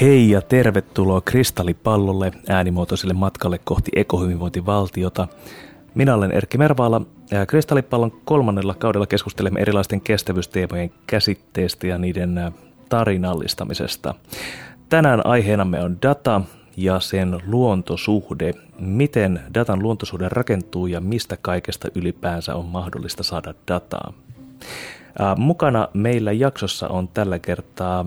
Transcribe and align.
Hei 0.00 0.30
ja 0.30 0.40
tervetuloa 0.40 1.20
Kristallipallolle 1.20 2.32
äänimuotoiselle 2.48 3.14
matkalle 3.14 3.58
kohti 3.64 3.90
ekohyvinvointivaltiota. 3.96 5.28
Minä 5.94 6.14
olen 6.14 6.32
Erkki 6.32 6.58
Mervaala 6.58 7.02
ja 7.30 7.46
Kristallipallon 7.46 8.12
kolmannella 8.24 8.74
kaudella 8.74 9.06
keskustelemme 9.06 9.60
erilaisten 9.60 10.00
kestävyysteemojen 10.00 10.90
käsitteestä 11.06 11.86
ja 11.86 11.98
niiden 11.98 12.52
tarinallistamisesta. 12.88 14.14
Tänään 14.88 15.26
aiheenamme 15.26 15.84
on 15.84 15.96
data 16.02 16.40
ja 16.76 17.00
sen 17.00 17.38
luontosuhde. 17.46 18.54
Miten 18.78 19.40
datan 19.54 19.82
luontosuhde 19.82 20.28
rakentuu 20.28 20.86
ja 20.86 21.00
mistä 21.00 21.36
kaikesta 21.42 21.88
ylipäänsä 21.94 22.54
on 22.54 22.66
mahdollista 22.66 23.22
saada 23.22 23.54
dataa. 23.68 24.12
Mukana 25.36 25.88
meillä 25.94 26.32
jaksossa 26.32 26.88
on 26.88 27.08
tällä 27.08 27.38
kertaa 27.38 28.06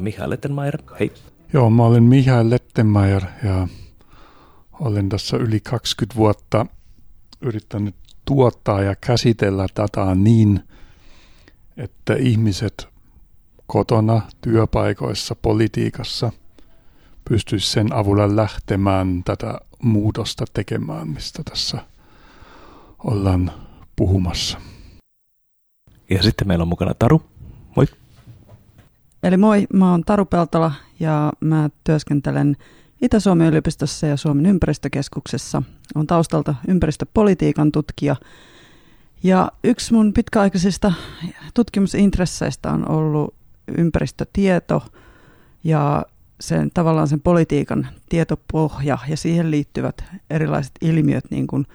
Mihail 0.00 0.30
Lettenmeier. 0.30 0.78
Hei. 1.00 1.12
Joo, 1.52 1.70
mä 1.70 1.82
olen 1.84 2.02
Mihail 2.02 2.50
Lettenmeier 2.50 3.22
ja 3.44 3.68
olen 4.80 5.08
tässä 5.08 5.36
yli 5.36 5.60
20 5.60 6.16
vuotta 6.16 6.66
yrittänyt 7.40 7.94
tuottaa 8.24 8.82
ja 8.82 8.94
käsitellä 9.00 9.66
dataa 9.76 10.14
niin, 10.14 10.60
että 11.76 12.14
ihmiset 12.14 12.88
kotona, 13.66 14.22
työpaikoissa, 14.40 15.34
politiikassa 15.34 16.32
pystyisi 17.28 17.70
sen 17.70 17.92
avulla 17.92 18.36
lähtemään 18.36 19.22
tätä 19.24 19.60
muutosta 19.82 20.44
tekemään, 20.52 21.08
mistä 21.08 21.42
tässä 21.50 21.78
ollaan 23.04 23.52
puhumassa. 23.96 24.58
Ja 26.10 26.22
sitten 26.22 26.48
meillä 26.48 26.62
on 26.62 26.68
mukana 26.68 26.94
Taru. 26.94 27.22
Moi. 27.76 27.86
Eli 29.22 29.36
moi, 29.36 29.66
mä 29.72 29.90
oon 29.90 30.02
Taru 30.06 30.24
Peltola 30.24 30.72
ja 31.00 31.32
mä 31.40 31.70
työskentelen 31.84 32.56
Itä-Suomen 33.02 33.48
yliopistossa 33.48 34.06
ja 34.06 34.16
Suomen 34.16 34.46
ympäristökeskuksessa. 34.46 35.62
On 35.94 36.06
taustalta 36.06 36.54
ympäristöpolitiikan 36.68 37.72
tutkija. 37.72 38.16
Ja 39.22 39.52
yksi 39.64 39.94
mun 39.94 40.12
pitkäaikaisista 40.12 40.92
tutkimusintresseistä 41.54 42.72
on 42.72 42.90
ollut 42.90 43.34
ympäristötieto 43.78 44.82
ja 45.64 46.06
sen, 46.40 46.70
tavallaan 46.74 47.08
sen 47.08 47.20
politiikan 47.20 47.88
tietopohja 48.08 48.98
ja 49.08 49.16
siihen 49.16 49.50
liittyvät 49.50 50.04
erilaiset 50.30 50.72
ilmiöt, 50.80 51.24
niin 51.30 51.46
kuin 51.46 51.66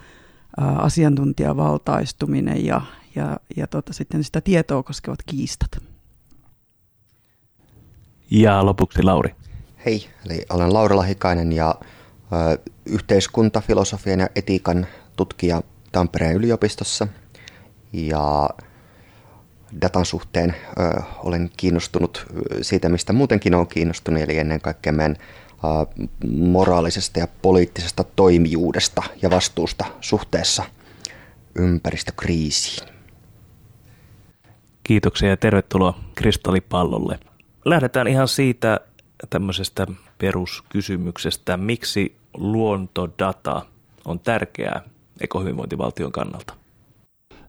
asiantuntijavaltaistuminen 0.58 2.66
ja, 2.66 2.82
ja, 3.16 3.38
ja 3.58 3.68
tota, 3.68 3.94
sitten 3.94 4.24
sitä 4.24 4.42
tietoa 4.42 4.84
koskevat 4.84 5.20
kiistat. 5.26 5.95
Ja 8.32 8.66
lopuksi 8.66 9.04
Lauri. 9.04 9.36
Hei, 9.86 10.08
eli 10.26 10.46
olen 10.50 10.74
Lauri 10.74 10.96
Lahikainen 10.96 11.52
ja 11.52 11.76
ö, 11.80 12.58
yhteiskuntafilosofian 12.86 14.20
ja 14.20 14.30
etiikan 14.36 14.88
tutkija 15.16 15.62
Tampereen 15.92 16.36
yliopistossa. 16.36 17.08
Ja 17.94 18.50
datan 19.82 20.06
suhteen 20.06 20.56
ö, 20.80 21.02
olen 21.24 21.50
kiinnostunut 21.58 22.26
siitä, 22.62 22.90
mistä 22.90 23.14
muutenkin 23.14 23.56
olen 23.56 23.68
kiinnostunut, 23.68 24.22
eli 24.22 24.38
ennen 24.38 24.62
kaikkea 24.62 24.94
meidän 24.94 25.16
ö, 25.20 26.06
moraalisesta 26.28 27.20
ja 27.20 27.28
poliittisesta 27.42 28.04
toimijuudesta 28.04 29.04
ja 29.22 29.30
vastuusta 29.30 29.86
suhteessa 30.02 30.64
ympäristökriisiin. 31.56 32.88
Kiitoksia 34.84 35.30
ja 35.30 35.38
tervetuloa 35.38 36.00
Kristallipallolle. 36.16 37.20
Lähdetään 37.66 38.08
ihan 38.08 38.28
siitä 38.28 38.80
tämmöisestä 39.30 39.88
peruskysymyksestä, 40.18 41.58
miksi 41.58 42.16
luontodata 42.34 43.66
on 44.06 44.20
tärkeää 44.20 44.82
ekohyvinvointivaltion 45.22 46.12
kannalta? 46.12 46.54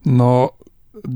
No 0.06 0.56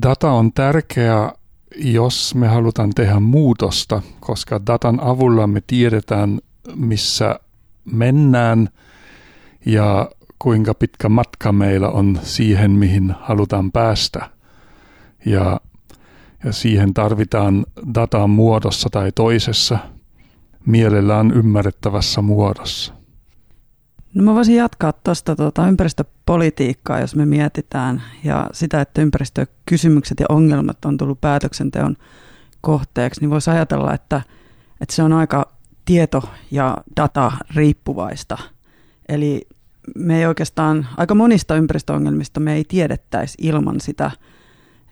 data 0.02 0.30
on 0.30 0.52
tärkeää, 0.52 1.32
jos 1.76 2.34
me 2.34 2.48
halutaan 2.48 2.90
tehdä 2.90 3.20
muutosta, 3.20 4.02
koska 4.20 4.60
datan 4.66 5.00
avulla 5.02 5.46
me 5.46 5.62
tiedetään, 5.66 6.40
missä 6.74 7.40
mennään 7.84 8.68
ja 9.66 10.10
kuinka 10.38 10.74
pitkä 10.74 11.08
matka 11.08 11.52
meillä 11.52 11.88
on 11.88 12.18
siihen, 12.22 12.70
mihin 12.70 13.14
halutaan 13.20 13.72
päästä. 13.72 14.30
Ja, 15.26 15.60
ja 16.44 16.52
siihen 16.52 16.94
tarvitaan 16.94 17.66
datan 17.94 18.30
muodossa 18.30 18.88
tai 18.90 19.12
toisessa, 19.12 19.78
mielellään 20.66 21.30
ymmärrettävässä 21.30 22.22
muodossa. 22.22 22.94
No 24.14 24.22
mä 24.22 24.34
voisin 24.34 24.56
jatkaa 24.56 24.92
tuosta 24.92 25.36
tuota 25.36 25.68
ympäristöpolitiikkaa, 25.68 27.00
jos 27.00 27.16
me 27.16 27.26
mietitään, 27.26 28.02
ja 28.24 28.50
sitä, 28.52 28.80
että 28.80 29.02
ympäristökysymykset 29.02 30.20
ja 30.20 30.26
ongelmat 30.28 30.84
on 30.84 30.96
tullut 30.96 31.20
päätöksenteon 31.20 31.96
kohteeksi, 32.60 33.20
niin 33.20 33.30
voisi 33.30 33.50
ajatella, 33.50 33.94
että, 33.94 34.22
että 34.80 34.94
se 34.94 35.02
on 35.02 35.12
aika 35.12 35.52
tieto- 35.84 36.28
ja 36.50 36.76
data 36.96 37.32
riippuvaista. 37.54 38.38
Eli 39.08 39.46
me 39.96 40.18
ei 40.18 40.26
oikeastaan, 40.26 40.86
aika 40.96 41.14
monista 41.14 41.56
ympäristöongelmista 41.56 42.40
me 42.40 42.54
ei 42.54 42.64
tiedettäisi 42.64 43.38
ilman 43.40 43.80
sitä, 43.80 44.10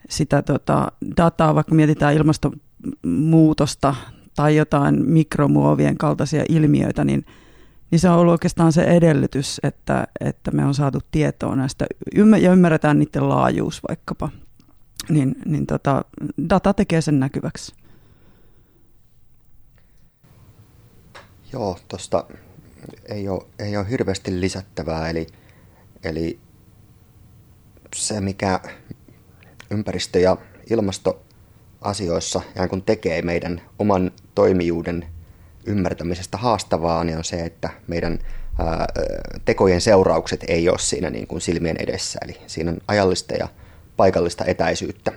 sitä 0.09 0.41
tota 0.41 0.91
dataa, 1.17 1.55
vaikka 1.55 1.75
mietitään 1.75 2.13
ilmastonmuutosta 2.13 3.95
tai 4.35 4.55
jotain 4.55 5.05
mikromuovien 5.05 5.97
kaltaisia 5.97 6.43
ilmiöitä, 6.49 7.03
niin, 7.03 7.25
niin 7.91 7.99
se 7.99 8.09
on 8.09 8.17
ollut 8.17 8.31
oikeastaan 8.31 8.73
se 8.73 8.83
edellytys, 8.83 9.59
että, 9.63 10.07
että 10.19 10.51
me 10.51 10.65
on 10.65 10.73
saatu 10.73 10.99
tietoa 11.11 11.55
näistä 11.55 11.85
ja 12.41 12.51
ymmärretään 12.51 12.99
niiden 12.99 13.29
laajuus 13.29 13.81
vaikkapa. 13.87 14.29
Niin, 15.09 15.35
niin 15.45 15.65
tota, 15.65 16.05
data 16.49 16.73
tekee 16.73 17.01
sen 17.01 17.19
näkyväksi. 17.19 17.73
Joo, 21.53 21.77
tuosta 21.87 22.25
ei 23.05 23.29
ole, 23.29 23.45
ei 23.59 23.77
ole 23.77 23.89
hirveästi 23.89 24.41
lisättävää, 24.41 25.09
eli, 25.09 25.27
eli 26.03 26.39
se 27.95 28.21
mikä 28.21 28.59
ympäristö- 29.71 30.19
ja 30.19 30.37
ilmastoasioissa 30.69 32.41
kun 32.69 32.81
tekee 32.81 33.21
meidän 33.21 33.61
oman 33.79 34.11
toimijuuden 34.35 35.05
ymmärtämisestä 35.65 36.37
haastavaa, 36.37 37.03
niin 37.03 37.17
on 37.17 37.23
se, 37.23 37.45
että 37.45 37.69
meidän 37.87 38.19
tekojen 39.45 39.81
seuraukset 39.81 40.45
ei 40.47 40.69
ole 40.69 40.79
siinä 40.79 41.09
niin 41.09 41.27
kuin 41.27 41.41
silmien 41.41 41.77
edessä, 41.79 42.19
eli 42.23 42.37
siinä 42.47 42.71
on 42.71 42.77
ajallista 42.87 43.33
ja 43.33 43.47
paikallista 43.97 44.45
etäisyyttä 44.45 45.11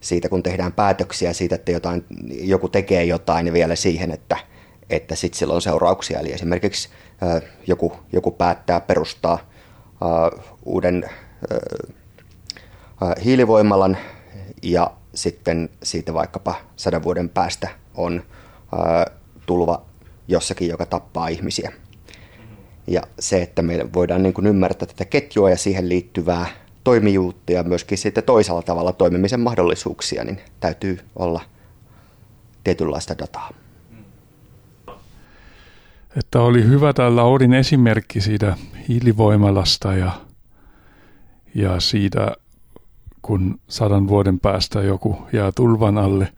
siitä, 0.00 0.28
kun 0.28 0.42
tehdään 0.42 0.72
päätöksiä 0.72 1.32
siitä, 1.32 1.54
että 1.54 1.72
jotain, 1.72 2.04
joku 2.40 2.68
tekee 2.68 3.04
jotain 3.04 3.46
ja 3.46 3.52
vielä 3.52 3.76
siihen, 3.76 4.10
että– 4.10 4.36
että 4.90 5.14
sitten 5.14 5.38
sillä 5.38 5.54
on 5.54 5.62
seurauksia. 5.62 6.20
Eli 6.20 6.32
esimerkiksi 6.32 6.88
joku, 7.66 7.92
joku 8.12 8.30
päättää 8.30 8.80
perustaa 8.80 9.38
uuden 10.64 11.10
hiilivoimalan 13.24 13.96
ja 14.62 14.90
sitten 15.14 15.68
siitä 15.82 16.14
vaikkapa 16.14 16.54
sadan 16.76 17.02
vuoden 17.02 17.28
päästä 17.28 17.68
on 17.94 18.22
tulva 19.46 19.82
jossakin, 20.28 20.68
joka 20.68 20.86
tappaa 20.86 21.28
ihmisiä. 21.28 21.72
Ja 22.86 23.02
se, 23.18 23.42
että 23.42 23.62
me 23.62 23.92
voidaan 23.94 24.22
niin 24.22 24.34
kuin 24.34 24.46
ymmärtää 24.46 24.88
tätä 24.88 25.04
ketjua 25.04 25.50
ja 25.50 25.56
siihen 25.56 25.88
liittyvää 25.88 26.46
toimijuutta 26.84 27.52
ja 27.52 27.62
myöskin 27.62 27.98
sitten 27.98 28.24
toisella 28.24 28.62
tavalla 28.62 28.92
toimimisen 28.92 29.40
mahdollisuuksia, 29.40 30.24
niin 30.24 30.40
täytyy 30.60 30.98
olla 31.16 31.40
tietynlaista 32.64 33.18
dataa 33.18 33.50
että 36.16 36.40
oli 36.40 36.64
hyvä 36.64 36.92
tämä 36.92 37.16
Laurin 37.16 37.54
esimerkki 37.54 38.20
siitä 38.20 38.56
hiilivoimalasta 38.88 39.94
ja, 39.94 40.12
ja 41.54 41.80
siitä, 41.80 42.36
kun 43.26 43.60
sadan 43.68 44.08
vuoden 44.08 44.40
päästä 44.40 44.82
joku 44.82 45.18
jää 45.32 45.52
tulvan 45.52 45.98
alle. 45.98 46.32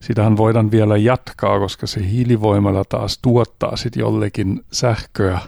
Sitähän 0.00 0.36
voidaan 0.36 0.70
vielä 0.70 0.96
jatkaa, 0.96 1.58
koska 1.58 1.86
se 1.86 2.08
hiilivoimala 2.10 2.84
taas 2.84 3.18
tuottaa 3.18 3.76
sitten 3.76 4.00
jollekin 4.00 4.64
sähköä 4.72 5.40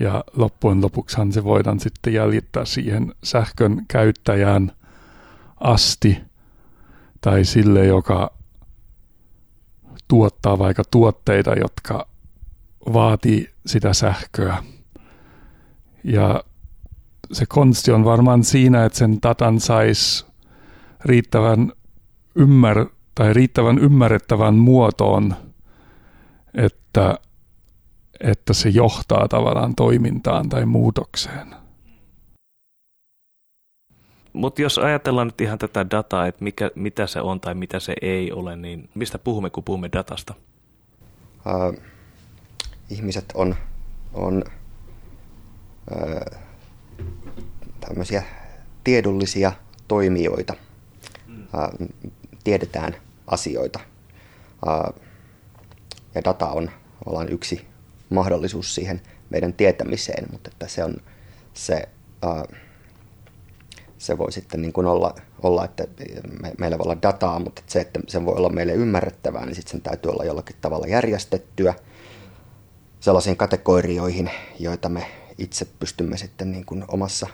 ja 0.00 0.24
loppujen 0.36 0.82
lopuksihan 0.82 1.32
se 1.32 1.44
voidaan 1.44 1.80
sitten 1.80 2.12
jäljittää 2.12 2.64
siihen 2.64 3.14
sähkön 3.24 3.82
käyttäjään 3.88 4.72
asti 5.60 6.18
tai 7.20 7.44
sille, 7.44 7.86
joka 7.86 8.30
tuottaa 10.08 10.58
vaikka 10.58 10.82
tuotteita, 10.90 11.54
jotka 11.54 12.08
vaatii 12.92 13.50
sitä 13.66 13.92
sähköä. 13.92 14.62
Ja 16.04 16.44
se 17.32 17.46
konsti 17.46 17.90
on 17.90 18.04
varmaan 18.04 18.44
siinä, 18.44 18.84
että 18.84 18.98
sen 18.98 19.18
datan 19.22 19.60
saisi 19.60 20.26
riittävän, 21.04 21.72
ymmär, 22.34 22.86
tai 23.14 23.32
riittävän 23.32 23.78
ymmärrettävän 23.78 24.54
muotoon, 24.54 25.34
että, 26.54 27.18
että 28.20 28.52
se 28.52 28.68
johtaa 28.68 29.28
tavallaan 29.28 29.74
toimintaan 29.74 30.48
tai 30.48 30.66
muutokseen. 30.66 31.54
Mutta 34.32 34.62
jos 34.62 34.78
ajatellaan 34.78 35.26
nyt 35.26 35.40
ihan 35.40 35.58
tätä 35.58 35.90
dataa, 35.90 36.26
että 36.26 36.44
mikä, 36.44 36.70
mitä 36.74 37.06
se 37.06 37.20
on 37.20 37.40
tai 37.40 37.54
mitä 37.54 37.80
se 37.80 37.94
ei 38.02 38.32
ole, 38.32 38.56
niin 38.56 38.90
mistä 38.94 39.18
puhumme, 39.18 39.50
kun 39.50 39.64
puhumme 39.64 39.88
datasta? 39.92 40.34
Uh, 41.46 41.82
ihmiset 42.90 43.24
on, 43.34 43.54
on 44.14 44.44
uh, 45.90 46.45
tämmöisiä 47.88 48.22
tiedollisia 48.84 49.52
toimijoita. 49.88 50.54
Uh, 51.28 51.88
tiedetään 52.44 52.96
asioita. 53.26 53.80
Ja 56.14 56.24
data 56.24 56.46
on 56.46 56.70
ollaan 57.06 57.32
yksi 57.32 57.66
mahdollisuus 58.10 58.74
siihen 58.74 59.00
meidän 59.30 59.52
tietämiseen, 59.52 60.26
mutta 60.32 60.50
että 60.52 60.68
se 60.68 60.84
on 60.84 60.96
se... 61.54 61.88
Se 63.98 64.18
voi 64.18 64.32
sitten 64.32 64.62
niin 64.62 64.72
kuin 64.72 64.86
olla, 64.86 65.14
olla, 65.42 65.64
että 65.64 65.86
me, 66.42 66.52
meillä 66.58 66.78
voi 66.78 66.84
olla 66.84 67.02
dataa, 67.02 67.38
mutta 67.38 67.60
että 67.60 67.72
se, 67.72 67.80
että 67.80 68.00
se 68.08 68.24
voi 68.24 68.34
olla 68.34 68.48
meille 68.48 68.72
ymmärrettävää, 68.72 69.46
niin 69.46 69.54
sitten 69.54 69.70
sen 69.70 69.80
täytyy 69.80 70.10
olla 70.10 70.24
jollakin 70.24 70.56
tavalla 70.60 70.86
järjestettyä 70.86 71.74
sellaisiin 73.00 73.36
kategorioihin, 73.36 74.30
joita 74.58 74.88
me 74.88 75.06
itse 75.38 75.64
pystymme 75.78 76.16
sitten 76.16 76.52
niin 76.52 76.64
kuin 76.64 76.84
omassa 76.88 77.26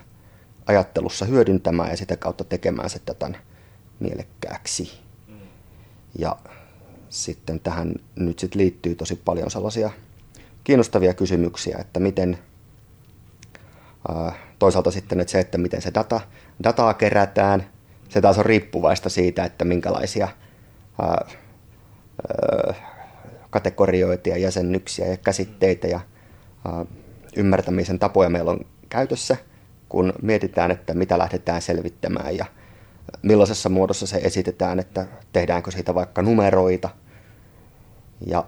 ajattelussa 0.66 1.24
hyödyntämään 1.24 1.90
ja 1.90 1.96
sitä 1.96 2.16
kautta 2.16 2.44
tekemään 2.44 2.90
se 2.90 3.00
datan 3.06 3.36
mielekkääksi. 4.00 4.92
Ja 6.18 6.36
sitten 7.08 7.60
tähän 7.60 7.94
nyt 8.16 8.38
sitten 8.38 8.60
liittyy 8.60 8.94
tosi 8.94 9.16
paljon 9.24 9.50
sellaisia 9.50 9.90
kiinnostavia 10.64 11.14
kysymyksiä, 11.14 11.78
että 11.80 12.00
miten 12.00 12.38
toisaalta 14.58 14.90
sitten 14.90 15.20
että 15.20 15.32
se, 15.32 15.40
että 15.40 15.58
miten 15.58 15.82
se 15.82 15.90
data, 15.94 16.20
dataa 16.64 16.94
kerätään, 16.94 17.66
se 18.08 18.20
taas 18.20 18.38
on 18.38 18.46
riippuvaista 18.46 19.08
siitä, 19.08 19.44
että 19.44 19.64
minkälaisia 19.64 20.28
ää, 21.02 21.08
ää, 21.08 22.74
kategorioita 23.50 24.28
ja 24.28 24.36
jäsennyksiä 24.36 25.06
ja 25.06 25.16
käsitteitä 25.16 25.86
ja 25.86 26.00
ää, 26.66 26.86
ymmärtämisen 27.36 27.98
tapoja 27.98 28.30
meillä 28.30 28.50
on 28.50 28.60
käytössä, 28.88 29.36
kun 29.92 30.12
mietitään, 30.22 30.70
että 30.70 30.94
mitä 30.94 31.18
lähdetään 31.18 31.62
selvittämään 31.62 32.36
ja 32.36 32.46
millaisessa 33.22 33.68
muodossa 33.68 34.06
se 34.06 34.16
esitetään, 34.16 34.78
että 34.78 35.06
tehdäänkö 35.32 35.70
siitä 35.70 35.94
vaikka 35.94 36.22
numeroita. 36.22 36.88
Ja 38.26 38.46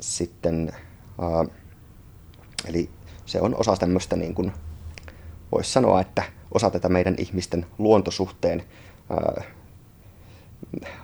sitten, 0.00 0.72
eli 2.68 2.90
se 3.26 3.40
on 3.40 3.54
osa 3.60 3.76
tämmöistä 3.76 4.16
niin 4.16 4.34
kuin 4.34 4.52
voisi 5.52 5.72
sanoa, 5.72 6.00
että 6.00 6.22
osa 6.54 6.70
tätä 6.70 6.88
meidän 6.88 7.14
ihmisten 7.18 7.66
luontosuhteen 7.78 8.62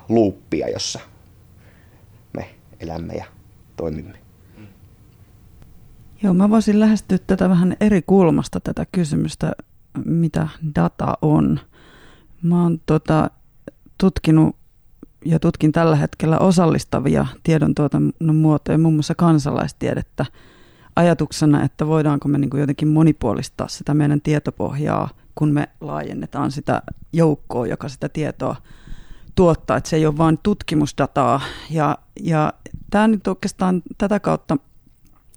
luuppia, 0.09 0.69
jossa 0.69 1.01
me 2.33 2.51
elämme 2.81 3.15
ja 3.15 3.25
toimimme. 3.77 4.30
Joo, 6.23 6.35
mä 6.35 6.51
voisin 6.51 6.81
lähestyä 6.81 7.19
tätä 7.27 7.49
vähän 7.49 7.77
eri 7.81 8.03
kulmasta 8.03 8.61
tätä 8.61 8.87
kysymystä, 8.93 9.53
mitä 10.05 10.49
data 10.75 11.19
on. 11.23 11.61
Mä 12.43 12.63
oon 12.63 12.81
tota, 12.87 13.31
tutkinut 13.99 14.57
ja 15.25 15.39
tutkin 15.39 15.73
tällä 15.73 15.97
hetkellä 15.97 16.39
osallistavia 16.39 17.27
tiedontuotannon 17.43 18.37
muotoja, 18.37 18.79
muun 18.79 18.95
muassa 18.95 19.15
kansalaistiedettä– 19.15 20.27
ajatuksena, 20.97 21.63
että 21.63 21.87
voidaanko 21.87 22.29
me 22.29 22.39
niin 22.39 22.51
jotenkin 22.55 22.89
monipuolistaa 22.89 23.69
sitä 23.69 23.95
meidän 23.95 24.21
tietopohjaa, 24.21 25.09
kun 25.35 25.53
me 25.53 25.69
laajennetaan 25.81 26.51
sitä 26.51 26.83
joukkoa, 27.13 27.67
joka 27.67 27.89
sitä 27.89 28.09
tietoa 28.09 28.57
tuottaa, 29.35 29.77
että 29.77 29.91
se 29.91 29.97
ei 29.97 30.07
ole 30.07 30.19
vain 30.19 30.39
tutkimusdataa. 30.43 31.41
Ja, 31.71 31.99
ja 32.21 32.53
tämä 32.91 33.09
nyt 33.09 33.27
oikeastaan 33.27 33.83
tätä 33.99 34.21
kautta 34.21 34.57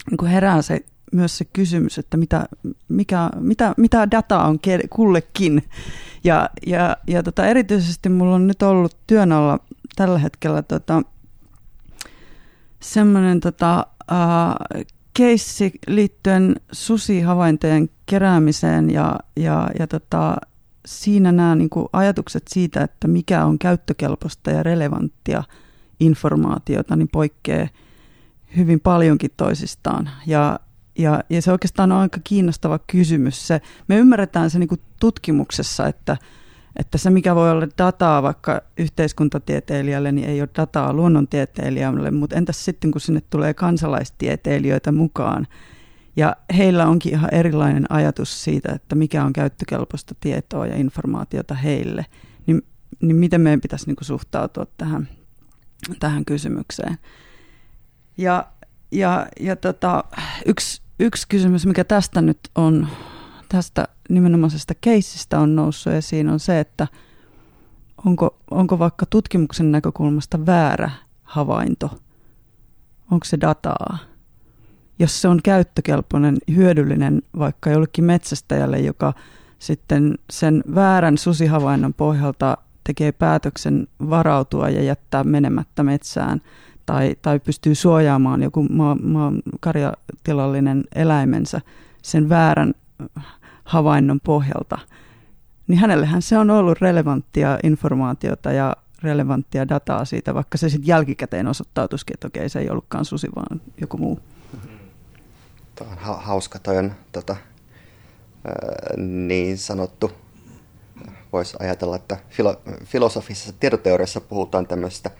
niin 0.09 0.17
kuin 0.17 0.31
herää 0.31 0.61
se, 0.61 0.85
myös 1.13 1.37
se 1.37 1.45
kysymys, 1.45 1.97
että 1.97 2.17
mitä, 2.17 2.45
mikä, 2.89 3.29
mitä, 3.39 3.73
mitä 3.77 4.11
dataa 4.11 4.47
on 4.47 4.59
kullekin. 4.89 5.63
Ja, 6.23 6.49
ja, 6.67 6.97
ja 7.07 7.23
tota, 7.23 7.45
erityisesti 7.45 8.09
mulla 8.09 8.35
on 8.35 8.47
nyt 8.47 8.61
ollut 8.61 8.97
työn 9.07 9.31
alla 9.31 9.59
tällä 9.95 10.19
hetkellä 10.19 10.61
tota, 10.61 11.01
semmoinen 12.79 13.39
tota, 13.39 13.87
keissi 15.13 15.71
liittyen 15.87 16.55
susihavaintojen 16.71 17.89
keräämiseen 18.05 18.89
ja, 18.89 19.19
ja, 19.35 19.69
ja 19.79 19.87
tota, 19.87 20.37
siinä 20.85 21.31
nämä 21.31 21.55
niin 21.55 21.69
kuin 21.69 21.87
ajatukset 21.93 22.43
siitä, 22.47 22.81
että 22.81 23.07
mikä 23.07 23.45
on 23.45 23.59
käyttökelpoista 23.59 24.51
ja 24.51 24.63
relevanttia 24.63 25.43
informaatiota, 25.99 26.95
niin 26.95 27.09
poikkeaa 27.11 27.67
hyvin 28.57 28.79
paljonkin 28.79 29.31
toisistaan. 29.37 30.09
Ja, 30.27 30.59
ja, 30.97 31.23
ja 31.29 31.41
se 31.41 31.51
oikeastaan 31.51 31.91
on 31.91 31.97
aika 31.97 32.19
kiinnostava 32.23 32.79
kysymys. 32.79 33.47
Se, 33.47 33.61
me 33.87 33.97
ymmärretään 33.97 34.49
se 34.49 34.59
niin 34.59 34.67
kuin 34.69 34.81
tutkimuksessa, 34.99 35.87
että– 35.87 36.17
että 36.75 36.97
se, 36.97 37.09
mikä 37.09 37.35
voi 37.35 37.51
olla 37.51 37.67
dataa 37.77 38.23
vaikka 38.23 38.61
yhteiskuntatieteilijälle, 38.77 40.11
niin 40.11 40.29
ei 40.29 40.41
ole 40.41 40.49
dataa 40.57 40.93
luonnontieteilijälle, 40.93 42.11
mutta 42.11 42.35
entäs 42.35 42.65
sitten, 42.65 42.91
kun 42.91 43.01
sinne 43.01 43.21
tulee 43.29 43.53
kansalaistieteilijöitä 43.53 44.91
mukaan, 44.91 45.47
ja 46.15 46.35
heillä 46.57 46.87
onkin 46.87 47.13
ihan 47.13 47.33
erilainen 47.33 47.85
ajatus 47.89 48.43
siitä, 48.43 48.71
että 48.71 48.95
mikä 48.95 49.23
on 49.23 49.33
käyttökelpoista 49.33 50.15
tietoa 50.19 50.67
ja 50.67 50.75
informaatiota 50.75 51.55
heille, 51.55 52.05
niin, 52.45 52.61
niin 53.01 53.15
miten 53.15 53.41
meidän 53.41 53.61
pitäisi 53.61 53.87
niin 53.87 53.97
suhtautua 54.01 54.65
tähän, 54.77 55.09
tähän 55.99 56.25
kysymykseen. 56.25 56.97
Ja, 58.17 58.47
ja, 58.91 59.27
ja 59.39 59.55
tota, 59.55 60.03
yksi, 60.45 60.81
yksi 60.99 61.27
kysymys, 61.27 61.65
mikä 61.65 61.83
tästä 61.83 62.21
nyt 62.21 62.39
on 62.55 62.87
tästä 63.49 63.87
nimenomaisesta 64.09 64.73
keissistä 64.81 65.39
on 65.39 65.55
noussut 65.55 65.93
esiin, 65.93 66.29
on 66.29 66.39
se, 66.39 66.59
että 66.59 66.87
onko, 68.05 68.37
onko 68.51 68.79
vaikka 68.79 69.05
tutkimuksen 69.05 69.71
näkökulmasta 69.71 70.45
väärä 70.45 70.91
havainto, 71.23 71.89
onko 73.11 73.25
se 73.25 73.37
dataa. 73.41 73.97
Jos 74.99 75.21
se 75.21 75.27
on 75.27 75.39
käyttökelpoinen, 75.43 76.37
hyödyllinen 76.55 77.21
vaikka 77.39 77.69
jollekin 77.69 78.05
metsästäjälle, 78.05 78.79
joka 78.79 79.13
sitten 79.59 80.15
sen 80.29 80.63
väärän 80.75 81.17
susihavainnon 81.17 81.93
pohjalta 81.93 82.57
tekee 82.83 83.11
päätöksen 83.11 83.87
varautua 84.09 84.69
ja 84.69 84.83
jättää 84.83 85.23
menemättä 85.23 85.83
metsään, 85.83 86.41
tai, 86.85 87.15
tai 87.21 87.39
pystyy 87.39 87.75
suojaamaan 87.75 88.43
joku 88.43 88.63
maa, 88.63 88.95
maa, 88.95 89.31
karjatilallinen 89.59 90.83
eläimensä 90.95 91.61
sen 92.01 92.29
väärän 92.29 92.73
havainnon 93.63 94.19
pohjalta, 94.19 94.77
niin 95.67 95.79
hänellehän 95.79 96.21
se 96.21 96.37
on 96.37 96.49
ollut 96.49 96.81
relevanttia 96.81 97.59
informaatiota 97.63 98.51
ja 98.51 98.75
relevanttia 99.03 99.69
dataa 99.69 100.05
siitä, 100.05 100.33
vaikka 100.33 100.57
se 100.57 100.69
sitten 100.69 100.87
jälkikäteen 100.87 101.47
osoittautuisikin, 101.47 102.13
että 102.13 102.27
okei, 102.27 102.49
se 102.49 102.59
ei 102.59 102.69
ollutkaan 102.69 103.05
susi, 103.05 103.27
vaan 103.35 103.61
joku 103.81 103.97
muu. 103.97 104.19
Tuo 105.75 105.87
on 105.91 105.97
ha- 105.97 106.21
hauska, 106.21 106.59
toi 106.59 106.77
on 106.77 106.91
tota, 107.11 107.35
niin 108.97 109.57
sanottu, 109.57 110.11
voisi 111.33 111.57
ajatella, 111.59 111.95
että 111.95 112.17
filo- 112.29 112.61
filosofisessa 112.85 113.53
tiedoteoriassa 113.59 114.21
puhutaan 114.21 114.67
tämmöistä 114.67 115.11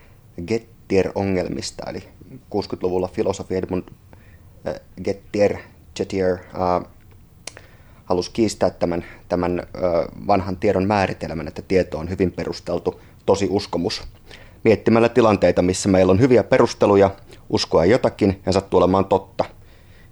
Gettier-ongelmista, 0.94 1.90
eli 1.90 2.04
60-luvulla 2.34 3.08
filosofi 3.08 3.56
Edmund 3.56 3.84
Gettier, 5.04 5.58
Gettier 5.96 6.34
uh, 6.34 6.88
halusi 8.06 8.32
kiistää 8.32 8.70
tämän, 8.70 9.06
tämän 9.30 9.64
vanhan 10.28 10.58
tiedon 10.58 10.88
määritelmän, 10.88 11.48
että 11.48 11.62
tieto 11.62 11.98
on 11.98 12.10
hyvin 12.10 12.32
perusteltu 12.32 13.02
tosi 13.26 13.48
uskomus. 13.50 14.04
Miettimällä 14.64 15.10
tilanteita, 15.10 15.62
missä 15.62 15.90
meillä 15.90 16.12
on 16.12 16.20
hyviä 16.20 16.44
perusteluja 16.44 17.10
uskoa 17.50 17.86
jotakin 17.86 18.42
ja 18.46 18.52
sattuu 18.52 18.78
olemaan 18.78 19.06
totta. 19.06 19.46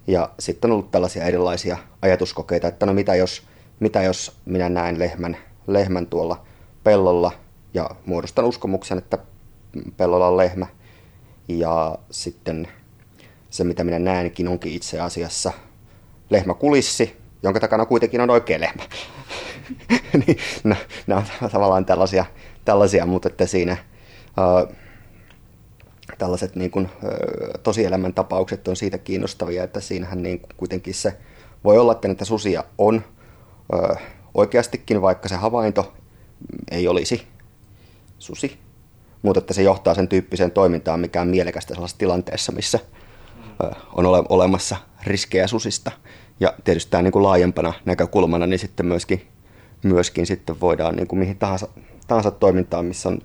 Ja 0.06 0.30
sitten 0.38 0.70
on 0.70 0.74
ollut 0.74 0.90
tällaisia 0.90 1.24
erilaisia 1.24 1.76
ajatuskokeita, 2.02 2.68
että 2.68 2.86
no 2.86 2.92
mitä 2.92 3.14
jos, 3.14 3.42
mitä 3.80 4.02
jos 4.02 4.36
minä 4.44 4.68
näen 4.68 4.98
lehmän, 4.98 5.36
lehmän 5.66 6.06
tuolla 6.06 6.44
pellolla 6.84 7.32
ja 7.74 7.90
muodostan 8.06 8.44
uskomuksen, 8.44 8.98
että 8.98 9.18
pellolla 9.96 10.28
on 10.28 10.36
lehmä. 10.36 10.66
Ja 11.48 11.98
sitten 12.10 12.68
se, 13.50 13.64
mitä 13.64 13.84
minä 13.84 13.98
näenkin, 13.98 14.48
onkin 14.48 14.72
itse 14.72 15.00
asiassa 15.00 15.52
lehmäkulissi, 16.30 17.16
jonka 17.42 17.60
takana 17.60 17.86
kuitenkin 17.86 18.20
on 18.20 18.30
oikea 18.30 18.60
lehmä. 18.60 18.82
niin, 20.26 20.38
no, 20.64 20.76
nämä 21.06 21.22
on 21.42 21.50
tavallaan 21.50 21.84
tällaisia, 21.84 22.24
tällaisia 22.64 23.06
mutta 23.06 23.28
että 23.28 23.46
siinä 23.46 23.76
uh, 24.38 24.76
tällaiset 26.18 26.56
niin 26.56 26.70
kuin, 26.70 26.88
tosielämän 27.62 28.14
tapaukset 28.14 28.68
on 28.68 28.76
siitä 28.76 28.98
kiinnostavia, 28.98 29.64
että 29.64 29.80
siinähän 29.80 30.22
niin 30.22 30.40
kuin 30.40 30.50
kuitenkin 30.56 30.94
se 30.94 31.16
voi 31.64 31.78
olla, 31.78 31.92
että 31.92 32.08
niitä 32.08 32.24
susia 32.24 32.64
on 32.78 33.04
oikeastikin, 34.34 35.02
vaikka 35.02 35.28
se 35.28 35.34
havainto 35.34 35.92
ei 36.70 36.88
olisi 36.88 37.26
susi, 38.18 38.58
mutta 39.22 39.38
että 39.38 39.54
se 39.54 39.62
johtaa 39.62 39.94
sen 39.94 40.08
tyyppiseen 40.08 40.50
toimintaan, 40.50 41.00
mikä 41.00 41.20
on 41.20 41.28
mielekästä 41.28 41.74
sellaisessa 41.74 41.98
tilanteessa, 41.98 42.52
missä 42.52 42.78
on 43.92 44.06
ole, 44.06 44.22
olemassa 44.28 44.76
riskejä 45.06 45.46
susista. 45.46 45.90
Ja 46.40 46.54
tietysti 46.64 46.90
tämä 46.90 47.02
niin 47.02 47.12
kuin 47.12 47.22
laajempana 47.22 47.72
näkökulmana, 47.84 48.46
niin 48.46 48.58
sitten 48.58 48.86
myöskin, 48.86 49.26
myöskin 49.82 50.26
sitten 50.26 50.60
voidaan 50.60 50.96
niin 50.96 51.06
kuin 51.06 51.18
mihin 51.18 51.38
tahansa, 51.38 51.68
tahansa 52.06 52.30
toimintaan, 52.30 52.84
missä 52.84 53.08
on 53.08 53.18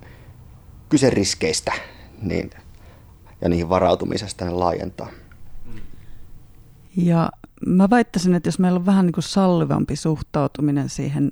kyse 0.90 1.10
riskeistä 1.10 1.74
niin, 2.22 2.50
ja 3.42 3.50
niihin 3.50 3.70
varautumisesta 3.70 4.46
ne 4.46 4.52
laajentaa. 4.52 5.10
Ja 6.98 7.30
mä 7.66 7.90
väittäisin, 7.90 8.36
että 8.36 8.48
jos 8.48 8.60
meillä 8.60 8.78
on 8.78 8.86
vähän 8.86 9.06
niin 9.06 9.14
kuin 9.14 9.24
sallivampi 9.24 9.96
suhtautuminen 9.96 10.90
siihen 10.90 11.30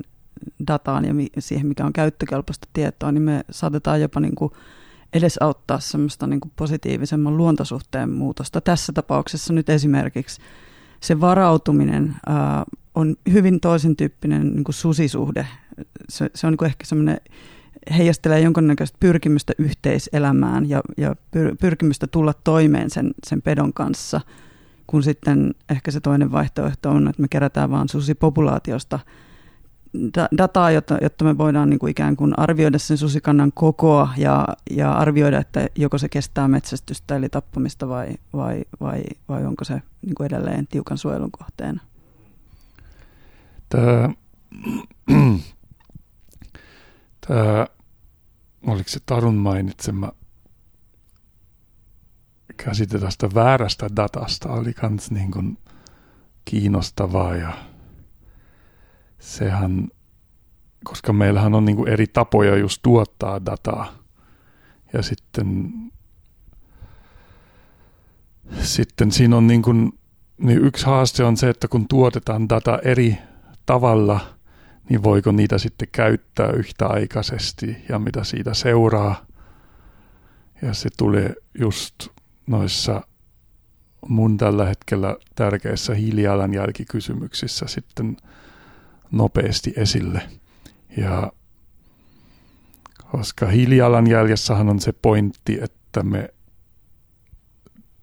dataan 0.67 1.05
ja 1.05 1.13
siihen, 1.39 1.67
mikä 1.67 1.85
on 1.85 1.93
käyttökelpoista 1.93 2.67
tietoa, 2.73 3.11
niin 3.11 3.21
me 3.21 3.43
saatetaan 3.51 4.01
jopa 4.01 4.19
niin 4.19 4.35
kuin 4.35 4.51
edesauttaa 5.13 5.79
semmoista 5.79 6.27
niin 6.27 6.39
kuin 6.39 6.51
positiivisemman 6.55 7.37
luontosuhteen 7.37 8.09
muutosta. 8.09 8.61
Tässä 8.61 8.93
tapauksessa 8.93 9.53
nyt 9.53 9.69
esimerkiksi 9.69 10.41
se 11.01 11.21
varautuminen 11.21 12.15
ää, 12.27 12.63
on 12.95 13.15
hyvin 13.31 13.59
toisen 13.59 13.95
tyyppinen 13.95 14.53
niin 14.53 14.63
kuin 14.63 14.75
susisuhde. 14.75 15.47
Se, 16.09 16.29
se 16.35 16.47
on 16.47 16.53
niin 16.53 16.57
kuin 16.57 16.67
ehkä 16.67 16.85
semmoinen, 16.85 17.17
heijastelee 17.97 18.39
jonkinnäköistä 18.39 18.97
pyrkimystä 18.99 19.53
yhteiselämään 19.57 20.69
ja, 20.69 20.81
ja 20.97 21.15
pyr, 21.31 21.55
pyrkimystä 21.59 22.07
tulla 22.07 22.33
toimeen 22.43 22.89
sen, 22.89 23.11
sen 23.27 23.41
pedon 23.41 23.73
kanssa, 23.73 24.21
kun 24.87 25.03
sitten 25.03 25.55
ehkä 25.69 25.91
se 25.91 25.99
toinen 25.99 26.31
vaihtoehto 26.31 26.89
on, 26.89 27.07
että 27.07 27.21
me 27.21 27.27
kerätään 27.27 27.71
vaan 27.71 27.89
susipopulaatiosta– 27.89 28.99
dataa, 30.37 30.71
jotta, 30.71 30.97
jotta 31.01 31.25
me 31.25 31.37
voidaan 31.37 31.69
niin 31.69 31.79
kuin 31.79 31.91
ikään 31.91 32.15
kuin 32.15 32.39
arvioida 32.39 32.79
sen 32.79 32.97
susikannan 32.97 33.51
kokoa 33.51 34.09
ja, 34.17 34.47
ja 34.71 34.93
arvioida, 34.93 35.39
että 35.39 35.67
joko 35.75 35.97
se 35.97 36.09
kestää 36.09 36.47
metsästystä 36.47 37.15
eli 37.15 37.29
tappamista 37.29 37.87
vai, 37.87 38.07
vai, 38.33 38.61
vai, 38.81 39.03
vai 39.29 39.45
onko 39.45 39.63
se 39.63 39.81
niin 40.01 40.15
kuin 40.15 40.25
edelleen 40.27 40.67
tiukan 40.67 40.97
suojelun 40.97 41.31
kohteena. 41.31 41.81
Tämä, 43.69 44.09
tämä, 47.27 47.67
oliko 48.67 48.89
se 48.89 48.99
Tarun 49.05 49.35
mainitsema 49.35 50.11
käsite 52.57 52.99
tästä 52.99 53.29
väärästä 53.35 53.87
datasta 53.95 54.49
oli 54.49 54.73
myös 54.81 55.11
niin 55.11 55.31
kuin 55.31 55.57
kiinnostavaa 56.45 57.35
ja 57.35 57.53
sehän, 59.25 59.87
koska 60.83 61.13
meillähän 61.13 61.53
on 61.53 61.65
niin 61.65 61.75
kuin 61.75 61.89
eri 61.89 62.07
tapoja 62.07 62.55
just 62.55 62.79
tuottaa 62.83 63.45
dataa. 63.45 63.93
Ja 64.93 65.01
sitten, 65.01 65.73
sitten 68.61 69.11
siinä 69.11 69.37
on 69.37 69.47
niin 69.47 69.61
kuin, 69.61 69.91
niin 70.37 70.65
yksi 70.65 70.85
haaste 70.85 71.23
on 71.23 71.37
se, 71.37 71.49
että 71.49 71.67
kun 71.67 71.87
tuotetaan 71.87 72.49
data 72.49 72.79
eri 72.83 73.17
tavalla, 73.65 74.19
niin 74.89 75.03
voiko 75.03 75.31
niitä 75.31 75.57
sitten 75.57 75.87
käyttää 75.91 76.49
yhtäaikaisesti 76.49 77.77
ja 77.89 77.99
mitä 77.99 78.23
siitä 78.23 78.53
seuraa. 78.53 79.25
Ja 80.61 80.73
se 80.73 80.89
tulee 80.97 81.33
just 81.59 82.07
noissa 82.47 83.01
mun 84.07 84.37
tällä 84.37 84.65
hetkellä 84.65 85.17
tärkeissä 85.35 85.93
hiilijalanjälkikysymyksissä 85.93 87.65
sitten– 87.67 88.17
nopeasti 89.11 89.73
esille. 89.75 90.21
Ja 90.97 91.31
koska 93.11 93.47
hiilijalanjäljessähän 93.47 94.69
on 94.69 94.79
se 94.79 94.91
pointti, 94.91 95.59
että 95.61 96.03
me 96.03 96.29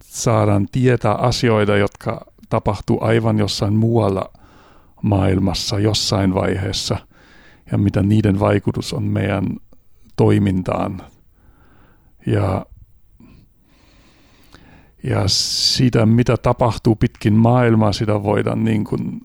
saadaan 0.05 0.67
tietää 0.73 1.15
asioita, 1.15 1.77
jotka 1.77 2.27
tapahtuu 2.49 2.99
aivan 3.05 3.39
jossain 3.39 3.75
muualla 3.75 4.33
maailmassa 5.03 5.79
jossain 5.79 6.35
vaiheessa 6.35 6.97
ja 7.73 7.79
mitä 7.79 8.03
niiden 8.03 8.41
vaikutus 8.41 8.93
on 8.93 9.03
meidän 9.03 9.47
toimintaan. 10.17 11.03
Ja, 12.27 12.67
ja 15.03 15.23
sitä, 15.27 16.07
mitä 16.07 16.37
tapahtuu 16.37 16.97
pitkin 16.97 17.35
maailmaa, 17.35 17.93
sitä 17.93 18.23
voidaan 18.23 18.65
niin 18.65 18.85
kuin 18.85 19.21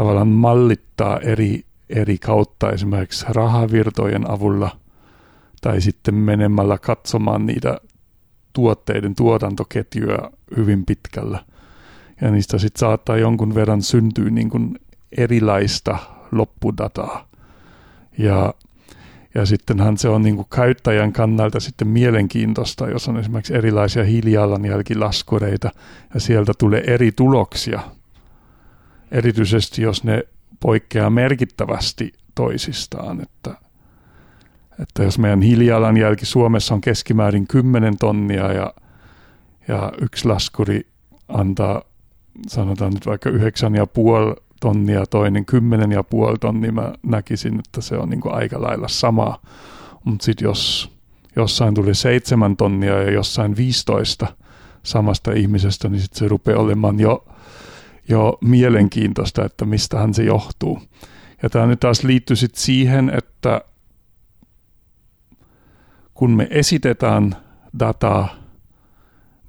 tavallaan 0.00 0.28
mallittaa 0.28 1.18
eri, 1.18 1.64
eri 1.88 2.18
kautta 2.18 2.70
esimerkiksi 2.70 3.26
rahavirtojen 3.28 4.30
avulla 4.30 4.70
tai 5.60 5.80
sitten 5.80 6.14
menemällä 6.14 6.78
katsomaan 6.78 7.46
niitä 7.46 7.80
tuotteiden 8.52 9.14
tuotantoketjuja 9.14 10.30
hyvin 10.56 10.86
pitkällä. 10.86 11.44
Ja 12.20 12.30
niistä 12.30 12.58
sitten 12.58 12.80
saattaa 12.80 13.16
jonkun 13.16 13.54
verran 13.54 13.82
syntyä 13.82 14.30
niin 14.30 14.50
kuin 14.50 14.78
erilaista 15.18 15.98
loppudataa. 16.32 17.28
Ja, 18.18 18.54
ja 19.34 19.46
sittenhän 19.46 19.98
se 19.98 20.08
on 20.08 20.22
niin 20.22 20.36
kuin 20.36 20.48
käyttäjän 20.54 21.12
kannalta 21.12 21.60
sitten 21.60 21.88
mielenkiintoista, 21.88 22.88
jos 22.88 23.08
on 23.08 23.16
esimerkiksi 23.16 23.54
erilaisia 23.54 24.04
hiilijalanjälkilaskureita 24.04 25.70
ja 26.14 26.20
sieltä 26.20 26.52
tulee 26.58 26.84
eri 26.86 27.12
tuloksia– 27.12 27.80
erityisesti 29.10 29.82
jos 29.82 30.04
ne 30.04 30.22
poikkeaa 30.60 31.10
merkittävästi 31.10 32.12
toisistaan. 32.34 33.20
Että, 33.20 33.54
että 34.82 35.02
jos 35.02 35.18
meidän 35.18 35.42
hiilijalanjälki 35.42 36.26
Suomessa 36.26 36.74
on 36.74 36.80
keskimäärin 36.80 37.46
10 37.46 37.96
tonnia 37.96 38.52
ja, 38.52 38.74
ja 39.68 39.92
yksi 40.00 40.28
laskuri 40.28 40.86
antaa 41.28 41.82
sanotaan 42.48 42.92
nyt 42.92 43.06
vaikka 43.06 43.30
9,5 43.30 43.36
tonnia, 44.60 45.06
toinen 45.06 45.46
10,5 46.32 46.38
tonnia, 46.40 46.72
mä 46.72 46.92
näkisin, 47.02 47.58
että 47.58 47.80
se 47.80 47.96
on 47.96 48.10
niin 48.10 48.20
kuin 48.20 48.34
aika 48.34 48.62
lailla 48.62 48.88
sama. 48.88 49.40
Mutta 50.04 50.24
sitten 50.24 50.44
jos 50.44 50.92
jossain 51.36 51.74
tuli 51.74 51.94
7 51.94 52.56
tonnia 52.56 53.02
ja 53.02 53.10
jossain 53.10 53.56
15 53.56 54.26
samasta 54.82 55.32
ihmisestä, 55.32 55.88
niin 55.88 56.00
sitten 56.00 56.18
se 56.18 56.28
rupeaa 56.28 56.60
olemaan 56.60 57.00
jo 57.00 57.24
jo 58.10 58.38
mielenkiintoista, 58.40 59.44
että 59.44 59.64
mistähän 59.64 60.14
se 60.14 60.22
johtuu. 60.22 60.82
Ja 61.42 61.50
tämä 61.50 61.66
nyt 61.66 61.80
taas 61.80 62.04
liittyy 62.04 62.36
sitten 62.36 62.62
siihen, 62.62 63.10
että 63.18 63.60
kun 66.14 66.30
me 66.30 66.46
esitetään 66.50 67.36
dataa, 67.78 68.34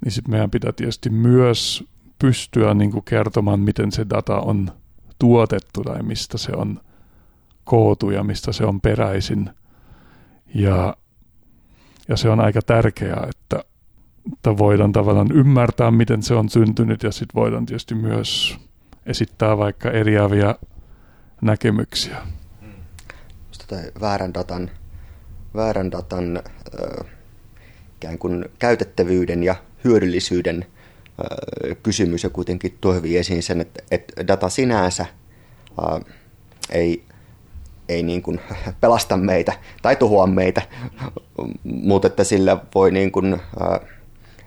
niin 0.04 0.12
sitten 0.12 0.30
meidän 0.30 0.50
pitää 0.50 0.72
tietysti 0.72 1.10
myös 1.10 1.84
pystyä 2.18 2.74
niin 2.74 2.90
kuin 2.90 3.04
kertomaan, 3.04 3.60
miten 3.60 3.92
se 3.92 4.06
data 4.10 4.40
on 4.40 4.72
tuotettu 5.18 5.82
tai 5.82 6.02
mistä 6.02 6.38
se 6.38 6.52
on 6.56 6.80
kootu 7.64 8.10
ja 8.10 8.24
mistä 8.24 8.52
se 8.52 8.64
on 8.64 8.80
peräisin. 8.80 9.50
Ja, 10.54 10.96
ja 12.08 12.16
se 12.16 12.28
on 12.28 12.40
aika 12.40 12.62
tärkeää, 12.62 13.26
että 13.30 13.64
että 14.32 14.58
voidaan 14.58 14.92
tavallaan 14.92 15.32
ymmärtää, 15.32 15.90
miten 15.90 16.22
se 16.22 16.34
on 16.34 16.48
syntynyt 16.48 17.02
ja 17.02 17.12
sitten 17.12 17.40
voidaan 17.40 17.66
tietysti 17.66 17.94
myös 17.94 18.58
esittää 19.06 19.58
vaikka 19.58 19.90
eriäviä 19.90 20.54
näkemyksiä. 21.40 22.16
Tätä 23.68 23.82
väärän 24.00 24.34
datan, 24.34 24.70
väärän 25.54 25.90
datan 25.90 26.36
äh, 26.36 27.06
ikään 27.96 28.18
kuin 28.18 28.44
käytettävyyden 28.58 29.42
ja 29.42 29.54
hyödyllisyyden 29.84 30.66
äh, 30.66 31.76
kysymys 31.82 32.24
ja 32.24 32.30
kuitenkin 32.30 32.78
tuo 32.80 32.94
hyvin 32.94 33.18
esiin 33.18 33.42
sen, 33.42 33.60
että, 33.60 33.82
että 33.90 34.26
data 34.28 34.48
sinänsä 34.48 35.06
äh, 35.82 36.00
ei, 36.70 37.04
ei 37.88 38.02
niin 38.02 38.22
kuin 38.22 38.40
pelasta 38.80 39.16
meitä 39.16 39.52
tai 39.82 39.96
tuhoa 39.96 40.26
meitä, 40.26 40.62
mutta 41.64 42.06
että 42.06 42.24
sillä 42.24 42.58
voi 42.74 42.90
niin 42.90 43.12
kuin, 43.12 43.34
äh, 43.34 43.80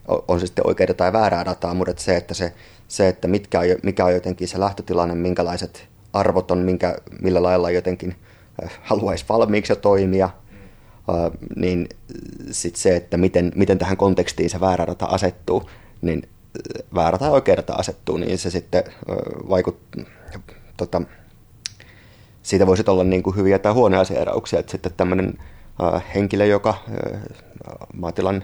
on 0.08 0.40
se 0.40 0.46
sitten 0.46 0.68
oikeaa 0.68 0.94
tai 0.94 1.14
väärää 1.14 1.46
dataa, 1.46 1.74
mutta 1.74 1.92
että 1.92 2.04
se, 2.04 2.16
että, 2.16 2.34
se, 2.34 2.54
se, 2.88 3.08
että 3.08 3.28
mitkä 3.28 3.60
on, 3.60 3.66
mikä 3.84 4.06
on 4.06 4.14
jotenkin 4.14 4.48
se 4.48 4.60
lähtötilanne, 4.60 5.16
minkälaiset 5.16 5.88
arvot 6.14 6.52
on, 6.52 6.58
minkä, 6.58 6.98
millä 7.22 7.44
lailla 7.44 7.72
jotenkin 7.72 8.16
äh, 8.64 8.80
haluaisi 8.84 9.26
valmiiksi 9.30 9.72
jo 9.72 9.76
toimia, 9.76 10.26
äh, 10.26 11.32
niin 11.56 11.90
sitten 12.52 12.82
se, 12.82 12.96
että 12.96 13.18
miten, 13.18 13.52
miten 13.56 13.78
tähän 13.78 13.98
kontekstiin 13.98 14.50
se 14.50 14.60
väärä 14.60 14.88
data 14.88 15.06
asettuu, 15.06 15.70
niin 16.02 16.22
äh, 16.26 16.86
väärä 16.96 17.18
tai 17.18 17.30
oikea 17.30 17.58
data 17.58 17.74
asettuu, 17.74 18.18
niin 18.18 18.38
se 18.38 18.50
sitten 18.50 18.84
vaikuttaa, 19.50 20.04
tota, 20.78 21.02
siitä 22.44 22.68
voisi 22.68 22.84
olla 22.88 23.04
niin 23.04 23.24
kuin 23.24 23.36
hyviä 23.36 23.60
tai 23.60 23.74
huonoja 23.74 24.04
seurauksia, 24.04 24.60
että 24.60 24.72
sitten 24.72 24.92
tämmöinen 24.98 25.34
henkilö, 26.16 26.46
joka 26.46 26.74
maatilan 27.94 28.44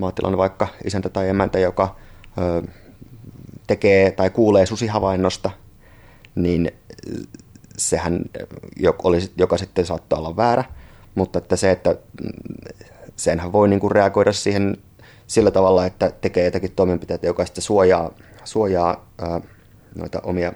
maatilan 0.00 0.36
vaikka 0.36 0.68
isäntä 0.84 1.08
tai 1.08 1.28
emäntä, 1.28 1.58
joka 1.58 1.96
tekee 3.66 4.10
tai 4.10 4.30
kuulee 4.30 4.66
susihavainnosta, 4.66 5.50
niin 6.34 6.72
sehän 7.76 8.20
olisi, 9.02 9.32
joka 9.36 9.58
sitten 9.58 9.86
saattaa 9.86 10.18
olla 10.18 10.36
väärä, 10.36 10.64
mutta 11.14 11.38
että 11.38 11.56
se, 11.56 11.70
että 11.70 11.96
senhän 13.16 13.52
voi 13.52 13.68
niin 13.68 13.80
kuin 13.80 13.90
reagoida 13.90 14.32
siihen 14.32 14.76
sillä 15.26 15.50
tavalla, 15.50 15.86
että 15.86 16.12
tekee 16.20 16.44
jotakin 16.44 16.72
toimenpiteitä, 16.72 17.26
joka 17.26 17.46
sitten 17.46 17.62
suojaa, 17.62 18.10
suojaa 18.44 19.06
noita 19.94 20.20
omia 20.22 20.52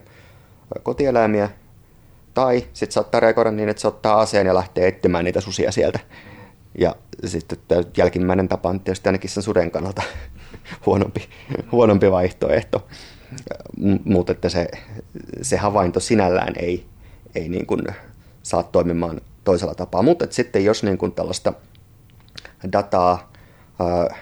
kotieläimiä, 0.83 1.51
tai 2.35 2.67
sitten 2.73 2.93
saattaa 2.93 3.21
reagoida 3.21 3.51
niin, 3.51 3.69
että 3.69 3.81
se 3.81 3.89
ottaa 3.89 4.21
aseen 4.21 4.47
ja 4.47 4.55
lähtee 4.55 4.89
etsimään 4.89 5.25
niitä 5.25 5.41
susia 5.41 5.73
sieltä. 5.73 5.99
Ja 6.79 6.97
sitten 7.25 7.59
jälkimmäinen 7.97 8.49
tapa 8.49 8.69
on 8.69 8.81
tietysti 8.81 9.09
ainakin 9.09 9.31
sen 9.31 9.43
suden 9.43 9.71
kannalta 9.71 10.03
huonompi, 10.87 11.29
huonompi 11.73 12.11
vaihtoehto. 12.11 12.87
Mutta 14.05 14.33
että 14.33 14.49
se, 14.49 14.69
se 15.43 15.57
havainto 15.57 16.01
sinällään 16.01 16.53
ei, 16.57 16.87
ei 17.35 17.49
niin 17.49 17.67
kuin 17.67 17.83
saa 18.43 18.63
toimimaan 18.63 19.21
toisella 19.45 19.75
tapaa. 19.75 20.03
Mutta 20.03 20.27
sitten 20.31 20.65
jos 20.65 20.83
niin 20.83 20.99
kuin 20.99 21.13
tällaista 21.13 21.53
dataa, 22.73 23.33
ää, 23.81 24.17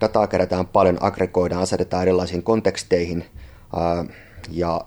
dataa 0.00 0.26
kerätään 0.26 0.66
paljon, 0.66 0.98
aggregoidaan, 1.00 1.62
asetetaan 1.62 2.02
erilaisiin 2.02 2.42
konteksteihin 2.42 3.24
ää, 3.76 4.04
ja 4.50 4.80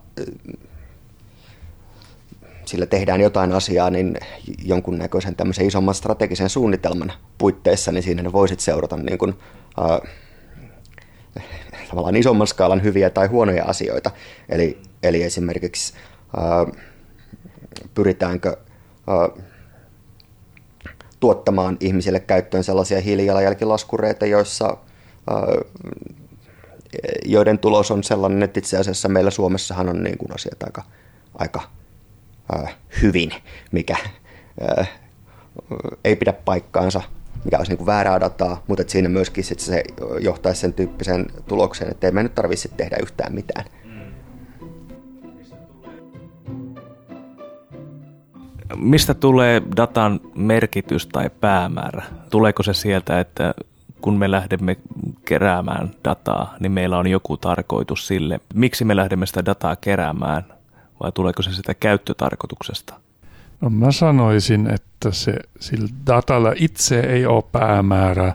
sillä 2.72 2.86
tehdään 2.86 3.22
jotain 3.22 3.51
asiaa, 3.51 3.90
niin 3.90 4.18
jonkunnäköisen 4.63 5.36
tämmöisen 5.36 5.68
isomman 5.68 5.96
strategisen 5.96 6.50
suunnitelman 6.50 7.13
puitteissa, 7.38 7.92
niin 7.92 8.04
siinä 8.04 8.24
ne 8.24 8.32
voisit 8.32 8.60
seurata 8.60 8.98
niin 8.98 9.18
kuin, 9.18 9.34
äh, 9.80 10.12
tavallaan 11.90 12.16
isomman 12.16 12.48
skaalan 12.48 12.84
hyviä 12.84 13.10
tai 13.10 13.28
huonoja 13.28 13.66
asioita. 13.66 14.12
Eli, 14.50 14.82
eli 15.04 15.24
esimerkiksi 15.24 15.94
äh, 16.38 16.84
pyritäänkö 17.94 18.50
äh, 18.50 19.44
tuottamaan 21.20 21.78
ihmisille 21.80 22.20
käyttöön 22.20 22.63
sellaisia 22.63 23.01
hiilijalanjälkilaskureita, 23.01 24.25
joissa 24.25 24.78
äh, 25.32 25.42
joiden 27.25 27.60
tulos 27.60 27.92
on 27.92 28.04
sellainen, 28.04 28.44
että 28.44 28.60
itse 28.60 28.78
asiassa 28.78 29.10
meillä 29.10 29.32
Suomessahan 29.32 29.90
on 29.90 30.04
niin 30.04 30.18
kuin 30.18 30.34
asiat 30.34 30.63
aika, 30.63 30.84
aika 31.36 31.62
hyvin, 33.01 33.31
mikä 33.72 33.98
äh, 34.79 34.89
ei 36.03 36.15
pidä 36.15 36.34
paikkaansa, 36.34 37.01
mikä 37.46 37.58
olisi 37.58 37.75
niin 37.75 37.86
väärää 37.86 38.20
dataa, 38.20 38.63
mutta 38.67 38.81
että 38.81 38.91
siinä 38.91 39.10
myöskin 39.10 39.43
sit 39.43 39.60
se 39.60 39.84
johtaisi 40.20 40.62
sen 40.62 40.74
tyyppiseen 40.74 41.25
tulokseen, 41.48 41.91
että 41.91 42.08
ei 42.08 42.13
me 42.13 42.24
nyt 42.24 42.36
tarvitse 42.36 42.70
tehdä 42.77 42.98
yhtään 43.01 43.36
mitään. 43.36 43.65
Mistä 48.75 49.13
tulee 49.13 49.62
datan 49.77 50.20
merkitys 50.36 51.08
tai 51.08 51.29
päämäärä? 51.41 52.03
Tuleeko 52.29 52.63
se 52.63 52.74
sieltä, 52.74 53.20
että 53.20 53.53
kun 54.01 54.17
me 54.17 54.31
lähdemme 54.31 54.77
keräämään 55.25 55.91
dataa, 56.03 56.55
niin 56.60 56.72
meillä 56.72 56.98
on 56.98 57.08
joku 57.08 57.38
tarkoitus 57.38 58.08
sille, 58.08 58.39
miksi 58.53 58.86
me 58.86 58.96
lähdemme 58.96 59.25
sitä 59.25 59.46
dataa 59.46 59.75
keräämään, 59.75 60.46
vai 61.03 61.12
tuleeko 61.12 61.41
se 61.41 61.53
sitä 61.53 61.74
käyttötarkoituksesta? 61.74 63.00
No 63.62 63.70
mä 63.70 63.91
sanoisin, 63.91 64.74
että 64.74 65.12
se 65.12 65.36
sillä 65.60 65.88
datalla 66.08 66.53
itse 66.55 67.00
ei 67.00 67.25
ole 67.25 67.43
päämäärä, 67.51 68.33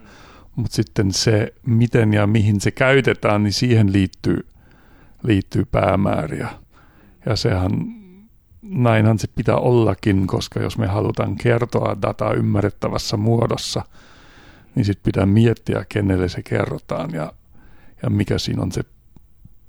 mutta 0.57 0.77
sitten 0.77 1.13
se, 1.13 1.55
miten 1.67 2.15
ja 2.15 2.27
mihin 2.27 2.61
se 2.61 2.71
käytetään, 2.71 3.43
niin 3.43 3.53
siihen 3.53 3.93
liittyy, 3.93 4.47
liittyy 5.23 5.65
päämääriä. 5.65 6.49
Ja 7.27 7.37
sehän, 7.37 7.71
näinhän 8.63 9.19
se 9.19 9.29
pitää 9.35 9.57
ollakin, 9.57 10.27
koska 10.27 10.61
jos 10.61 10.79
me 10.79 10.87
halutaan 10.87 11.37
kertoa 11.37 11.97
dataa 12.03 12.33
ymmärrettävässä 12.33 13.17
muodossa– 13.17 13.83
niin 14.77 14.85
sitten 14.85 15.05
pitää 15.05 15.27
miettiä, 15.27 15.85
kenelle 15.89 16.29
se 16.29 16.43
kerrotaan 16.43 17.11
ja, 17.15 17.33
ja 18.03 18.11
mikä 18.11 18.39
siinä 18.39 18.63
on 18.63 18.73
se 18.73 18.83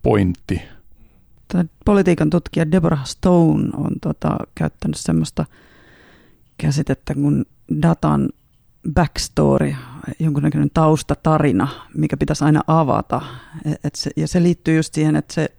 pointti. 0.03 0.61
Politiikan 1.85 2.29
tutkija 2.29 2.71
Deborah 2.71 3.05
Stone 3.05 3.69
on 3.77 3.91
tota, 4.01 4.37
käyttänyt 4.55 4.97
semmoista 4.97 5.45
käsitettä 6.57 7.13
kuin 7.13 7.45
datan 7.81 8.29
backstory, 8.93 9.75
jonkunnäköinen 10.19 10.69
taustatarina, 10.73 11.67
mikä 11.93 12.17
pitäisi 12.17 12.43
aina 12.43 12.61
avata. 12.67 13.21
Et 13.83 13.95
se, 13.95 14.11
ja 14.15 14.27
se 14.27 14.43
liittyy 14.43 14.75
just 14.75 14.93
siihen, 14.93 15.15
että 15.15 15.33
se, 15.33 15.51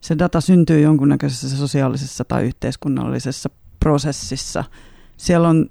se 0.00 0.18
data 0.18 0.40
syntyy 0.40 0.80
jonkunnäköisessä 0.80 1.56
sosiaalisessa 1.56 2.24
tai 2.24 2.44
yhteiskunnallisessa 2.44 3.50
prosessissa. 3.80 4.64
Siellä 5.16 5.48
on 5.48 5.70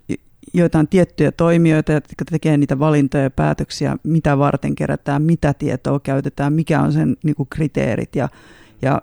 joitain 0.54 0.88
tiettyjä 0.88 1.32
toimijoita, 1.32 1.92
jotka 1.92 2.26
tekee 2.32 2.58
niitä 2.58 2.80
valintoja 2.80 3.24
ja 3.24 3.30
päätöksiä, 3.30 3.98
mitä 4.04 4.38
varten 4.38 4.76
kerätään, 4.76 5.22
mitä 5.22 5.54
tietoa 5.54 6.00
käytetään, 6.00 6.54
mikä 6.54 6.82
on 6.82 6.94
sen 6.94 7.18
niin 7.24 7.36
kuin 7.36 7.50
kriteerit 7.50 8.16
ja, 8.16 8.30
ja, 8.82 9.02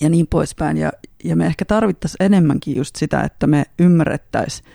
ja 0.00 0.08
niin 0.08 0.26
poispäin. 0.26 0.76
Ja, 0.76 0.92
ja 1.24 1.36
me 1.36 1.46
ehkä 1.46 1.64
tarvittaisiin 1.64 2.22
enemmänkin 2.22 2.76
just 2.76 2.96
sitä, 2.96 3.20
että 3.20 3.46
me 3.46 3.64
ymmärrettäisiin 3.78 4.68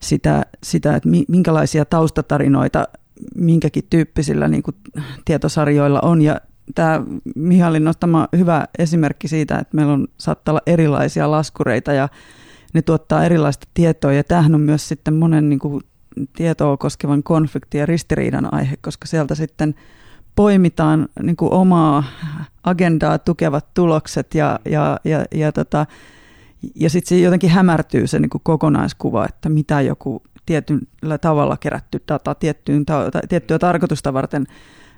sitä, 0.00 0.46
sitä, 0.62 0.96
että 0.96 1.08
minkälaisia 1.28 1.84
taustatarinoita 1.84 2.88
minkäkin 3.34 3.84
tyyppisillä 3.90 4.48
niin 4.48 4.62
kuin 4.62 4.76
tietosarjoilla 5.24 6.00
on. 6.00 6.22
Ja 6.22 6.40
tämä 6.74 7.02
Mihalin 7.34 7.84
nostama 7.84 8.28
hyvä 8.36 8.66
esimerkki 8.78 9.28
siitä, 9.28 9.58
että 9.58 9.76
meillä 9.76 9.92
on 9.92 10.08
saattaa 10.18 10.52
olla 10.52 10.62
erilaisia 10.66 11.30
laskureita 11.30 11.92
ja 11.92 12.08
ne 12.74 12.82
tuottaa 12.82 13.24
erilaista 13.24 13.68
tietoa 13.74 14.12
ja 14.12 14.24
tämähän 14.24 14.54
on 14.54 14.60
myös 14.60 14.88
sitten 14.88 15.14
monen 15.14 15.48
niin 15.48 15.58
kuin, 15.58 15.82
tietoa 16.36 16.76
koskevan 16.76 17.22
konfliktin 17.22 17.78
ja 17.78 17.86
ristiriidan 17.86 18.54
aihe, 18.54 18.76
koska 18.80 19.06
sieltä 19.06 19.34
sitten 19.34 19.74
poimitaan 20.38 21.08
niin 21.22 21.36
kuin 21.36 21.52
omaa 21.52 22.04
agendaa 22.64 23.18
tukevat 23.18 23.74
tulokset 23.74 24.34
ja, 24.34 24.58
ja, 24.64 25.00
ja, 25.04 25.24
ja, 25.34 25.52
tota, 25.52 25.86
ja 26.74 26.90
sitten 26.90 27.08
se 27.08 27.24
jotenkin 27.24 27.50
hämärtyy 27.50 28.06
se 28.06 28.18
niin 28.18 28.30
kuin 28.30 28.42
kokonaiskuva, 28.44 29.24
että 29.24 29.48
mitä 29.48 29.80
joku 29.80 30.22
tietyllä 30.46 31.18
tavalla 31.20 31.56
kerätty 31.56 32.02
data, 32.08 32.34
tiettyyn, 32.34 32.86
ta, 32.86 33.10
tiettyä 33.28 33.58
tarkoitusta 33.58 34.12
varten 34.12 34.46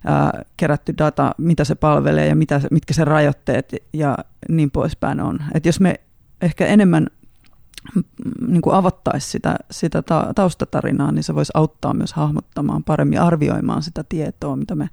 ää, 0.04 0.42
kerätty 0.56 0.94
data, 0.98 1.34
mitä 1.38 1.64
se 1.64 1.74
palvelee 1.74 2.26
ja 2.26 2.36
mitä, 2.36 2.60
mitkä 2.70 2.94
se 2.94 3.04
rajoitteet 3.04 3.74
ja 3.92 4.18
niin 4.48 4.70
poispäin 4.70 5.20
on. 5.20 5.38
Et 5.54 5.66
jos 5.66 5.80
me 5.80 6.00
ehkä 6.42 6.66
enemmän 6.66 7.06
niin 8.46 8.62
kuin 8.62 8.76
avattaisi 8.76 9.30
sitä, 9.30 9.56
sitä 9.70 10.02
taustatarinaa, 10.34 11.12
niin 11.12 11.24
se 11.24 11.34
voisi 11.34 11.52
auttaa 11.54 11.94
myös 11.94 12.12
hahmottamaan 12.12 12.84
paremmin, 12.84 13.20
arvioimaan 13.20 13.82
sitä 13.82 14.04
tietoa, 14.08 14.56
mitä 14.56 14.74
me 14.74 14.88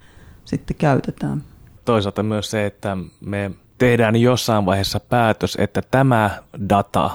sitten 0.48 0.78
käytetään. 0.78 1.44
Toisaalta 1.86 2.24
myös 2.24 2.52
se, 2.52 2.66
että 2.66 2.98
me 3.22 3.52
tehdään 3.78 4.16
jossain 4.16 4.66
vaiheessa 4.66 5.00
päätös, 5.00 5.58
että 5.60 5.82
tämä 5.92 6.30
data, 6.70 7.12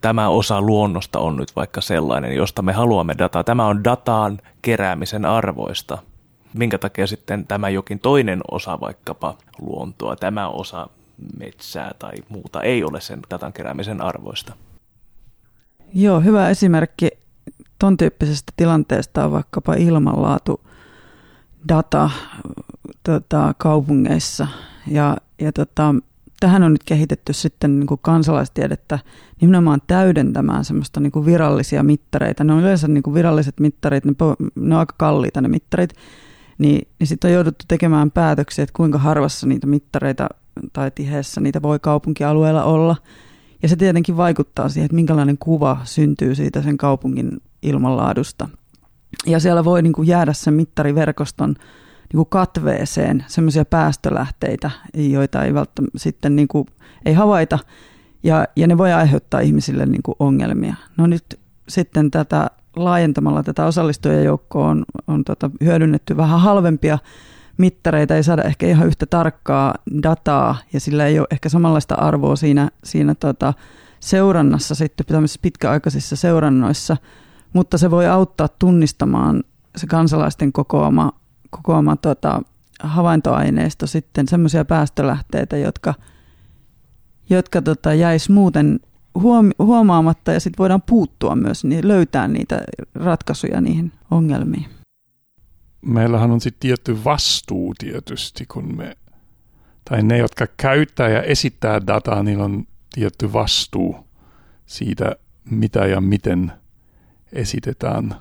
tämä 0.00 0.28
osa 0.28 0.60
luonnosta 0.60 1.18
on 1.18 1.36
nyt 1.36 1.56
vaikka 1.56 1.80
sellainen, 1.80 2.36
josta 2.36 2.62
me 2.62 2.72
haluamme 2.72 3.14
dataa. 3.18 3.44
Tämä 3.44 3.66
on 3.66 3.84
dataan 3.84 4.38
keräämisen 4.62 5.24
arvoista. 5.24 5.98
Minkä 6.54 6.78
takia 6.78 7.06
sitten 7.06 7.46
tämä 7.46 7.68
jokin 7.68 8.00
toinen 8.00 8.40
osa 8.50 8.80
vaikkapa 8.80 9.34
luontoa, 9.60 10.16
tämä 10.16 10.48
osa 10.48 10.88
metsää 11.38 11.92
tai 11.98 12.12
muuta 12.28 12.62
ei 12.62 12.84
ole 12.84 13.00
sen 13.00 13.20
datan 13.30 13.52
keräämisen 13.52 14.00
arvoista? 14.00 14.52
Joo, 15.94 16.20
hyvä 16.20 16.48
esimerkki 16.48 17.10
ton 17.78 17.96
tyyppisestä 17.96 18.52
tilanteesta 18.56 19.24
on 19.24 19.32
vaikkapa 19.32 19.74
ilmanlaatu 19.74 20.60
data 21.68 22.10
tota, 23.02 23.54
kaupungeissa. 23.58 24.48
Ja, 24.86 25.16
ja 25.40 25.52
tota, 25.52 25.94
tähän 26.40 26.62
on 26.62 26.72
nyt 26.72 26.84
kehitetty 26.84 27.32
sitten 27.32 27.80
niin 27.80 27.86
kuin 27.86 28.00
kansalaistiedettä 28.02 28.98
nimenomaan 29.40 29.80
täydentämään 29.86 30.64
semmoista 30.64 31.00
niin 31.00 31.12
kuin 31.12 31.26
virallisia 31.26 31.82
mittareita. 31.82 32.44
Ne 32.44 32.52
on 32.52 32.60
yleensä 32.60 32.88
niin 32.88 33.02
kuin 33.02 33.14
viralliset 33.14 33.60
mittarit, 33.60 34.04
ne, 34.04 34.12
ne 34.54 34.74
on 34.74 34.80
aika 34.80 34.94
kalliita 34.96 35.40
ne 35.40 35.48
mittarit. 35.48 35.94
Niin, 36.58 36.88
niin 36.98 37.06
sitten 37.06 37.28
on 37.28 37.34
jouduttu 37.34 37.64
tekemään 37.68 38.10
päätöksiä, 38.10 38.62
että 38.62 38.76
kuinka 38.76 38.98
harvassa 38.98 39.46
niitä 39.46 39.66
mittareita 39.66 40.28
tai 40.72 40.90
tiheessä 40.90 41.40
niitä 41.40 41.62
voi 41.62 41.78
kaupunkialueella 41.78 42.64
olla– 42.64 42.96
ja 43.64 43.68
se 43.68 43.76
tietenkin 43.76 44.16
vaikuttaa 44.16 44.68
siihen, 44.68 44.84
että 44.84 44.94
minkälainen 44.94 45.38
kuva 45.38 45.80
syntyy 45.84 46.34
siitä 46.34 46.62
sen 46.62 46.76
kaupungin 46.76 47.40
ilmanlaadusta. 47.62 48.48
Ja 49.26 49.40
siellä 49.40 49.64
voi 49.64 49.82
niin 49.82 49.92
kuin 49.92 50.08
jäädä 50.08 50.32
sen 50.32 50.54
mittariverkoston 50.54 51.48
niin 51.48 52.16
kuin 52.16 52.28
katveeseen 52.28 53.24
semmoisia 53.26 53.64
päästölähteitä, 53.64 54.70
joita 54.94 55.44
ei 55.44 55.54
välttämättä 55.54 55.98
sitten 55.98 56.36
niin 56.36 56.48
kuin, 56.48 56.66
ei 57.06 57.14
havaita, 57.14 57.58
ja, 58.22 58.46
ja 58.56 58.66
ne 58.66 58.78
voi 58.78 58.92
aiheuttaa 58.92 59.40
ihmisille 59.40 59.86
niin 59.86 60.02
kuin 60.02 60.16
ongelmia. 60.18 60.74
No 60.96 61.06
nyt 61.06 61.24
sitten 61.68 62.10
tätä 62.10 62.50
laajentamalla 62.76 63.42
tätä 63.42 63.64
osallistujajoukkoa 63.64 64.68
on, 64.68 64.84
on 65.06 65.24
tota, 65.24 65.50
hyödynnetty 65.60 66.16
vähän 66.16 66.40
halvempia 66.40 66.98
mittareita, 67.56 68.14
ei 68.14 68.22
saada 68.22 68.42
ehkä 68.42 68.66
ihan 68.66 68.86
yhtä 68.86 69.06
tarkkaa 69.06 69.74
dataa 70.02 70.56
ja 70.72 70.80
sillä 70.80 71.06
ei 71.06 71.18
ole 71.18 71.26
ehkä 71.30 71.48
samanlaista 71.48 71.94
arvoa 71.94 72.36
siinä, 72.36 72.70
siinä 72.84 73.14
tota, 73.14 73.54
seurannassa 74.00 74.74
sitten 74.74 75.06
pitkäaikaisissa 75.42 76.16
seurannoissa, 76.16 76.96
mutta 77.54 77.78
se 77.78 77.90
voi 77.90 78.06
auttaa 78.06 78.48
tunnistamaan 78.48 79.44
se 79.76 79.86
kansalaisten 79.86 80.52
kokoama, 80.52 81.12
kokoama 81.50 81.96
tota, 81.96 82.42
havaintoaineisto 82.82 83.86
sitten 83.86 84.28
semmoisia 84.28 84.64
päästölähteitä, 84.64 85.56
jotka, 85.56 85.94
jotka 87.30 87.62
tota, 87.62 87.94
jäisi 87.94 88.32
muuten 88.32 88.80
huomaamatta 89.58 90.32
ja 90.32 90.40
sitten 90.40 90.58
voidaan 90.58 90.82
puuttua 90.82 91.36
myös, 91.36 91.64
niin 91.64 91.88
löytää 91.88 92.28
niitä 92.28 92.62
ratkaisuja 92.94 93.60
niihin 93.60 93.92
ongelmiin. 94.10 94.66
Meillähän 95.86 96.30
on 96.30 96.40
sitten 96.40 96.60
tietty 96.60 97.04
vastuu 97.04 97.74
tietysti, 97.78 98.46
kun 98.46 98.76
me, 98.76 98.96
tai 99.90 100.02
ne, 100.02 100.18
jotka 100.18 100.46
käyttää 100.56 101.08
ja 101.08 101.22
esittää 101.22 101.86
dataa, 101.86 102.22
niin 102.22 102.40
on 102.40 102.64
tietty 102.94 103.32
vastuu 103.32 103.96
siitä, 104.66 105.16
mitä 105.50 105.86
ja 105.86 106.00
miten 106.00 106.52
esitetään 107.34 108.14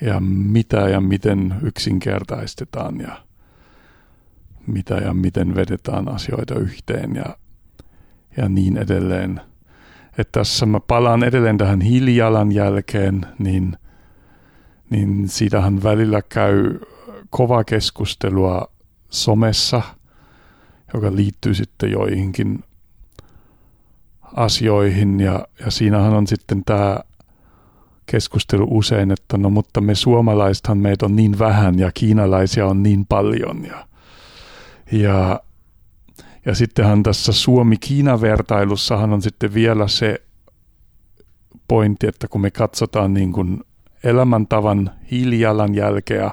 ja 0.00 0.20
mitä 0.20 0.88
ja 0.88 1.00
miten 1.00 1.54
yksinkertaistetaan 1.62 3.00
ja 3.00 3.26
mitä 4.66 4.94
ja 4.94 5.14
miten 5.14 5.54
vedetään 5.54 6.08
asioita 6.08 6.58
yhteen 6.58 7.14
ja, 7.14 7.36
ja 8.36 8.48
niin 8.48 8.76
edelleen. 8.76 9.40
Että 10.18 10.40
tässä 10.40 10.66
mä 10.66 10.80
palaan 10.80 11.24
edelleen 11.24 11.58
tähän 11.58 11.80
hiilijalanjälkeen, 11.80 13.26
niin, 13.38 13.76
niin 14.90 15.28
siitähän 15.28 15.82
välillä 15.82 16.22
käy 16.28 16.78
kova 17.30 17.64
keskustelua 17.64 18.72
somessa, 19.08 19.82
joka 20.94 21.16
liittyy 21.16 21.54
sitten 21.54 21.90
joihinkin 21.90 22.64
asioihin 24.36 25.20
ja, 25.20 25.48
ja 25.64 25.70
siinähän 25.70 26.14
on 26.14 26.26
sitten 26.26 26.64
tämä 26.64 27.00
keskustelu 28.06 28.66
usein, 28.70 29.10
että 29.10 29.38
no 29.38 29.50
mutta 29.50 29.80
me 29.80 29.94
suomalaisethan 29.94 30.78
meitä 30.78 31.06
on 31.06 31.16
niin 31.16 31.38
vähän 31.38 31.78
ja 31.78 31.92
kiinalaisia 31.92 32.66
on 32.66 32.82
niin 32.82 33.06
paljon 33.06 33.64
ja, 33.64 33.86
ja, 34.92 35.40
ja 36.46 36.54
sittenhän 36.54 37.02
tässä 37.02 37.32
Suomi-Kiina-vertailussahan 37.32 39.12
on 39.12 39.22
sitten 39.22 39.54
vielä 39.54 39.88
se 39.88 40.22
pointti, 41.68 42.06
että 42.06 42.28
kun 42.28 42.40
me 42.40 42.50
katsotaan 42.50 43.14
niin 43.14 43.32
kuin 43.32 43.60
elämäntavan 44.04 44.90
hiilijalanjälkeä, 45.10 46.30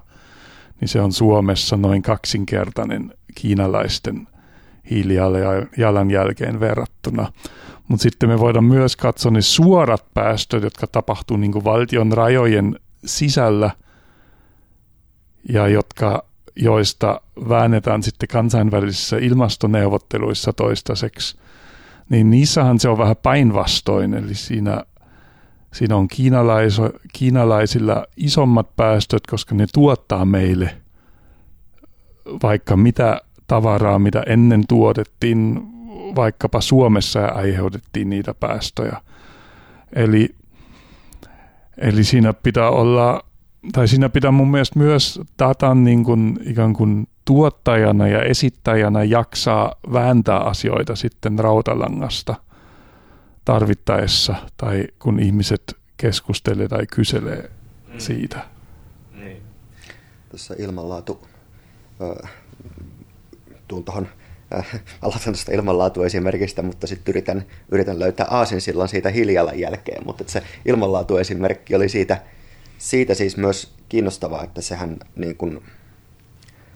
niin 0.80 0.90
se 0.90 1.02
on 1.02 1.12
Suomessa 1.12 1.78
noin 1.78 2.02
kaksinkertainen 2.02 3.14
kiinalaisten 3.36 4.28
hiilijalanjälkeen 4.90 6.60
verrattuna. 6.60 7.32
Mutta 7.94 8.04
sitten 8.04 8.30
me 8.30 8.40
voidaan 8.40 8.66
myös 8.66 8.96
katsoa 8.96 9.32
ne 9.32 9.42
suorat 9.42 10.06
päästöt, 10.14 10.64
jotka 10.64 10.88
tapahtuu 10.88 11.38
niin 11.38 11.52
kuin 11.52 11.64
valtion 11.64 12.12
rajojen 12.12 12.80
sisällä 13.06 13.72
ja 15.50 15.68
jotka, 15.68 16.26
joista 16.56 17.22
väännetään 17.50 18.04
sitten 18.04 18.30
kansainvälisissä 18.30 19.18
ilmastoneuvotteluissa 19.18 20.54
toistaiseksi, 20.54 21.38
niin 22.10 22.30
niissähän 22.30 22.80
se 22.80 22.90
on 22.90 22.98
vähän 22.98 23.16
päinvastoin. 23.24 24.14
Eli 24.14 24.36
siinä, 24.36 24.84
siinä 25.74 25.96
on 25.96 26.08
kiinalaiso, 26.08 26.90
kiinalaisilla 27.14 28.06
isommat 28.18 28.76
päästöt, 28.76 29.28
koska 29.28 29.56
ne 29.56 29.66
tuottaa 29.74 30.26
meille 30.26 30.78
vaikka 32.44 32.78
mitä 32.78 33.22
tavaraa, 33.48 34.00
mitä 34.00 34.24
ennen 34.28 34.64
tuotettiin 34.68 35.73
vaikkapa 36.16 36.62
Suomessa 36.62 37.20
ja 37.20 37.28
aiheutettiin 37.28 38.10
niitä 38.10 38.34
päästöjä. 38.34 39.02
Eli, 39.96 40.30
eli 41.78 42.04
siinä 42.04 42.34
pitää 42.34 42.70
olla, 42.70 43.24
tai 43.74 43.88
siinä 43.88 44.10
pitää 44.10 44.32
mun 44.32 44.52
mielestä 44.52 44.80
myös 44.80 45.20
datan 45.40 45.84
niin 45.84 46.04
kuin, 46.04 46.40
ikään 46.46 46.74
kuin 46.74 47.08
tuottajana 47.26 48.08
ja 48.08 48.22
esittäjänä 48.22 49.04
jaksaa 49.04 49.76
vääntää 49.94 50.40
asioita 50.40 50.96
sitten 50.96 51.40
rautalangasta 51.40 52.36
tarvittaessa 53.46 54.36
tai 54.58 54.88
kun 55.00 55.20
ihmiset 55.20 55.78
keskustelee 55.98 56.68
tai 56.68 56.88
kyselee 56.96 57.52
mm. 57.94 58.00
siitä. 58.00 58.46
Niin. 59.16 59.42
Tässä 60.30 60.56
ilmanlaatu, 60.58 61.28
äh, 62.02 62.32
tuun 63.68 63.84
tuohon 63.84 64.06
äh, 64.06 64.23
aloitan 65.02 65.34
tästä 65.34 65.54
ilmanlaatuesimerkistä, 65.54 66.62
mutta 66.62 66.88
sitten 66.88 67.12
yritän, 67.12 67.46
yritän 67.72 68.00
löytää 68.00 68.28
aasin 68.30 68.62
silloin 68.62 68.90
siitä 68.90 69.10
hiilijalanjälkeen. 69.10 70.06
Mutta 70.06 70.24
se 70.28 70.44
ilmanlaatuesimerkki 70.66 71.76
oli 71.76 71.90
siitä, 71.90 72.22
siitä 72.78 73.14
siis 73.14 73.38
myös 73.38 73.74
kiinnostavaa, 73.90 74.44
että 74.44 74.62
sehän 74.62 74.98
niin 75.16 75.38
kun, 75.38 75.62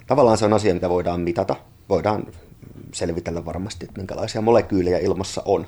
tavallaan 0.07 0.37
se 0.37 0.45
on 0.45 0.53
asia, 0.53 0.73
mitä 0.73 0.89
voidaan 0.89 1.21
mitata. 1.21 1.55
Voidaan 1.89 2.27
selvitellä 2.93 3.45
varmasti, 3.45 3.85
että 3.85 3.99
minkälaisia 3.99 4.41
molekyylejä 4.41 4.97
ilmassa 4.97 5.41
on. 5.45 5.67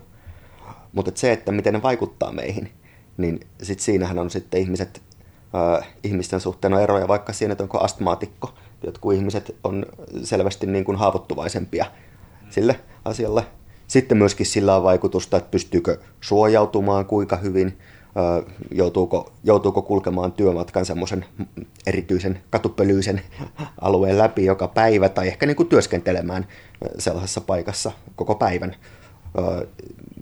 Mutta 0.93 1.11
se, 1.15 1.31
että 1.31 1.51
miten 1.51 1.73
ne 1.73 1.81
vaikuttaa 1.81 2.31
meihin, 2.31 2.71
niin 3.17 3.39
sit 3.61 3.79
siinähän 3.79 4.19
on 4.19 4.29
sitten 4.29 4.61
ihmiset, 4.61 5.01
äh, 5.55 5.87
ihmisten 6.03 6.39
suhteen 6.39 6.73
on 6.73 6.81
eroja 6.81 7.07
vaikka 7.07 7.33
siinä, 7.33 7.51
että 7.51 7.63
onko 7.63 7.79
astmaatikko– 7.79 8.53
jotkut 8.83 9.13
ihmiset 9.13 9.55
on 9.63 9.85
selvästi 10.23 10.67
niin 10.67 10.85
kuin 10.85 10.97
haavoittuvaisempia 10.97 11.85
sille 12.49 12.79
asialle. 13.05 13.45
Sitten 13.87 14.17
myöskin 14.17 14.45
sillä 14.45 14.75
on 14.75 14.83
vaikutusta, 14.83 15.37
että 15.37 15.51
pystyykö 15.51 15.97
suojautumaan 16.21 17.05
kuinka 17.05 17.35
hyvin, 17.35 17.77
joutuuko, 18.71 19.31
joutuuko 19.43 19.81
kulkemaan 19.81 20.31
työmatkan 20.31 20.85
semmoisen 20.85 21.25
erityisen 21.87 22.41
katupölyisen 22.49 23.21
alueen 23.81 24.17
läpi 24.17 24.45
joka 24.45 24.67
päivä 24.67 25.09
tai 25.09 25.27
ehkä 25.27 25.45
niin 25.45 25.55
kuin 25.55 25.69
työskentelemään 25.69 26.47
sellaisessa 26.97 27.41
paikassa 27.41 27.91
koko 28.15 28.35
päivän 28.35 28.75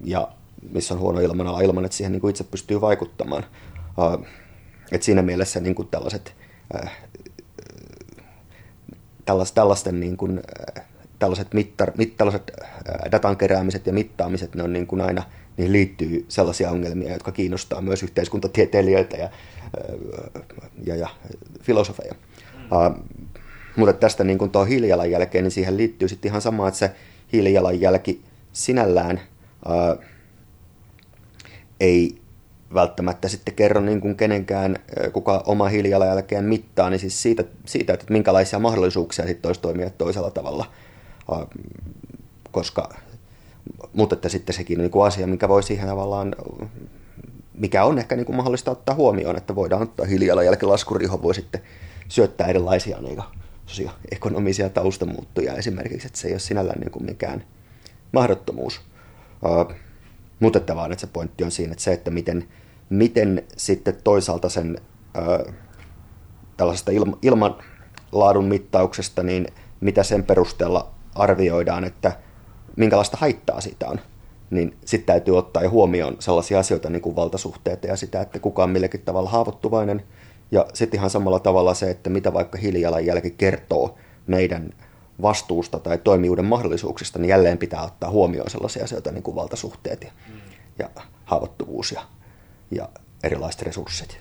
ja 0.03 0.27
missä 0.71 0.93
on 0.93 0.99
huono 0.99 1.19
ilmanala 1.19 1.61
ilman, 1.61 1.85
että 1.85 1.97
siihen 1.97 2.11
niin 2.11 2.21
kuin 2.21 2.29
itse 2.29 2.43
pystyy 2.43 2.81
vaikuttamaan. 2.81 3.45
Et 4.91 5.03
siinä 5.03 5.21
mielessä 5.21 5.59
niin 5.59 5.75
kuin 5.75 5.87
tällaiset 5.87 6.35
tällaiset, 9.27 9.55
tällaisten 9.55 9.99
niin 9.99 10.17
kuin, 10.17 10.41
äh, 10.77 10.85
tällaiset, 11.19 11.53
mittar, 11.53 11.91
mit, 11.97 12.17
tällaiset 12.17 12.51
äh, 12.61 13.11
datan 13.11 13.37
keräämiset 13.37 13.87
ja 13.87 13.93
mittaamiset, 13.93 14.55
ne 14.55 14.63
on 14.63 14.73
niin 14.73 14.87
kuin 14.87 15.01
aina, 15.01 15.23
niin 15.57 15.71
liittyy 15.71 16.25
sellaisia 16.27 16.71
ongelmia, 16.71 17.13
jotka 17.13 17.31
kiinnostaa 17.31 17.81
myös 17.81 18.03
yhteiskuntatieteilijöitä 18.03 19.17
ja, 19.17 19.25
äh, 19.25 20.41
ja, 20.85 20.95
ja 20.95 21.09
filosofeja. 21.61 22.13
Mm. 22.13 22.77
Uh, 22.77 23.23
mutta 23.75 23.93
tästä 23.93 24.23
niin 24.23 24.37
kuin 24.37 24.51
tuo 24.51 24.65
hiilijalanjälkeen, 24.65 25.43
niin 25.43 25.51
siihen 25.51 25.77
liittyy 25.77 26.07
sitten 26.07 26.29
ihan 26.29 26.41
sama, 26.41 26.67
että 26.67 26.77
se 26.77 26.91
hiilijalanjälki 27.33 28.21
sinällään 28.53 29.21
uh, 29.65 30.03
ei 31.79 32.21
välttämättä 32.73 33.27
sitten 33.27 33.53
kerro 33.53 33.81
niin 33.81 34.01
kuin 34.01 34.15
kenenkään, 34.15 34.75
kuka 35.13 35.43
oma 35.45 35.67
hiilijalanjälkeen 35.67 36.45
mittaa, 36.45 36.89
niin 36.89 36.99
siis 36.99 37.21
siitä, 37.21 37.43
siitä, 37.65 37.93
että 37.93 38.05
minkälaisia 38.09 38.59
mahdollisuuksia 38.59 39.27
sitten 39.27 39.49
olisi 39.49 39.61
toimia 39.61 39.89
toisella 39.89 40.31
tavalla, 40.31 40.65
koska, 42.51 42.89
mutta 43.93 44.15
että 44.15 44.29
sitten 44.29 44.55
sekin 44.55 44.77
niin 44.77 44.91
kuin 44.91 45.07
asia, 45.07 45.27
mikä 45.27 45.49
voi 45.49 45.63
siihen 45.63 45.87
tavallaan, 45.87 46.35
mikä 47.53 47.83
on 47.83 47.99
ehkä 47.99 48.15
niin 48.15 48.25
kuin 48.25 48.35
mahdollista 48.35 48.71
ottaa 48.71 48.95
huomioon, 48.95 49.37
että 49.37 49.55
voidaan 49.55 49.81
ottaa 49.81 50.05
hiilijalanjälkilaskuri, 50.05 51.05
johon 51.05 51.23
voi 51.23 51.35
sitten 51.35 51.61
syöttää 52.07 52.47
erilaisia 52.47 52.97
niin 53.01 53.23
ekonomisia 54.11 54.69
taustamuuttuja 54.69 55.53
esimerkiksi, 55.53 56.07
että 56.07 56.19
se 56.19 56.27
ei 56.27 56.33
ole 56.33 56.39
sinällään 56.39 56.79
niin 56.79 56.91
kuin 56.91 57.05
mikään 57.05 57.43
mahdottomuus. 58.11 58.81
Mutta 60.39 60.59
että 60.59 60.75
vaan, 60.75 60.91
että 60.91 61.01
se 61.01 61.13
pointti 61.13 61.43
on 61.43 61.51
siinä, 61.51 61.71
että 61.71 61.83
se, 61.83 61.93
että 61.93 62.11
miten, 62.11 62.47
miten 62.89 63.43
sitten 63.57 63.97
toisaalta 64.03 64.49
sen 64.49 64.77
ö, 65.17 65.51
tällaisesta 66.57 66.91
ilma, 66.91 67.17
ilmanlaadun 67.21 68.45
mittauksesta, 68.45 69.23
niin 69.23 69.47
mitä 69.79 70.03
sen 70.03 70.23
perusteella 70.23 70.91
arvioidaan, 71.15 71.83
että 71.83 72.11
minkälaista 72.75 73.17
haittaa 73.17 73.61
siitä 73.61 73.87
on, 73.87 73.99
niin 74.49 74.77
sitten 74.85 75.05
täytyy 75.13 75.37
ottaa 75.37 75.63
jo 75.63 75.69
huomioon 75.69 76.15
sellaisia 76.19 76.59
asioita 76.59 76.89
niin 76.89 77.01
kuin 77.01 77.15
valtasuhteet 77.15 77.83
ja 77.83 77.95
sitä, 77.95 78.21
että 78.21 78.39
kuka 78.39 78.63
on 78.63 78.69
millekin 78.69 79.01
tavalla 79.01 79.29
haavoittuvainen. 79.29 80.03
Ja 80.51 80.65
sitten 80.73 80.97
ihan 80.97 81.09
samalla 81.09 81.39
tavalla 81.39 81.73
se, 81.73 81.89
että 81.89 82.09
mitä 82.09 82.33
vaikka 82.33 82.57
hiilijalanjälki 82.57 83.31
kertoo 83.31 83.97
meidän 84.27 84.69
vastuusta 85.21 85.79
tai 85.79 85.97
toimijuuden 85.97 86.45
mahdollisuuksista, 86.45 87.19
niin 87.19 87.29
jälleen 87.29 87.57
pitää 87.57 87.83
ottaa 87.83 88.09
huomioon 88.09 88.49
sellaisia 88.49 88.83
asioita 88.83 89.11
niin 89.11 89.23
kuin 89.23 89.35
valtasuhteet 89.35 90.01
ja, 90.03 90.11
mm. 90.27 90.39
ja 90.79 90.89
haavoittuvuus 91.25 91.91
ja, 91.91 92.01
ja 92.71 92.89
erilaiset 93.23 93.61
resurssit. 93.61 94.19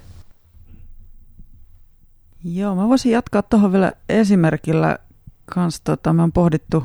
Joo, 2.45 2.75
mä 2.75 2.89
voisin 2.89 3.13
jatkaa 3.13 3.43
tuohon 3.43 3.73
vielä 3.73 3.93
esimerkillä 4.09 4.99
kanssa. 5.45 5.81
Tota, 5.85 6.13
me 6.13 6.23
on 6.23 6.33
pohdittu 6.33 6.85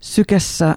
sykessä 0.00 0.76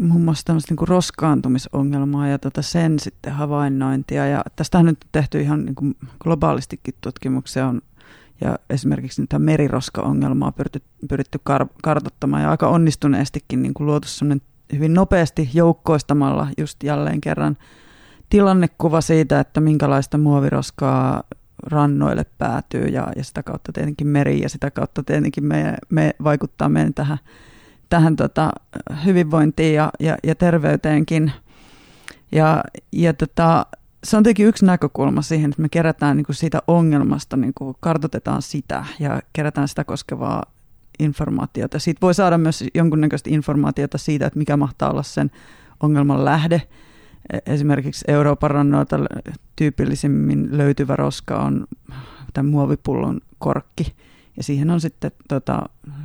muun 0.00 0.20
muassa 0.20 0.44
tämmöistä 0.44 0.74
niin 0.74 0.88
roskaantumisongelmaa 0.88 2.28
ja 2.28 2.38
tota 2.38 2.62
sen 2.62 2.98
sitten 2.98 3.32
havainnointia. 3.32 4.26
Ja 4.26 4.44
tästä 4.56 4.78
on 4.78 4.84
nyt 4.84 5.06
tehty 5.12 5.40
ihan 5.40 5.64
niin 5.64 5.74
kuin 5.74 5.96
globaalistikin 6.20 6.94
tutkimuksia 7.00 7.66
on, 7.66 7.82
ja 8.40 8.58
esimerkiksi 8.70 9.22
niitä 9.22 9.38
meriroska-ongelmaa 9.38 10.52
pyritty, 10.52 10.82
pyritty 11.08 11.38
kar- 11.50 11.68
kartoittamaan 11.82 12.42
ja 12.42 12.50
aika 12.50 12.68
onnistuneestikin 12.68 13.62
niin 13.62 13.74
kuin 13.74 13.86
luotu 13.86 14.08
hyvin 14.72 14.94
nopeasti 14.94 15.50
joukkoistamalla 15.54 16.48
just 16.58 16.82
jälleen 16.82 17.20
kerran 17.20 17.56
tilannekuva 18.30 19.00
siitä, 19.00 19.40
että 19.40 19.60
minkälaista 19.60 20.18
muoviroskaa 20.18 21.22
rannoille 21.62 22.26
päätyy 22.38 22.84
ja, 22.84 23.08
ja 23.16 23.24
sitä 23.24 23.42
kautta 23.42 23.72
tietenkin 23.72 24.06
meri 24.06 24.40
ja 24.40 24.48
sitä 24.48 24.70
kautta 24.70 25.02
tietenkin 25.02 25.44
me, 25.44 25.74
me 25.88 26.14
vaikuttaa 26.24 26.68
meidän 26.68 26.94
tähän 26.94 27.18
tähän 27.90 28.16
tota, 28.16 28.50
hyvinvointiin 29.04 29.74
ja, 29.74 29.90
ja, 30.00 30.16
ja 30.24 30.34
terveyteenkin. 30.34 31.32
Ja, 32.32 32.64
ja 32.92 33.14
tota, 33.14 33.66
se 34.04 34.16
on 34.16 34.22
tietenkin 34.22 34.46
yksi 34.46 34.64
näkökulma 34.64 35.22
siihen, 35.22 35.50
että 35.50 35.62
me 35.62 35.68
kerätään 35.68 36.16
niin 36.16 36.24
kuin 36.24 36.36
siitä 36.36 36.62
ongelmasta, 36.66 37.36
niin 37.36 37.52
kuin 37.54 37.76
kartoitetaan 37.80 38.42
sitä 38.42 38.84
ja 38.98 39.22
kerätään 39.32 39.68
sitä 39.68 39.84
koskevaa 39.84 40.42
informaatiota. 40.98 41.78
Siitä 41.78 42.00
voi 42.02 42.14
saada 42.14 42.38
myös 42.38 42.64
jonkunnäköistä 42.74 43.30
informaatiota 43.30 43.98
siitä, 43.98 44.26
että 44.26 44.38
mikä 44.38 44.56
mahtaa 44.56 44.90
olla 44.90 45.02
sen 45.02 45.30
ongelman 45.80 46.24
lähde. 46.24 46.62
E, 47.32 47.38
esimerkiksi 47.46 48.04
Euroopan 48.08 48.50
rannoilta 48.50 48.98
tyypillisimmin 49.56 50.48
löytyvä 50.50 50.96
roska 50.96 51.36
on 51.36 51.66
tämän 52.32 52.50
muovipullon 52.50 53.20
korkki. 53.38 53.94
Ja 54.36 54.42
siihen 54.42 54.70
on 54.70 54.80
sitten 54.80 55.10
tota, 55.28 55.62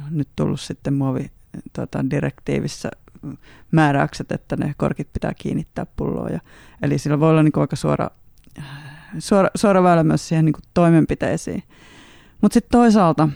nyt 0.10 0.28
tullut 0.36 0.60
sitten 0.60 0.94
muovi 0.94 1.32
tota, 1.74 2.10
direktiivissä 2.10 2.90
määräykset, 3.72 4.32
että 4.32 4.56
ne 4.56 4.74
korkit 4.78 5.14
pitää 5.14 5.34
kiinnittää 5.34 5.86
pulloon. 5.86 6.34
Ja, 6.34 6.40
eli 6.82 6.98
sillä 6.98 7.20
voi 7.20 7.30
olla 7.30 7.44
niin 7.44 7.52
kuin 7.52 7.62
aika 7.62 7.76
suora, 7.76 8.10
suora, 9.20 9.50
suora 9.56 9.84
väylä 9.84 10.04
myös 10.04 10.28
siihen 10.28 10.46
niin 10.46 10.54
kuin 10.54 10.64
toimenpiteisiin. 10.74 11.64
Mutta 12.42 12.54
sitten 12.54 12.80
toisaalta 12.80 13.30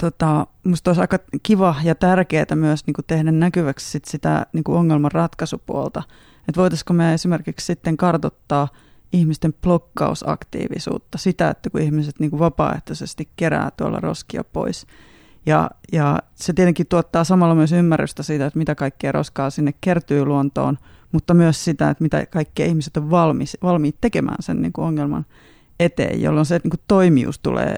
tota, 0.00 0.46
musta 0.64 0.90
olisi 0.90 1.00
aika 1.00 1.18
kiva 1.42 1.76
ja 1.82 1.94
tärkeää 1.94 2.54
myös 2.54 2.86
niin 2.86 2.94
kuin 2.94 3.04
tehdä 3.06 3.32
näkyväksi 3.32 3.90
sit 3.90 4.04
sitä 4.04 4.46
niin 4.52 4.64
kuin 4.64 4.78
ongelman 4.78 5.12
ratkaisupuolta. 5.12 6.02
Että 6.48 6.60
voitaisiko 6.60 6.92
me 6.92 7.14
esimerkiksi 7.14 7.66
sitten 7.66 7.96
kartottaa 7.96 8.68
ihmisten 9.12 9.52
blokkausaktiivisuutta, 9.52 11.18
sitä, 11.18 11.50
että 11.50 11.70
kun 11.70 11.80
ihmiset 11.80 12.20
niin 12.20 12.30
kuin 12.30 12.40
vapaaehtoisesti 12.40 13.28
kerää 13.36 13.70
tuolla 13.76 14.00
roskia 14.00 14.44
pois– 14.44 14.86
ja, 15.46 15.70
ja 15.92 16.18
se 16.34 16.52
tietenkin 16.52 16.86
tuottaa 16.86 17.24
samalla 17.24 17.54
myös 17.54 17.72
ymmärrystä 17.72 18.22
siitä, 18.22 18.46
että 18.46 18.58
mitä 18.58 18.74
kaikkea 18.74 19.12
roskaa 19.12 19.50
sinne 19.50 19.74
kertyy 19.80 20.24
luontoon, 20.24 20.78
mutta 21.12 21.34
myös 21.34 21.64
sitä, 21.64 21.90
että 21.90 22.04
mitä 22.04 22.26
kaikkea 22.26 22.66
ihmiset 22.66 22.96
on 22.96 23.10
valmis, 23.10 23.56
valmiit 23.62 23.96
tekemään 24.00 24.36
sen 24.40 24.62
niin 24.62 24.72
kuin 24.72 24.84
ongelman 24.84 25.26
eteen, 25.80 26.22
jolloin 26.22 26.46
se 26.46 26.60
niin 26.62 26.70
kuin 26.70 26.80
toimijuus 26.88 27.38
tulee 27.38 27.76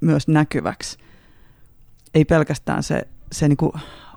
myös 0.00 0.28
näkyväksi. 0.28 0.98
Ei 2.14 2.24
pelkästään 2.24 2.82
se, 2.82 3.08
se 3.32 3.48
niin 3.48 3.56
kuin 3.56 3.72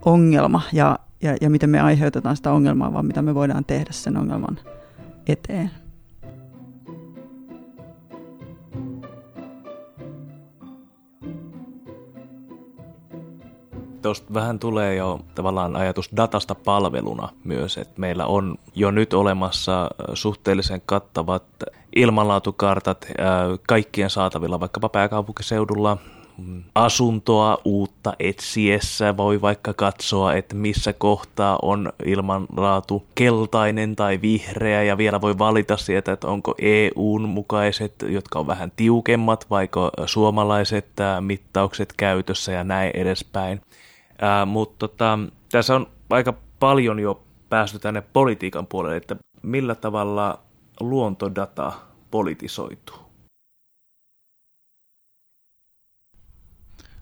ongelma 0.06 0.62
ja, 0.74 1.00
ja, 1.22 1.38
ja 1.42 1.50
miten 1.50 1.70
me 1.70 1.80
aiheutetaan 1.80 2.36
sitä 2.36 2.52
ongelmaa, 2.52 2.94
vaan 2.94 3.06
mitä 3.06 3.22
me 3.22 3.36
voidaan 3.36 3.66
tehdä 3.66 3.92
sen 3.92 4.18
ongelman 4.18 4.60
eteen. 5.28 5.72
Tuosta 14.04 14.34
vähän 14.34 14.60
tulee 14.60 14.96
jo 14.96 15.20
tavallaan 15.36 15.76
ajatus 15.76 16.10
datasta 16.16 16.56
palveluna 16.56 17.30
myös, 17.44 17.78
että 17.78 18.02
meillä 18.02 18.26
on 18.26 18.56
jo 18.76 18.92
nyt 18.92 19.14
olemassa 19.14 19.90
suhteellisen 20.14 20.82
kattavat 20.86 21.44
ilmanlaatukartat 21.96 23.08
kaikkien 23.68 24.10
saatavilla 24.10 24.60
vaikkapa 24.60 24.90
pääkaupunkiseudulla, 24.90 25.98
asuntoa 26.76 27.58
uutta 27.66 28.14
etsiessä 28.20 29.18
voi 29.18 29.42
vaikka 29.42 29.74
katsoa, 29.74 30.34
että 30.34 30.56
missä 30.56 30.94
kohtaa 30.94 31.60
on 31.62 31.94
ilmanlaatu 32.06 33.04
keltainen 33.16 33.96
tai 33.96 34.22
vihreä 34.22 34.84
ja 34.84 34.98
vielä 34.98 35.22
voi 35.22 35.38
valita 35.38 35.78
sieltä, 35.78 36.12
että 36.12 36.28
onko 36.28 36.56
EUn 36.62 37.30
mukaiset, 37.30 37.94
jotka 38.08 38.40
on 38.40 38.48
vähän 38.48 38.72
tiukemmat, 38.76 39.46
vaiko 39.50 39.92
suomalaiset 40.06 40.88
mittaukset 41.20 41.94
käytössä 41.98 42.52
ja 42.52 42.64
näin 42.64 42.92
edespäin. 42.94 43.62
Ää, 44.24 44.46
mutta 44.46 44.88
tota, 44.88 45.20
tässä 45.52 45.76
on 45.76 45.88
aika 46.10 46.34
paljon 46.60 47.00
jo 47.00 47.24
päästy 47.50 47.80
tänne 47.80 48.02
politiikan 48.02 48.68
puolelle, 48.68 48.98
että 48.98 49.16
millä 49.42 49.76
tavalla 49.76 50.40
luontodata 50.80 51.72
politisoituu? 52.12 52.96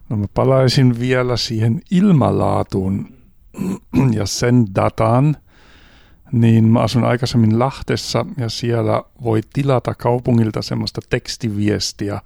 No 0.08 0.16
mä 0.16 0.26
palaisin 0.34 1.00
vielä 1.00 1.36
siihen 1.36 1.80
ilmalaatuun 1.90 3.08
ja 4.18 4.26
sen 4.26 4.66
datan, 4.74 5.36
niin 6.32 6.64
mä 6.64 6.80
asun 6.80 7.04
aikaisemmin 7.04 7.58
Lahtessa 7.58 8.26
ja 8.36 8.48
siellä 8.48 9.02
voi 9.22 9.40
tilata 9.52 9.94
kaupungilta 9.94 10.62
semmoista 10.62 11.00
tekstiviestiä 11.10 12.20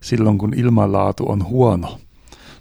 silloin, 0.00 0.38
kun 0.38 0.54
ilmanlaatu 0.56 1.30
on 1.30 1.44
huono. 1.44 1.98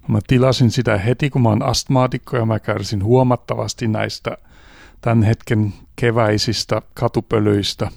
Mä 0.08 0.20
tilasin 0.28 0.72
sitä 0.72 0.98
heti, 0.98 1.30
kun 1.30 1.42
mä 1.42 1.50
oon 1.50 1.64
astmaatikko 1.64 2.38
ja 2.38 2.46
mä 2.46 2.60
kärsin 2.60 3.04
huomattavasti 3.04 3.88
näistä 3.88 4.38
tämän 5.02 5.24
hetken 5.24 5.74
keväisistä 5.96 6.82
katupölyistä. 6.94 7.92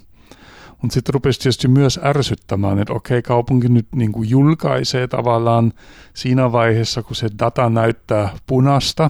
Mutta 0.81 0.93
sitten 0.93 1.13
rupesi 1.13 1.39
tietysti 1.39 1.67
myös 1.67 1.99
ärsyttämään, 2.03 2.79
että 2.79 2.93
okei, 2.93 3.21
kaupunki 3.21 3.69
nyt 3.69 3.87
niin 3.95 4.11
kuin 4.11 4.29
julkaisee 4.29 5.07
tavallaan 5.07 5.73
siinä 6.13 6.51
vaiheessa, 6.51 7.03
kun 7.03 7.15
se 7.15 7.27
data 7.39 7.69
näyttää 7.69 8.29
punasta, 8.47 9.09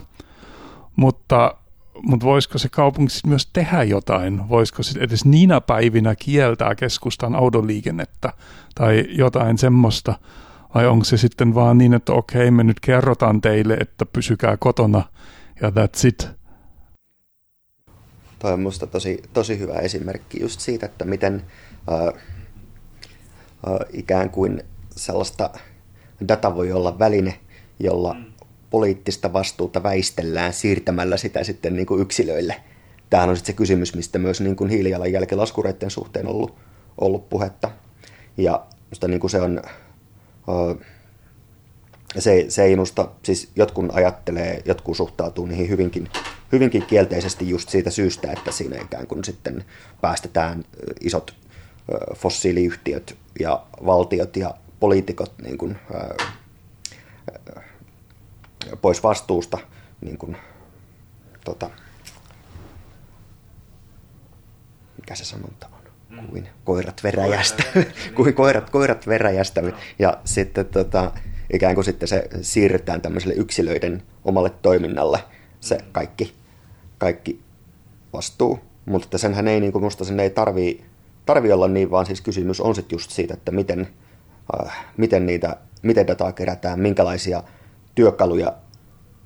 mutta, 0.95 1.55
mutta 2.03 2.25
voisiko 2.25 2.57
se 2.57 2.69
kaupunki 2.69 3.13
sitten 3.13 3.29
myös 3.29 3.49
tehdä 3.53 3.83
jotain? 3.83 4.49
Voisiko 4.49 4.83
sitten 4.83 5.03
edes 5.03 5.25
niinä 5.25 5.61
päivinä 5.61 6.15
kieltää 6.15 6.75
keskustan 6.75 7.35
autoliikennettä 7.35 8.33
tai 8.75 9.05
jotain 9.09 9.57
semmoista, 9.57 10.13
vai 10.75 10.87
onko 10.87 11.05
se 11.05 11.17
sitten 11.17 11.55
vaan 11.55 11.77
niin, 11.77 11.93
että 11.93 12.13
okei, 12.13 12.51
me 12.51 12.63
nyt 12.63 12.79
kerrotaan 12.79 13.41
teille, 13.41 13.73
että 13.73 14.05
pysykää 14.05 14.57
kotona 14.57 15.03
ja 15.61 15.69
that's 15.69 16.07
it? 16.07 16.29
Toi 18.39 18.53
on 18.53 18.61
musta 18.61 18.87
tosi, 18.87 19.21
tosi 19.33 19.59
hyvä 19.59 19.73
esimerkki 19.73 20.41
just 20.41 20.59
siitä, 20.59 20.85
että 20.85 21.05
miten 21.05 21.43
äh, 21.91 22.07
äh, 22.07 22.13
ikään 23.93 24.29
kuin 24.29 24.63
sellaista 24.95 25.49
data 26.27 26.55
voi 26.55 26.71
olla 26.71 26.99
väline, 26.99 27.39
jolla 27.79 28.13
mm. 28.13 28.25
poliittista 28.69 29.33
vastuuta 29.33 29.83
väistellään 29.83 30.53
siirtämällä 30.53 31.17
sitä 31.17 31.43
sitten 31.43 31.75
niin 31.75 31.85
kuin 31.85 32.01
yksilöille. 32.01 32.55
Tämähän 33.09 33.29
on 33.29 33.35
sitten 33.35 33.53
se 33.53 33.57
kysymys, 33.57 33.95
mistä 33.95 34.19
myös 34.19 34.41
niin 34.41 34.55
kuin 34.55 34.69
hiilijalanjälkilaskureiden 34.69 35.91
suhteen 35.91 36.27
on 36.27 36.33
ollut, 36.33 36.55
ollut 36.97 37.29
puhetta. 37.29 37.71
Ja 38.37 38.65
musta 38.89 39.07
niin 39.07 39.19
kuin 39.19 39.31
se 39.31 39.41
on 39.41 39.61
se, 42.19 42.45
se 42.49 42.63
ei 42.63 42.75
musta, 42.75 43.07
siis 43.23 43.51
jotkut 43.55 43.85
ajattelee, 43.91 44.61
jotkut 44.65 44.97
suhtautuu 44.97 45.45
niihin 45.45 45.69
hyvinkin, 45.69 46.09
hyvinkin 46.51 46.85
kielteisesti 46.85 47.49
just 47.49 47.69
siitä 47.69 47.89
syystä, 47.89 48.31
että 48.31 48.51
siinä 48.51 48.81
ikään 48.81 49.07
kuin 49.07 49.23
sitten 49.23 49.65
päästetään 50.01 50.63
isot 51.01 51.35
fossiiliyhtiöt 52.15 53.17
ja 53.39 53.65
valtiot 53.85 54.35
ja 54.35 54.53
poliitikot 54.79 55.33
niin 55.43 55.57
kuin, 55.57 55.77
pois 58.81 59.03
vastuusta 59.03 59.57
niin 60.01 60.17
kuin, 60.17 60.37
tota, 61.45 61.69
mikä 64.97 65.15
se 65.15 65.25
sanonta 65.25 65.67
on? 65.67 65.70
Kuin 66.29 66.49
koirat 66.63 67.03
veräjästä, 67.03 67.63
kuin 68.15 68.33
koirat, 68.33 68.69
koirat 68.69 69.07
veräjästä. 69.07 69.61
Ja 69.99 70.17
sitten 70.25 70.65
tota, 70.65 71.11
ikään 71.53 71.75
kuin 71.75 71.85
sitten 71.85 72.07
se 72.07 72.27
siirretään 72.41 73.01
tämmöiselle 73.01 73.33
yksilöiden 73.33 74.03
omalle 74.25 74.49
toiminnalle 74.61 75.19
se 75.59 75.77
kaikki, 75.91 76.33
kaikki 76.97 77.39
vastuu. 78.13 78.59
Mutta 78.85 79.17
senhän 79.17 79.47
ei, 79.47 79.59
niin 79.59 79.71
kuin 79.71 79.83
musta 79.83 80.05
sen 80.05 80.19
ei 80.19 80.29
tarvii, 80.29 80.85
tarvii 81.25 81.51
olla 81.51 81.67
niin, 81.67 81.91
vaan 81.91 82.05
siis 82.05 82.21
kysymys 82.21 82.61
on 82.61 82.75
sitten 82.75 82.95
just 82.95 83.11
siitä, 83.11 83.33
että 83.33 83.51
miten, 83.51 83.87
äh, 84.61 84.85
miten, 84.97 85.25
niitä, 85.25 85.57
miten 85.81 86.07
dataa 86.07 86.31
kerätään, 86.31 86.79
minkälaisia 86.79 87.43
työkaluja 87.95 88.53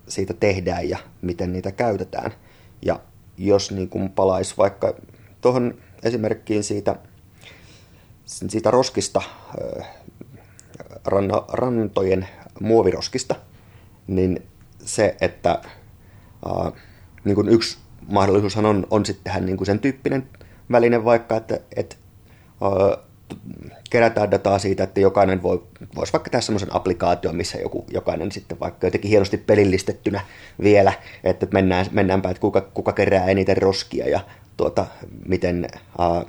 siitä 0.08 0.34
tehdään 0.34 0.90
ja 0.90 0.98
miten 1.22 1.54
niitä 1.54 1.72
käytetään. 1.72 2.32
Ja 2.82 3.00
jos 3.38 3.72
niin 3.72 3.90
kuin 3.90 4.10
palaisi 4.10 4.54
vaikka 4.58 4.94
tuohon 5.42 5.78
esimerkkiin 6.06 6.64
siitä, 6.64 6.96
siitä 8.26 8.72
roskista 8.72 9.22
ranna, 11.06 11.44
rantojen 11.48 12.28
muoviroskista, 12.60 13.36
niin 14.08 14.44
se, 14.86 15.16
että 15.22 15.50
ää, 16.46 16.72
niin 17.24 17.36
kuin 17.36 17.50
yksi 17.50 17.78
mahdollisuushan 18.08 18.66
on, 18.66 18.88
on 18.90 19.06
sitten 19.06 19.24
tehdä 19.24 19.40
niin 19.40 19.58
kuin 19.58 19.66
sen 19.66 19.80
tyyppinen 19.80 20.30
väline 20.72 21.06
vaikka, 21.06 21.38
että, 21.38 21.60
että 21.76 21.96
ää, 22.62 23.06
kerätään 23.90 24.32
dataa 24.32 24.60
siitä, 24.60 24.84
että 24.84 25.00
jokainen 25.00 25.44
voi, 25.44 25.64
voisi 25.96 26.14
vaikka 26.14 26.30
tehdä 26.30 26.42
semmoisen 26.42 26.76
applikaation, 26.76 27.36
missä 27.36 27.58
joku, 27.58 27.86
jokainen 27.92 28.32
sitten 28.32 28.60
vaikka 28.60 28.88
jotenkin 28.88 29.10
hienosti 29.10 29.38
pelillistettynä 29.38 30.22
vielä, 30.64 30.94
että 31.24 31.48
mennään, 31.54 31.86
mennäänpä, 31.92 32.30
että 32.30 32.42
kuka, 32.42 32.62
kuka 32.62 32.94
kerää 32.94 33.26
eniten 33.26 33.58
roskia 33.58 34.10
ja 34.10 34.20
tuota, 34.58 34.86
miten, 35.26 35.68
ää, 35.98 36.10
ää, 36.10 36.26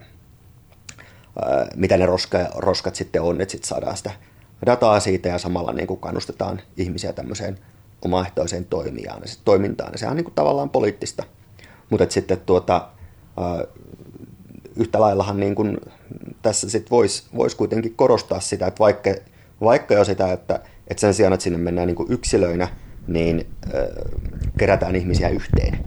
mitä 1.76 1.96
ne 1.96 2.06
roska, 2.06 2.38
roskat 2.54 2.94
sitten 2.94 3.22
on, 3.22 3.40
että 3.40 3.52
sitten 3.52 3.68
saadaan 3.68 3.96
sitä 3.96 4.10
dataa 4.66 5.00
siitä 5.00 5.28
ja 5.28 5.38
samalla 5.38 5.72
niin 5.72 5.86
kuin 5.86 6.00
kannustetaan 6.00 6.60
ihmisiä 6.76 7.12
tämmöiseen 7.12 7.58
omaehtoiseen 8.04 8.64
toimijaan, 8.64 9.22
toimintaan. 9.44 9.92
Ja 9.92 9.98
sehän 9.98 10.10
on 10.10 10.16
niin 10.16 10.24
kuin 10.24 10.34
tavallaan 10.34 10.70
poliittista. 10.70 11.24
Mutta 11.90 12.06
sitten 12.10 12.40
tuota, 12.40 12.88
ää, 13.36 13.64
yhtä 14.76 15.00
laillahan 15.00 15.40
niin 15.40 15.54
kuin 15.54 15.78
tässä 16.42 16.70
sitten 16.70 16.90
voisi 16.90 17.24
vois 17.36 17.54
kuitenkin 17.54 17.94
korostaa 17.94 18.40
sitä, 18.40 18.66
että 18.66 18.78
vaikka, 18.78 19.10
vaikka 19.60 19.94
jo 19.94 20.04
sitä, 20.04 20.32
että, 20.32 20.60
että 20.88 21.00
sen 21.00 21.14
sijaan, 21.14 21.32
että 21.32 21.44
sinne 21.44 21.58
mennään 21.58 21.86
niin 21.86 21.96
kuin 21.96 22.12
yksilöinä, 22.12 22.68
niin 23.06 23.46
äh, 23.66 23.72
kerätään 24.58 24.96
ihmisiä 24.96 25.28
yhteen, 25.28 25.78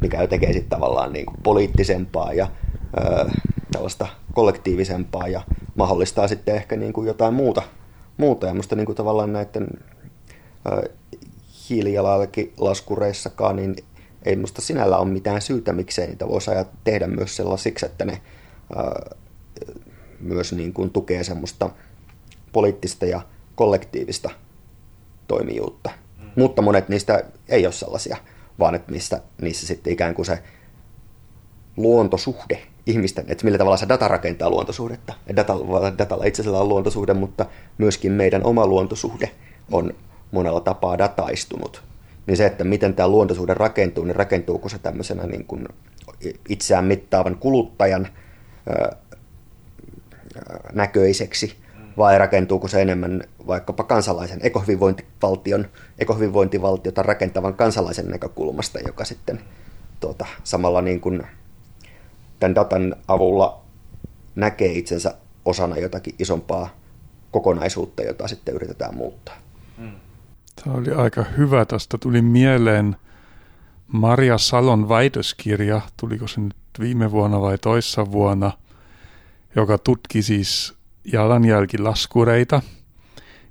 mikä 0.00 0.20
jo 0.20 0.26
tekee 0.26 0.52
sitten 0.52 0.70
tavallaan 0.70 1.12
niin 1.12 1.26
kuin 1.26 1.36
poliittisempaa 1.42 2.32
ja 2.32 2.44
äh, 2.44 3.32
tällaista 3.72 4.06
kollektiivisempaa 4.32 5.28
ja 5.28 5.42
mahdollistaa 5.74 6.28
sitten 6.28 6.54
ehkä 6.54 6.76
niin 6.76 6.92
kuin 6.92 7.06
jotain 7.06 7.34
muuta. 7.34 7.62
muuta. 8.16 8.46
Ja 8.46 8.54
musta 8.54 8.76
niin 8.76 8.86
kuin 8.86 8.96
tavallaan 8.96 9.32
näiden 9.32 9.68
äh, 10.66 10.78
hiilijalanjälkilaskureissakaan, 11.68 13.56
niin 13.56 13.76
ei 14.24 14.36
musta 14.36 14.62
sinällä 14.62 14.98
ole 14.98 15.08
mitään 15.08 15.42
syytä, 15.42 15.72
miksei 15.72 16.06
niitä 16.06 16.28
voisi 16.28 16.50
tehdä 16.84 17.06
myös 17.06 17.36
sellaisiksi, 17.36 17.86
että 17.86 18.04
ne 18.04 18.20
ää, 18.76 19.16
myös 20.20 20.52
niin 20.52 20.72
kuin 20.72 20.90
tukee 20.90 21.24
semmoista 21.24 21.70
poliittista 22.52 23.06
ja 23.06 23.20
kollektiivista 23.54 24.30
toimijuutta. 25.28 25.90
Mutta 26.36 26.62
monet 26.62 26.88
niistä 26.88 27.24
ei 27.48 27.66
ole 27.66 27.72
sellaisia, 27.72 28.16
vaan 28.58 28.74
että 28.74 28.92
missä, 28.92 29.20
niissä 29.42 29.66
sitten 29.66 29.92
ikään 29.92 30.14
kuin 30.14 30.26
se 30.26 30.42
luontosuhde 31.76 32.62
ihmisten, 32.86 33.24
että 33.28 33.44
millä 33.44 33.58
tavalla 33.58 33.76
se 33.76 33.88
data 33.88 34.08
rakentaa 34.08 34.50
luontosuhdetta. 34.50 35.14
Data, 35.36 35.54
datalla 35.98 36.24
itsellä 36.24 36.60
on 36.60 36.68
luontosuhde, 36.68 37.14
mutta 37.14 37.46
myöskin 37.78 38.12
meidän 38.12 38.44
oma 38.44 38.66
luontosuhde 38.66 39.30
on 39.72 39.94
monella 40.30 40.60
tapaa 40.60 40.98
dataistunut 40.98 41.82
niin 42.26 42.36
se, 42.36 42.46
että 42.46 42.64
miten 42.64 42.94
tämä 42.94 43.08
luontosuhde 43.08 43.54
rakentuu, 43.54 44.04
niin 44.04 44.16
rakentuuko 44.16 44.68
se 44.68 44.78
tämmöisenä 44.78 45.26
niin 45.26 45.44
kuin 45.44 45.68
itseään 46.48 46.84
mittaavan 46.84 47.36
kuluttajan 47.36 48.08
näköiseksi, 50.72 51.56
vai 51.96 52.18
rakentuuko 52.18 52.68
se 52.68 52.82
enemmän 52.82 53.22
vaikkapa 53.46 53.84
kansalaisen 53.84 54.40
ekohyvinvointivaltion, 54.42 55.66
ekohyvinvointivaltiota 55.98 57.02
rakentavan 57.02 57.54
kansalaisen 57.54 58.08
näkökulmasta, 58.08 58.78
joka 58.80 59.04
sitten 59.04 59.40
tuota, 60.00 60.26
samalla 60.44 60.82
niin 60.82 61.00
kuin 61.00 61.22
tämän 62.40 62.54
datan 62.54 62.96
avulla 63.08 63.60
näkee 64.34 64.72
itsensä 64.72 65.14
osana 65.44 65.78
jotakin 65.78 66.14
isompaa 66.18 66.68
kokonaisuutta, 67.30 68.02
jota 68.02 68.28
sitten 68.28 68.54
yritetään 68.54 68.96
muuttaa. 68.96 69.34
Hmm. 69.78 69.92
Tämä 70.64 70.76
oli 70.76 70.90
aika 70.90 71.24
hyvä. 71.36 71.64
Tästä 71.64 71.98
tuli 71.98 72.22
mieleen 72.22 72.96
Maria 73.86 74.38
Salon 74.38 74.88
väitöskirja, 74.88 75.80
tuliko 76.00 76.28
se 76.28 76.40
nyt 76.40 76.56
viime 76.80 77.10
vuonna 77.10 77.40
vai 77.40 77.58
toissa 77.58 78.12
vuonna, 78.12 78.52
joka 79.56 79.78
tutki 79.78 80.22
siis 80.22 80.75
jalanjälkilaskureita 81.12 82.62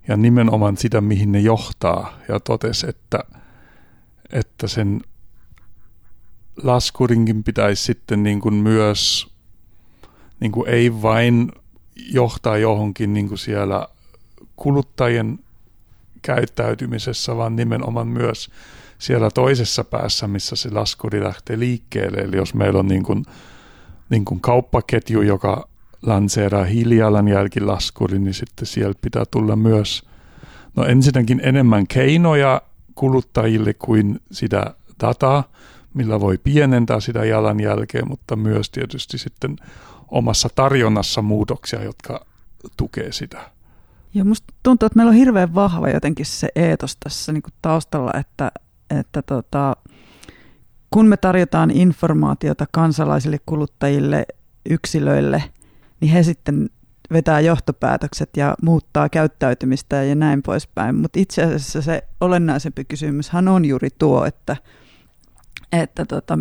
ja 0.08 0.18
nimenomaan 0.18 0.78
sitä, 0.78 1.02
mihin 1.02 1.32
ne 1.32 1.40
johtaa. 1.40 2.14
Ja 2.28 2.40
totesi, 2.40 2.90
että, 2.90 3.20
että 4.32 4.68
sen 4.68 5.02
laskurinkin 6.64 7.44
pitäisi 7.44 7.84
sitten 7.84 8.24
niin 8.24 8.42
kuin 8.42 8.54
myös 8.56 9.28
niin 10.40 10.52
kuin 10.52 10.70
ei 10.70 11.02
vain 11.02 11.52
johtaa 11.96 12.58
johonkin 12.58 13.14
niin 13.14 13.28
kuin 13.28 13.38
siellä 13.38 13.88
kuluttajien 14.56 15.40
käyttäytymisessä, 16.22 17.38
vaan 17.38 17.56
nimenomaan 17.56 18.08
myös 18.08 18.50
siellä 18.98 19.30
toisessa 19.32 19.84
päässä, 19.84 20.28
missä 20.28 20.56
se 20.56 20.70
laskuri 20.72 21.24
lähtee 21.24 21.60
liikkeelle. 21.60 22.18
Eli 22.18 22.38
jos 22.38 22.54
meillä 22.54 22.80
on 22.80 22.88
niin 22.88 23.04
kuin, 23.04 23.26
niin 24.10 24.26
kuin 24.26 24.42
kauppaketju, 24.42 25.22
joka 25.22 25.68
lanseeraa 26.06 26.64
hiilijalanjälkilaskuri, 26.64 28.20
niin 28.20 28.34
sitten 28.34 28.66
sieltä 28.66 29.00
pitää 29.02 29.24
tulla 29.32 29.56
myös 29.56 30.04
no 30.76 30.86
ensinnäkin 30.86 31.42
enemmän 31.44 31.88
keinoja 31.88 32.62
kuluttajille 32.96 33.74
kuin 33.74 34.20
sitä 34.32 34.76
dataa, 35.02 35.44
millä 35.94 36.20
voi 36.20 36.38
pienentää 36.38 37.00
sitä 37.00 37.26
jalanjälkeä, 37.26 38.02
mutta 38.06 38.36
myös 38.36 38.70
tietysti 38.70 39.18
sitten 39.18 39.56
omassa 40.08 40.50
tarjonnassa 40.56 41.22
muutoksia, 41.22 41.84
jotka 41.84 42.26
tukee 42.78 43.12
sitä. 43.12 43.50
Ja 44.14 44.26
musta 44.26 44.54
tuntuu, 44.64 44.86
että 44.86 44.98
meillä 44.98 45.10
on 45.10 45.16
hirveän 45.16 45.56
vahva 45.56 45.90
jotenkin 45.90 46.26
se 46.26 46.48
eetos 46.56 46.98
tässä 46.98 47.32
niin 47.32 47.44
kuin 47.44 47.54
taustalla, 47.62 48.12
että, 48.20 48.52
että 49.00 49.22
tota, 49.22 49.76
kun 50.90 51.08
me 51.08 51.18
tarjotaan 51.18 51.72
informaatiota 51.72 52.66
kansalaisille, 52.72 53.40
kuluttajille, 53.46 54.26
yksilöille, 54.70 55.44
niin 56.06 56.14
he 56.14 56.24
sitten 56.24 56.70
vetää 57.12 57.40
johtopäätökset 57.40 58.30
ja 58.38 58.56
muuttaa 58.62 59.10
käyttäytymistä 59.10 60.04
ja 60.04 60.16
näin 60.16 60.44
poispäin. 60.44 60.96
Mutta 60.96 61.20
itse 61.20 61.44
asiassa 61.44 61.82
se 61.82 62.04
olennaisempi 62.22 62.86
kysymyshän 62.86 63.48
on 63.48 63.66
juuri 63.66 63.90
tuo, 64.00 64.26
että, 64.26 64.58
että 65.72 66.06
tota, 66.06 66.40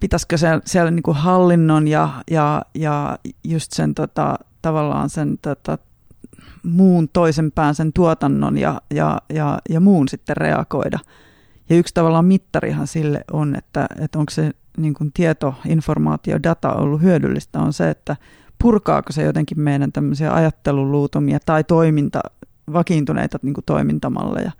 pitäisikö 0.00 0.38
siellä, 0.38 0.62
siellä 0.64 0.90
niin 0.90 1.02
kuin 1.02 1.16
hallinnon 1.16 1.88
ja, 1.88 2.22
ja, 2.30 2.62
ja 2.74 3.18
just 3.44 3.72
sen 3.72 3.94
tota, 3.94 4.38
tavallaan 4.62 5.10
sen 5.10 5.38
tota, 5.42 5.78
muun 6.62 7.08
toisen 7.12 7.52
pään 7.52 7.74
sen 7.74 7.92
tuotannon 7.92 8.58
ja, 8.58 8.80
ja, 8.94 9.20
ja, 9.34 9.58
ja 9.68 9.80
muun 9.80 10.08
sitten 10.08 10.36
reagoida. 10.36 10.98
Ja 11.68 11.76
yksi 11.76 11.94
tavallaan 11.94 12.24
mittarihan 12.24 12.86
sille 12.86 13.24
on, 13.32 13.56
että, 13.56 13.86
että 14.00 14.18
onko 14.18 14.30
se 14.30 14.52
niin 14.76 14.94
kuin 14.94 15.12
tieto, 15.12 15.54
informaatio, 15.68 16.42
data 16.42 16.72
ollut 16.72 17.02
hyödyllistä, 17.02 17.60
on 17.60 17.72
se, 17.72 17.90
että 17.90 18.16
purkaako 18.58 19.12
se 19.12 19.22
jotenkin 19.22 19.60
meidän 19.60 19.92
tämmöisiä 19.92 20.34
ajatteluluutumia 20.34 21.38
tai 21.46 21.64
toiminta, 21.64 22.20
vakiintuneita 22.72 23.38
niin 23.42 23.54
kuin 23.54 23.64
toimintamalleja. 23.64 24.52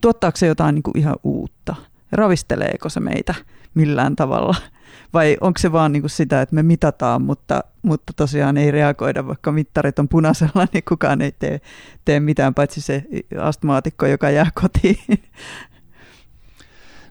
Tuottaako 0.00 0.36
se 0.36 0.46
jotain 0.46 0.74
niin 0.74 0.82
kuin 0.82 0.98
ihan 0.98 1.16
uutta? 1.24 1.74
Ravisteleeko 2.12 2.88
se 2.88 3.00
meitä 3.00 3.34
millään 3.74 4.16
tavalla? 4.16 4.54
Vai 5.14 5.36
onko 5.40 5.58
se 5.58 5.72
vaan 5.72 5.92
niin 5.92 6.02
kuin 6.02 6.10
sitä, 6.10 6.42
että 6.42 6.54
me 6.54 6.62
mitataan, 6.62 7.22
mutta, 7.22 7.64
mutta 7.82 8.12
tosiaan 8.16 8.56
ei 8.56 8.70
reagoida, 8.70 9.26
vaikka 9.26 9.52
mittarit 9.52 9.98
on 9.98 10.08
punaisella, 10.08 10.66
niin 10.72 10.84
kukaan 10.88 11.22
ei 11.22 11.32
tee, 11.32 11.60
tee 12.04 12.20
mitään, 12.20 12.54
paitsi 12.54 12.80
se 12.80 13.04
astmaatikko, 13.40 14.06
joka 14.06 14.30
jää 14.30 14.50
kotiin. 14.54 14.98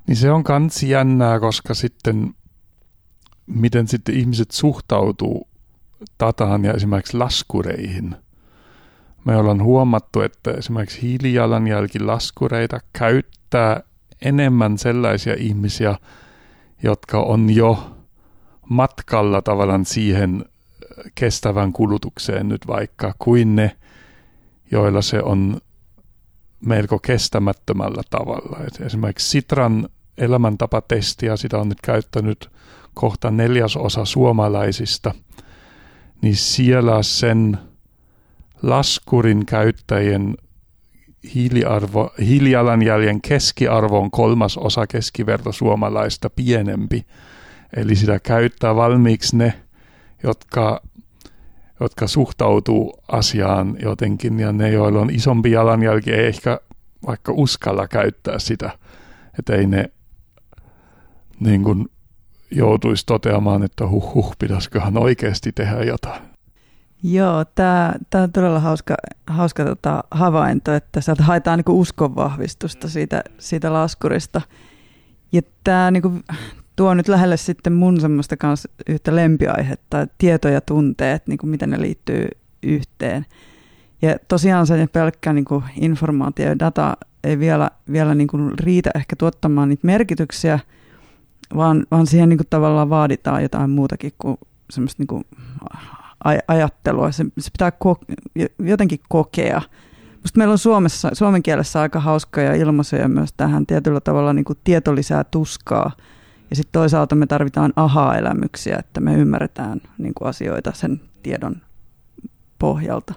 Niin 0.07 0.15
se 0.15 0.31
on 0.31 0.43
kans 0.43 0.83
jännää, 0.83 1.39
koska 1.39 1.73
sitten 1.73 2.33
miten 3.45 3.87
sitten 3.87 4.15
ihmiset 4.15 4.51
suhtautuu 4.51 5.47
dataan 6.19 6.65
ja 6.65 6.73
esimerkiksi 6.73 7.17
laskureihin. 7.17 8.15
Me 9.25 9.35
ollaan 9.35 9.63
huomattu, 9.63 10.21
että 10.21 10.51
esimerkiksi 10.51 11.01
hiilijalanjälkilaskureita 11.01 12.79
käyttää 12.93 13.81
enemmän 14.21 14.77
sellaisia 14.77 15.35
ihmisiä, 15.37 15.95
jotka 16.83 17.19
on 17.21 17.55
jo 17.55 17.95
matkalla 18.69 19.41
tavallaan 19.41 19.85
siihen 19.85 20.45
kestävän 21.15 21.73
kulutukseen 21.73 22.49
nyt 22.49 22.67
vaikka, 22.67 23.13
kuin 23.19 23.55
ne, 23.55 23.77
joilla 24.71 25.01
se 25.01 25.21
on 25.23 25.61
melko 26.65 26.99
kestämättömällä 26.99 28.01
tavalla. 28.09 28.59
Et 28.67 28.81
esimerkiksi 28.81 29.29
Sitran 29.29 29.89
elämäntapatestiä, 30.17 31.37
sitä 31.37 31.57
on 31.57 31.69
nyt 31.69 31.81
käyttänyt 31.81 32.49
kohta 32.93 33.31
neljäsosa 33.31 34.05
suomalaisista, 34.05 35.13
niin 36.21 36.35
siellä 36.35 37.03
sen 37.03 37.57
laskurin 38.61 39.45
käyttäjien 39.45 40.37
hiiliarvo, 41.35 42.13
hiilijalanjäljen 42.19 43.21
keskiarvo 43.21 43.99
on 43.99 44.11
kolmas 44.11 44.57
osa 44.57 44.87
keskiverto 44.87 45.51
suomalaista 45.51 46.29
pienempi. 46.29 47.05
Eli 47.75 47.95
sitä 47.95 48.19
käyttää 48.19 48.75
valmiiksi 48.75 49.37
ne, 49.37 49.53
jotka 50.23 50.81
jotka 51.81 52.07
suhtautuu 52.07 53.03
asiaan 53.07 53.77
jotenkin, 53.81 54.39
ja 54.39 54.51
ne, 54.51 54.69
joilla 54.69 54.99
on 54.99 55.09
isompi 55.09 55.51
jalanjälki, 55.51 56.11
ei 56.11 56.25
ehkä 56.25 56.59
vaikka 57.07 57.31
uskalla 57.35 57.87
käyttää 57.87 58.39
sitä, 58.39 58.71
että 59.39 59.55
ei 59.55 59.67
ne 59.67 59.91
niin 61.39 61.63
kuin 61.63 61.85
joutuisi 62.51 63.05
toteamaan, 63.05 63.63
että 63.63 63.87
huh 63.87 64.13
huh, 64.13 64.35
pitäisiköhän 64.39 64.97
oikeasti 64.97 65.51
tehdä 65.51 65.83
jotain. 65.83 66.21
Joo, 67.03 67.45
tämä 67.45 67.93
on 68.13 68.31
todella 68.31 68.59
hauska, 68.59 68.95
hauska 69.27 69.65
tota, 69.65 70.03
havainto, 70.11 70.73
että 70.73 71.01
sieltä 71.01 71.23
haetaan 71.23 71.59
niinku 71.59 71.79
uskonvahvistusta 71.79 72.89
siitä, 72.89 73.23
siitä 73.37 73.73
laskurista. 73.73 74.41
Ja 75.31 75.41
tämä 75.63 75.91
niinku, 75.91 76.13
tuo 76.75 76.93
nyt 76.93 77.07
lähelle 77.07 77.37
sitten 77.37 77.73
mun 77.73 78.01
semmoista 78.01 78.37
kanssa 78.37 78.69
yhtä 78.87 79.15
lempiaihetta, 79.15 80.07
tieto 80.17 80.49
ja 80.49 80.61
tunteet, 80.61 81.27
niinku, 81.27 81.47
miten 81.47 81.69
ne 81.69 81.81
liittyy 81.81 82.27
yhteen. 82.63 83.25
Ja 84.01 84.15
tosiaan 84.27 84.67
se 84.67 84.87
pelkkä 84.87 85.33
niinku, 85.33 85.63
informaatio 85.75 86.45
ja 86.45 86.59
data 86.59 86.97
ei 87.23 87.39
vielä, 87.39 87.71
vielä 87.91 88.15
niinku, 88.15 88.37
riitä 88.59 88.89
ehkä 88.95 89.15
tuottamaan 89.15 89.69
niitä 89.69 89.87
merkityksiä, 89.87 90.59
vaan, 91.55 91.85
vaan 91.91 92.07
siihen 92.07 92.29
niinku, 92.29 92.43
tavallaan 92.49 92.89
vaaditaan 92.89 93.43
jotain 93.43 93.69
muutakin 93.69 94.11
kuin 94.17 94.37
semmoista 94.69 95.01
niinku, 95.01 95.23
ajattelua. 96.47 97.11
Se, 97.11 97.25
se 97.39 97.51
pitää 97.51 97.71
ko- 97.85 98.45
jotenkin 98.59 98.99
kokea. 99.09 99.61
Musta 100.21 100.37
meillä 100.37 100.51
on 100.51 100.57
Suomessa, 100.57 101.09
suomen 101.13 101.43
kielessä 101.43 101.81
aika 101.81 101.99
hauskoja 101.99 102.55
ilmaisuja 102.55 103.07
myös 103.07 103.33
tähän 103.37 103.65
tietyllä 103.65 103.99
tavalla 103.99 104.33
niin 104.33 104.45
kuin 104.45 104.59
tieto 104.63 104.95
lisää 104.95 105.23
tuskaa. 105.23 105.91
Ja 106.49 106.55
sitten 106.55 106.71
toisaalta 106.71 107.15
me 107.15 107.27
tarvitaan 107.27 107.73
aha-elämyksiä, 107.75 108.77
että 108.79 109.01
me 109.01 109.15
ymmärretään 109.15 109.81
niin 109.97 110.13
kuin 110.13 110.27
asioita 110.29 110.71
sen 110.75 111.01
tiedon 111.23 111.55
pohjalta. 112.59 113.13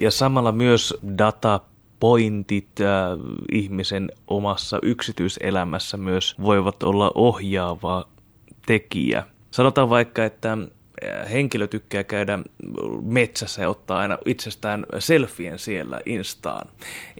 Ja 0.00 0.10
samalla 0.10 0.52
myös 0.52 0.94
data 1.18 1.60
pointit 2.00 2.80
äh, 2.80 2.86
ihmisen 3.52 4.12
omassa 4.26 4.78
yksityiselämässä 4.82 5.96
myös 5.96 6.34
voivat 6.42 6.82
olla 6.82 7.12
ohjaava 7.14 8.08
tekijä. 8.66 9.24
Sanotaan 9.50 9.90
vaikka, 9.90 10.24
että 10.24 10.58
henkilö 11.32 11.66
tykkää 11.66 12.04
käydä 12.04 12.38
metsässä 13.02 13.62
ja 13.62 13.68
ottaa 13.68 13.98
aina 13.98 14.18
itsestään 14.26 14.86
selfien 14.98 15.58
siellä 15.58 16.00
Instaan. 16.06 16.68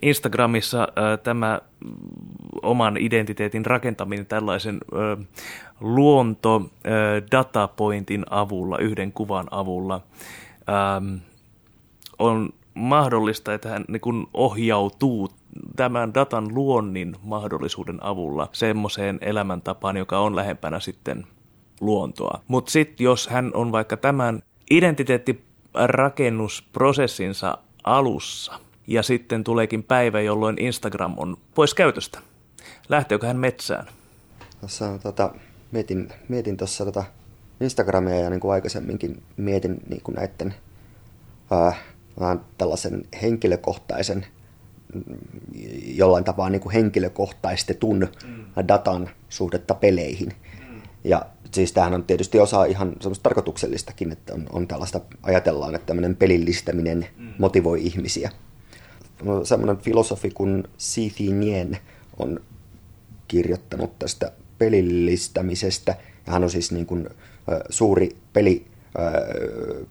Instagramissa 0.01 0.81
äh, 0.81 1.19
tämä 1.23 1.61
oman 2.61 2.97
identiteetin 2.97 3.65
rakentaminen 3.65 4.25
tällaisen 4.25 4.77
äh, 4.93 5.25
luonto 5.79 6.55
äh, 6.55 6.91
datapointin 7.31 8.25
avulla, 8.29 8.77
yhden 8.77 9.11
kuvan 9.11 9.47
avulla, 9.51 10.01
ähm, 10.69 11.15
on 12.19 12.49
mahdollista, 12.79 13.53
että 13.53 13.69
hän 13.69 13.85
niin 13.87 14.27
ohjautuu 14.33 15.29
tämän 15.75 16.13
datan 16.13 16.55
luonnin 16.55 17.15
mahdollisuuden 17.21 18.03
avulla 18.03 18.49
semmoiseen 18.51 19.19
elämäntapaan, 19.21 19.97
joka 19.97 20.19
on 20.19 20.35
lähempänä 20.35 20.79
sitten 20.79 21.27
luontoa. 21.81 22.41
Mutta 22.47 22.71
sitten 22.71 23.03
jos 23.03 23.27
hän 23.27 23.51
on 23.53 23.71
vaikka 23.71 23.97
tämän 23.97 24.41
identiteettirakennusprosessinsa 24.71 27.57
alussa 27.83 28.59
ja 28.87 29.03
sitten 29.03 29.43
tuleekin 29.43 29.83
päivä, 29.83 30.21
jolloin 30.21 30.59
Instagram 30.59 31.13
on 31.17 31.37
pois 31.55 31.73
käytöstä, 31.73 32.19
lähteekö 32.89 33.27
hän 33.27 33.37
metsään? 33.37 33.87
Tuossa 34.59 34.97
tota, 34.97 35.33
mietin, 35.71 36.09
mietin 36.29 36.57
tuossa 36.57 36.85
tota 36.85 37.03
Instagramia 37.61 38.19
ja 38.19 38.29
niin 38.29 38.39
kuin 38.39 38.51
aikaisemminkin 38.51 39.23
mietin 39.37 39.77
niin 39.89 40.01
kuin 40.03 40.15
näiden 40.15 40.55
ää, 41.51 41.75
tällaisen 42.57 43.03
henkilökohtaisen 43.21 44.25
jollain 45.85 46.23
tapaa 46.23 46.49
niin 46.49 46.61
kuin 46.61 46.73
henkilökohtaistetun 46.73 48.07
mm. 48.27 48.67
datan 48.67 49.09
suhdetta 49.29 49.73
peleihin. 49.73 50.33
Mm. 50.69 50.81
Ja 51.03 51.25
siis 51.51 51.71
tämähän 51.71 51.93
on 51.93 52.03
tietysti 52.03 52.39
osa 52.39 52.65
ihan 52.65 52.95
semmoista 52.99 53.23
tarkoituksellistakin, 53.23 54.11
että 54.11 54.33
on, 54.33 54.47
on 54.51 54.67
tällaista, 54.67 55.01
ajatellaan, 55.23 55.75
että 55.75 55.85
tämmöinen 55.85 56.15
pelillistäminen 56.15 57.07
mm. 57.17 57.33
motivoi 57.37 57.85
ihmisiä. 57.85 58.31
No, 59.23 59.45
semmoinen 59.45 59.77
filosofi 59.77 60.29
kuin 60.29 60.63
Sithi 60.77 61.31
Nien 61.31 61.77
on 62.19 62.39
kirjoittanut 63.27 63.99
tästä 63.99 64.31
pelillistämisestä, 64.57 65.95
ja 66.27 66.33
hän 66.33 66.43
on 66.43 66.49
siis 66.49 66.71
niin 66.71 66.85
kuin, 66.85 67.09
suuri 67.69 68.15
peli, 68.33 68.65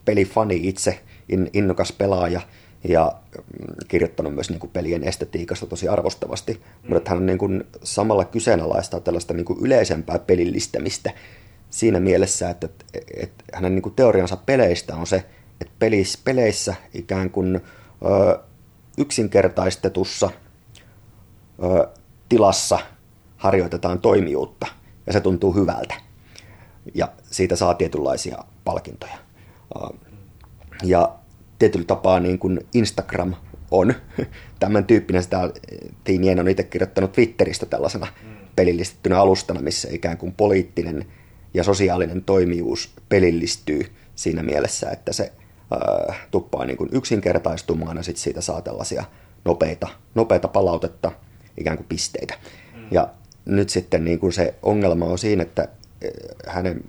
pelifani 0.05 0.61
itse, 0.63 1.01
in, 1.29 1.51
innokas 1.53 1.93
pelaaja, 1.93 2.41
ja 2.85 3.13
mm, 3.37 3.75
kirjoittanut 3.89 4.35
myös 4.35 4.51
niin 4.51 4.61
kuin 4.61 4.71
pelien 4.71 5.05
estetiikasta 5.05 5.67
tosi 5.67 5.89
arvostavasti, 5.89 6.53
mm. 6.53 6.95
mutta 6.95 7.11
hän 7.11 7.19
on 7.19 7.27
niin 7.27 7.39
kuin 7.39 7.65
samalla 7.83 8.25
kyseenalaistaa 8.25 9.01
tällaista 9.01 9.35
niin 9.35 9.45
kuin 9.45 9.59
yleisempää 9.63 10.19
pelillistämistä, 10.19 11.13
siinä 11.71 12.01
mielessä, 12.01 12.51
että, 12.51 12.67
että, 12.67 12.85
että 13.17 13.45
hänen 13.53 13.75
niin 13.75 13.83
kuin 13.83 13.95
teoriansa 13.95 14.37
peleistä 14.37 14.97
on 14.97 15.07
se, 15.07 15.25
että 15.61 15.75
pelis, 15.79 16.19
peleissä 16.25 16.75
ikään 16.95 17.31
kuin 17.31 17.57
ö, 17.57 18.39
yksinkertaistetussa 18.99 20.31
ö, 21.63 21.89
tilassa 22.29 22.79
harjoitetaan 23.37 24.01
toimijuutta 24.01 24.67
ja 25.07 25.13
se 25.13 25.21
tuntuu 25.21 25.53
hyvältä. 25.55 25.95
Ja 26.95 27.09
siitä 27.23 27.57
saa 27.57 27.75
tietynlaisia 27.75 28.39
palkintoja. 28.65 29.19
Ja 30.83 31.18
tietyllä 31.59 31.85
tapaa 31.87 32.21
niin 32.21 32.39
kuin 32.39 32.61
Instagram 32.75 33.35
on 33.71 33.95
tämän 34.61 34.85
tyyppinen, 34.85 35.23
sitä 35.23 35.51
Tiinien 36.05 36.41
on 36.41 36.49
itse 36.49 36.63
kirjoittanut 36.63 37.13
Twitteristä 37.13 37.67
tällaisena 37.67 38.07
mm. 38.07 38.37
pelillistettynä 38.57 39.21
alustana, 39.21 39.61
missä 39.61 39.89
ikään 39.93 40.19
kuin 40.19 40.33
poliittinen– 40.33 41.05
ja 41.55 41.65
sosiaalinen 41.65 42.25
toimijuus 42.25 42.91
pelillistyy 43.09 43.87
siinä 44.15 44.43
mielessä, 44.43 44.91
että 44.91 45.13
se 45.13 45.33
ää, 45.71 46.15
tuppaa 46.31 46.65
niin 46.65 46.77
kuin 46.77 46.91
yksinkertaistumaan 46.93 47.97
ja 47.97 48.03
sitten 48.03 48.23
siitä 48.23 48.41
saa 48.41 48.63
tällaisia 48.63 49.05
nopeita, 49.45 49.89
nopeita 50.15 50.49
palautetta, 50.49 51.13
ikään 51.59 51.77
kuin 51.77 51.87
pisteitä. 51.89 52.35
Mm. 52.75 52.87
Ja 52.91 53.09
nyt 53.45 53.69
sitten 53.69 54.05
niin 54.05 54.19
kuin 54.19 54.33
se 54.33 54.55
ongelma 54.63 55.05
on 55.05 55.19
siinä, 55.19 55.43
että 55.43 55.69
hänen 56.47 56.81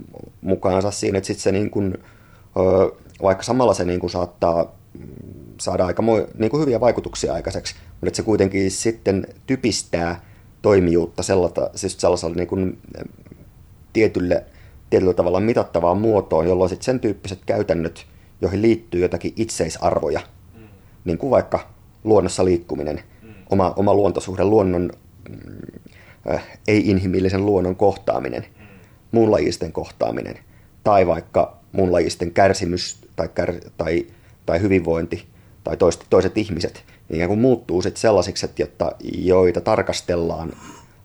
mukaansa 0.42 0.92
siinä, 0.92 1.18
että 1.18 1.28
sitten 1.28 1.44
se 1.44 1.52
niin 1.52 1.70
kuin, 1.70 1.98
vaikka 3.22 3.44
samalla 3.44 3.74
se 3.74 3.86
niin 3.86 4.00
kuin 4.00 4.10
saattaa 4.10 4.76
mm, 5.00 5.08
saada 5.60 5.86
aika 5.86 6.04
niin 6.38 6.52
kuin 6.52 6.62
hyviä 6.62 6.80
vaikutuksia 6.80 7.34
aikaiseksi, 7.34 7.76
mutta 7.92 8.08
että 8.08 8.18
se 8.18 8.24
kuitenkin 8.24 8.72
sitten 8.72 9.28
typistää 9.48 10.22
toimijuutta 10.62 11.24
sellaista, 11.24 11.70
siis 11.76 12.02
sellaisella 12.02 12.36
niin 12.36 12.48
kuin 12.48 12.78
tietylle, 13.94 14.46
tietyllä 14.90 15.14
tavalla 15.14 15.40
mitattavaan 15.40 15.98
muotoon, 15.98 16.48
jolloin 16.48 16.70
sitten 16.70 16.86
sen 16.86 17.00
tyyppiset 17.00 17.40
käytännöt, 17.46 18.06
joihin 18.42 18.62
liittyy 18.62 19.02
jotakin 19.02 19.34
itseisarvoja, 19.36 20.20
mm. 20.56 20.68
niin 21.06 21.18
kuin 21.18 21.32
vaikka 21.32 21.68
luonnossa 22.04 22.46
liikkuminen, 22.46 23.04
mm. 23.22 23.34
oma, 23.50 23.74
oma 23.76 23.94
luontosuhde, 23.94 24.44
luonnon, 24.44 24.92
äh, 26.32 26.44
ei-inhimillisen 26.68 27.46
luonnon 27.46 27.76
kohtaaminen, 27.76 28.46
mm. 28.60 28.66
muunlajisten 29.12 29.72
kohtaaminen, 29.72 30.40
tai 30.84 31.08
vaikka 31.08 31.59
muunlajisten 31.72 32.32
kärsimys 32.32 32.98
tai, 33.16 33.30
kär, 33.30 33.54
tai, 33.78 34.08
tai 34.46 34.62
hyvinvointi 34.62 35.28
tai 35.64 35.78
toiset, 35.78 36.06
toiset 36.10 36.38
ihmiset, 36.38 36.84
niin 37.10 37.28
kuin 37.28 37.40
muuttuu 37.40 37.82
sitten 37.82 38.02
sellaisiksi, 38.02 38.46
että 38.46 38.62
jotta, 38.62 38.92
joita 39.04 39.62
tarkastellaan 39.62 40.54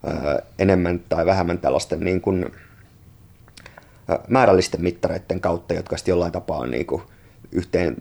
äh, 0.07 0.47
enemmän 0.59 0.99
tai 1.09 1.25
vähemmän 1.25 1.57
tällaisten 1.57 1.99
niin 1.99 2.21
kuin, 2.21 2.45
määrällisten 4.27 4.81
mittareiden 4.81 5.41
kautta, 5.41 5.73
jotka 5.73 5.97
sitten 5.97 6.11
jollain 6.11 6.31
tapaa 6.31 6.59
on 6.59 6.71
niin 6.71 6.85
kuin 6.85 7.01
yhteen 7.51 7.95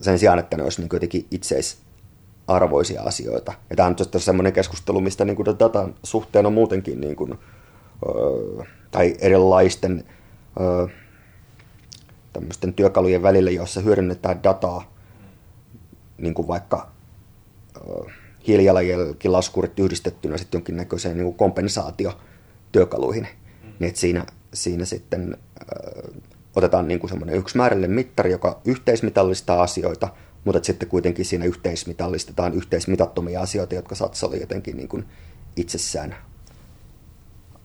sen 0.00 0.18
sijaan, 0.18 0.38
että 0.38 0.56
ne 0.56 0.62
olisi 0.62 0.80
niin 0.80 0.88
jotenkin 0.92 1.26
itseisarvoisia 1.30 3.02
asioita. 3.02 3.52
Ja 3.70 3.76
tämä 3.76 3.88
on 3.88 4.20
semmoinen 4.20 4.52
keskustelu, 4.52 5.00
mistä 5.00 5.24
niin 5.24 5.36
kuin 5.36 5.46
datan 5.58 5.94
suhteen 6.02 6.46
on 6.46 6.52
muutenkin 6.52 7.00
niin 7.00 7.16
kuin, 7.16 7.38
tai 8.92 9.14
erilaisten 9.18 10.04
tämmöisten 12.32 12.74
työkalujen 12.74 13.22
välillä, 13.22 13.50
joissa 13.50 13.80
hyödynnetään 13.80 14.42
dataa, 14.42 14.94
niin 16.18 16.34
kuin 16.34 16.48
vaikka 16.48 16.88
hiilijalanjälkilaskurit 18.46 19.78
yhdistettynä 19.78 20.38
sitten 20.38 20.58
jonkinnäköiseen 20.58 21.16
niin 21.16 21.34
kompensaatiotyökaluihin– 21.34 23.28
niin 23.82 23.88
että 23.88 24.00
siinä, 24.00 24.26
siinä 24.54 24.84
sitten 24.84 25.36
ö, 25.60 26.12
otetaan 26.56 26.88
niin 26.88 27.00
kuin 27.00 27.10
semmoinen 27.10 27.36
yksi 27.36 27.56
määrällinen 27.56 27.90
mittari, 27.96 28.30
joka 28.30 28.60
yhteismitallistaa 28.64 29.62
asioita, 29.62 30.08
mutta 30.44 30.56
että 30.56 30.66
sitten 30.66 30.88
kuitenkin 30.88 31.24
siinä 31.24 31.44
yhteismitallistetaan 31.44 32.54
yhteismitattomia 32.54 33.40
asioita, 33.40 33.74
jotka 33.74 33.94
saattaa 33.94 34.26
olla 34.26 34.36
jotenkin 34.36 34.76
niin 34.76 34.88
kuin 34.88 35.04
itsessään 35.56 36.16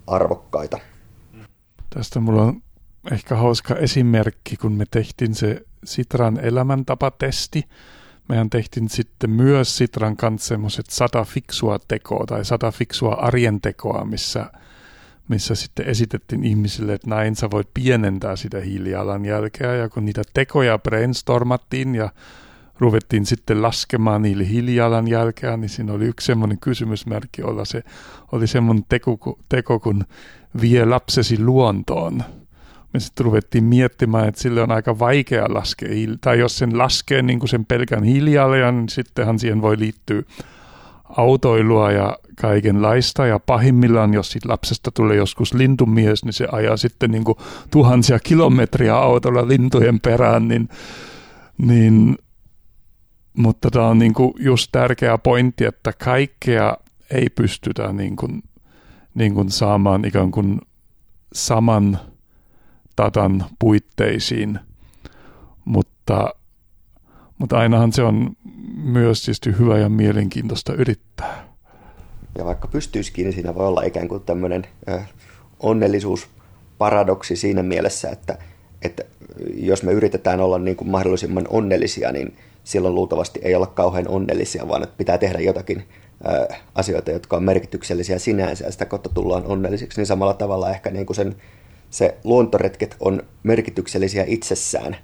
arvokkaita. 0.07 0.79
Tästä 1.89 2.19
mulla 2.19 2.43
on 2.43 2.61
ehkä 3.11 3.35
hauska 3.35 3.75
esimerkki, 3.75 4.57
kun 4.57 4.71
me 4.71 4.85
tehtiin 4.91 5.35
se 5.35 5.61
Sitran 5.83 6.39
elämäntapatesti. 6.39 7.63
Mehän 8.29 8.49
tehtiin 8.49 8.89
sitten 8.89 9.29
myös 9.29 9.77
Sitran 9.77 10.17
kanssa 10.17 10.47
semmoiset 10.47 10.85
sata 10.89 11.23
fiksua 11.23 11.79
tekoa 11.87 12.25
tai 12.25 12.45
sata 12.45 12.71
fiksua 12.71 13.13
arjen 13.13 13.61
tekoa, 13.61 14.05
missä, 14.05 14.51
missä 15.27 15.55
sitten 15.55 15.85
esitettiin 15.85 16.43
ihmisille, 16.43 16.93
että 16.93 17.09
näin 17.09 17.35
sä 17.35 17.51
voit 17.51 17.69
pienentää 17.73 18.35
sitä 18.35 18.59
hiilijalanjälkeä. 18.59 19.75
Ja 19.75 19.89
kun 19.89 20.05
niitä 20.05 20.21
tekoja 20.33 20.79
brainstormattiin 20.79 21.95
ja 21.95 22.09
ruvettiin 22.79 23.25
sitten 23.25 23.61
laskemaan 23.61 24.21
niille 24.21 24.49
hiilijalanjälkeä, 24.49 25.57
niin 25.57 25.69
siinä 25.69 25.93
oli 25.93 26.05
yksi 26.05 26.25
semmoinen 26.25 26.59
kysymysmerkki 26.59 27.43
olla 27.43 27.65
se, 27.65 27.83
oli 28.31 28.47
semmoinen 28.47 28.85
teko, 28.89 29.39
teko 29.49 29.79
kun 29.79 30.03
vie 30.61 30.85
lapsesi 30.85 31.43
luontoon. 31.43 32.23
Me 32.93 32.99
sitten 32.99 33.25
ruvettiin 33.25 33.63
miettimään, 33.63 34.27
että 34.27 34.41
sille 34.41 34.61
on 34.61 34.71
aika 34.71 34.99
vaikea 34.99 35.45
laskea, 35.49 35.89
tai 36.21 36.39
jos 36.39 36.57
sen 36.57 36.77
laskee 36.77 37.21
niin 37.21 37.39
kuin 37.39 37.49
sen 37.49 37.65
pelkän 37.65 38.03
hiilijalan, 38.03 38.77
niin 38.77 38.89
sittenhän 38.89 39.39
siihen 39.39 39.61
voi 39.61 39.79
liittyä 39.79 40.21
autoilua 41.09 41.91
ja 41.91 42.17
kaikenlaista. 42.41 43.25
Ja 43.25 43.39
pahimmillaan, 43.39 44.13
jos 44.13 44.31
siitä 44.31 44.49
lapsesta 44.49 44.91
tulee 44.91 45.17
joskus 45.17 45.53
lintumies, 45.53 46.25
niin 46.25 46.33
se 46.33 46.47
ajaa 46.51 46.77
sitten 46.77 47.11
niin 47.11 47.23
kuin 47.23 47.37
tuhansia 47.71 48.19
kilometriä 48.19 48.95
autolla 48.95 49.47
lintujen 49.47 49.99
perään, 49.99 50.47
niin, 50.47 50.69
niin 51.57 52.17
mutta 53.37 53.71
tämä 53.71 53.87
on 53.87 53.99
niin 53.99 54.13
kuin 54.13 54.33
just 54.39 54.69
tärkeä 54.71 55.17
pointti, 55.17 55.65
että 55.65 55.93
kaikkea 56.03 56.77
ei 57.11 57.29
pystytä 57.29 57.93
niin 57.93 58.15
kuin, 58.15 58.43
niin 59.13 59.33
kuin 59.33 59.51
saamaan 59.51 60.05
ikään 60.05 60.31
kuin 60.31 60.61
saman 61.33 61.99
datan 63.01 63.45
puitteisiin, 63.59 64.59
mutta, 65.65 66.33
mutta 67.37 67.57
ainahan 67.57 67.93
se 67.93 68.03
on 68.03 68.35
myös 68.75 69.21
tietysti 69.21 69.59
hyvä 69.59 69.77
ja 69.77 69.89
mielenkiintoista 69.89 70.73
yrittää. 70.73 71.47
Ja 72.37 72.45
vaikka 72.45 72.67
pystyisikin, 72.67 73.25
niin 73.25 73.33
siinä 73.33 73.55
voi 73.55 73.67
olla 73.67 73.83
ikään 73.83 74.07
kuin 74.07 74.23
tämmöinen 74.23 74.67
onnellisuusparadoksi 75.59 77.35
siinä 77.35 77.63
mielessä, 77.63 78.09
että, 78.09 78.37
että 78.81 79.03
jos 79.53 79.83
me 79.83 79.91
yritetään 79.91 80.39
olla 80.39 80.59
niin 80.59 80.77
kuin 80.77 80.89
mahdollisimman 80.89 81.47
onnellisia, 81.49 82.11
niin 82.11 82.37
silloin 82.67 82.95
luultavasti 82.95 83.39
ei 83.43 83.55
olla 83.55 83.67
kauhean 83.67 84.07
onnellisia, 84.07 84.67
vaan 84.67 84.83
että 84.83 84.95
pitää 84.97 85.17
tehdä 85.17 85.39
jotakin 85.39 85.83
asioita, 86.75 87.11
jotka 87.11 87.37
on 87.37 87.43
merkityksellisiä 87.43 88.19
sinänsä 88.19 88.65
ja 88.65 88.71
sitä 88.71 88.85
kautta 88.85 89.09
tullaan 89.13 89.45
onnellisiksi, 89.45 89.99
niin 89.99 90.05
samalla 90.05 90.33
tavalla 90.33 90.69
ehkä 90.69 90.91
niin 90.91 91.05
kuin 91.05 91.15
sen, 91.15 91.35
se 91.89 92.17
luontoretket 92.23 92.95
on 92.99 93.23
merkityksellisiä 93.43 94.23
itsessään. 94.27 94.97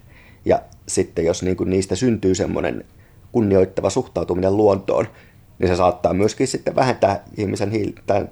Ja 0.46 0.62
sitten 0.88 1.26
jos 1.26 1.44
niin 1.44 1.58
kuin 1.58 1.70
niistä 1.70 1.96
syntyy 1.96 2.36
semmoinen 2.36 2.86
kunnioittava 3.32 3.90
suhtautuminen 3.90 4.58
luontoon, 4.58 5.08
niin 5.60 5.70
se 5.70 5.76
saattaa 5.76 6.14
myöskin 6.14 6.48
sitten 6.48 6.76
vähentää 6.76 7.24
ihmisen, 7.38 7.72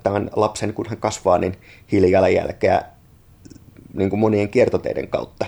tämän 0.03 0.29
lapsen, 0.35 0.73
kun 0.73 0.85
hän 0.89 0.97
kasvaa, 0.97 1.37
niin 1.37 1.55
hiilijalanjälkeä 1.91 2.83
niin 3.93 4.09
kuin 4.09 4.19
monien 4.19 4.49
kiertoteiden 4.49 5.07
kautta. 5.07 5.45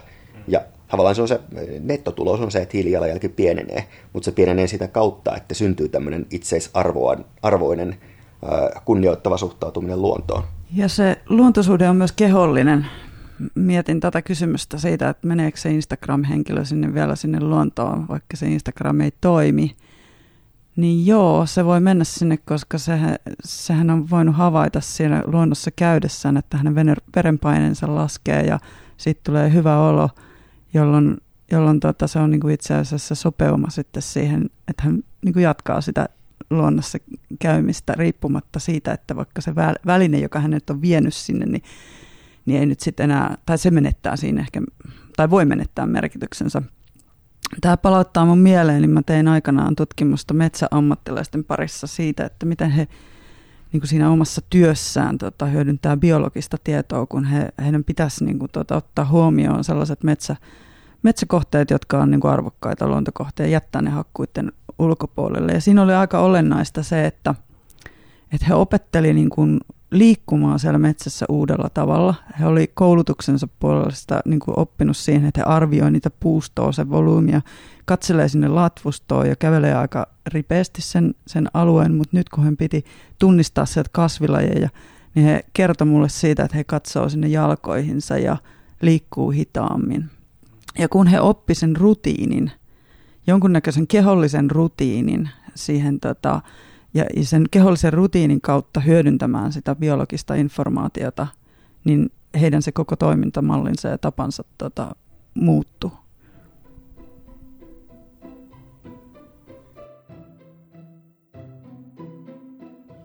Ja 0.47 0.61
tavallaan 0.93 1.15
se 1.15 1.21
on 1.21 1.27
se, 1.27 1.39
nettotulos 1.79 2.39
on 2.39 2.51
se, 2.51 2.61
että 2.61 2.77
hiilijalanjälki 2.77 3.29
pienenee, 3.29 3.87
mutta 4.13 4.25
se 4.25 4.31
pienenee 4.31 4.67
sitä 4.67 4.87
kautta, 4.87 5.35
että 5.35 5.53
syntyy 5.53 5.89
tämmöinen 5.89 6.25
itseisarvoinen 6.31 7.95
kunnioittava 8.85 9.37
suhtautuminen 9.37 10.01
luontoon. 10.01 10.43
Ja 10.73 10.87
se 10.87 11.21
luontosuhde 11.29 11.89
on 11.89 11.95
myös 11.95 12.11
kehollinen. 12.11 12.85
Mietin 13.55 13.99
tätä 13.99 14.21
kysymystä 14.21 14.77
siitä, 14.77 15.09
että 15.09 15.27
meneekö 15.27 15.57
se 15.57 15.69
Instagram-henkilö 15.69 16.65
sinne 16.65 16.93
vielä 16.93 17.15
sinne 17.15 17.39
luontoon, 17.39 18.07
vaikka 18.07 18.37
se 18.37 18.45
Instagram 18.45 19.01
ei 19.01 19.11
toimi. 19.21 19.75
Niin 20.75 21.05
joo, 21.05 21.45
se 21.45 21.65
voi 21.65 21.79
mennä 21.79 22.03
sinne, 22.03 22.37
koska 22.37 22.77
se, 22.77 22.99
sehän 23.43 23.89
on 23.89 24.09
voinut 24.09 24.35
havaita 24.35 24.81
siinä 24.81 25.23
luonnossa 25.25 25.71
käydessään, 25.75 26.37
että 26.37 26.57
hänen 26.57 26.75
verenpaineensa 27.15 27.95
laskee 27.95 28.41
ja 28.41 28.59
sitten 28.97 29.23
tulee 29.23 29.53
hyvä 29.53 29.79
olo– 29.79 30.09
jolloin, 30.73 31.17
jolloin 31.51 31.79
tota, 31.79 32.07
se 32.07 32.19
on 32.19 32.31
niin 32.31 32.41
kuin 32.41 32.53
itse 32.53 32.73
asiassa 32.73 33.15
sopeuma 33.15 33.69
sitten 33.69 34.01
siihen, 34.01 34.49
että 34.67 34.83
hän 34.83 35.03
niin 35.25 35.33
kuin 35.33 35.43
jatkaa 35.43 35.81
sitä 35.81 36.09
luonnossa 36.49 36.97
käymistä 37.39 37.93
riippumatta 37.97 38.59
siitä, 38.59 38.91
että 38.91 39.15
vaikka 39.15 39.41
se 39.41 39.55
väline, 39.85 40.19
joka 40.19 40.39
hänet 40.39 40.69
on 40.69 40.81
vienyt 40.81 41.13
sinne, 41.13 41.45
niin, 41.45 41.63
niin 42.45 42.59
ei 42.59 42.65
nyt 42.65 42.79
sitten 42.79 43.03
enää, 43.03 43.37
tai 43.45 43.57
se 43.57 43.71
menettää 43.71 44.15
siinä 44.15 44.41
ehkä, 44.41 44.61
tai 45.17 45.29
voi 45.29 45.45
menettää 45.45 45.85
merkityksensä. 45.85 46.61
Tämä 47.61 47.77
palauttaa 47.77 48.25
mun 48.25 48.37
mieleen, 48.37 48.81
niin 48.81 48.91
mä 48.91 49.01
tein 49.05 49.27
aikanaan 49.27 49.75
tutkimusta 49.75 50.33
metsäammattilaisten 50.33 51.43
parissa 51.43 51.87
siitä, 51.87 52.25
että 52.25 52.45
miten 52.45 52.71
he 52.71 52.87
niin 53.73 53.81
kuin 53.81 53.89
siinä 53.89 54.09
omassa 54.09 54.41
työssään 54.49 55.17
tota, 55.17 55.45
hyödyntää 55.45 55.97
biologista 55.97 56.57
tietoa, 56.63 57.05
kun 57.05 57.25
he, 57.25 57.49
heidän 57.63 57.83
pitäisi 57.83 58.25
niin 58.25 58.39
kuin, 58.39 58.51
tota, 58.51 58.75
ottaa 58.75 59.05
huomioon 59.05 59.63
sellaiset 59.63 60.03
metsä, 60.03 60.35
metsäkohteet, 61.03 61.69
jotka 61.69 61.97
on 61.97 62.11
niin 62.11 62.21
kuin 62.21 62.31
arvokkaita 62.31 62.87
luontokohteita, 62.87 63.51
jättää 63.51 63.81
ne 63.81 63.89
hakkuiden 63.89 64.51
ulkopuolelle. 64.79 65.51
Ja 65.51 65.61
siinä 65.61 65.81
oli 65.81 65.93
aika 65.93 66.19
olennaista 66.19 66.83
se, 66.83 67.05
että, 67.05 67.35
että 68.31 68.47
he 68.47 68.53
opetteli 68.53 69.13
niin 69.13 69.29
liikkumaan 69.93 70.59
siellä 70.59 70.79
metsässä 70.79 71.25
uudella 71.29 71.69
tavalla. 71.73 72.15
He 72.39 72.45
oli 72.45 72.71
koulutuksensa 72.73 73.47
puolesta 73.59 74.19
niin 74.25 74.39
kuin 74.39 74.59
oppinut 74.59 74.97
siihen, 74.97 75.25
että 75.25 75.39
he 75.39 75.53
arvioi 75.53 75.91
niitä 75.91 76.09
puustoa, 76.19 76.71
se 76.71 76.89
volyymia, 76.89 77.41
katselee 77.85 78.27
sinne 78.27 78.47
latvustoon 78.47 79.27
ja 79.29 79.35
kävelee 79.35 79.75
aika 79.75 80.07
ripeästi 80.27 80.81
sen, 80.81 81.15
sen 81.27 81.47
alueen, 81.53 81.93
mutta 81.93 82.17
nyt 82.17 82.29
kun 82.29 82.43
hän 82.43 82.57
piti 82.57 82.85
tunnistaa 83.19 83.65
sieltä 83.65 83.89
kasvilajeja, 83.93 84.69
niin 85.15 85.25
he 85.25 85.45
kertoi 85.53 85.87
mulle 85.87 86.09
siitä, 86.09 86.43
että 86.43 86.57
he 86.57 86.63
katsoo 86.63 87.09
sinne 87.09 87.27
jalkoihinsa 87.27 88.17
ja 88.17 88.37
liikkuu 88.81 89.31
hitaammin. 89.31 90.09
Ja 90.79 90.89
kun 90.89 91.07
he 91.07 91.19
oppi 91.19 91.55
sen 91.55 91.75
rutiinin, 91.75 92.51
jonkunnäköisen 93.27 93.87
kehollisen 93.87 94.51
rutiinin 94.51 95.29
siihen 95.55 95.99
tota, 95.99 96.41
ja 96.93 97.05
sen 97.21 97.45
kehollisen 97.51 97.93
rutiinin 97.93 98.41
kautta 98.41 98.79
hyödyntämään 98.79 99.53
sitä 99.53 99.75
biologista 99.75 100.35
informaatiota, 100.35 101.27
niin 101.83 102.11
heidän 102.41 102.61
se 102.61 102.71
koko 102.71 102.95
toimintamallinsa 102.95 103.87
ja 103.87 103.97
tapansa 103.97 104.43
tota, 104.57 104.95
muuttuu. 105.33 105.91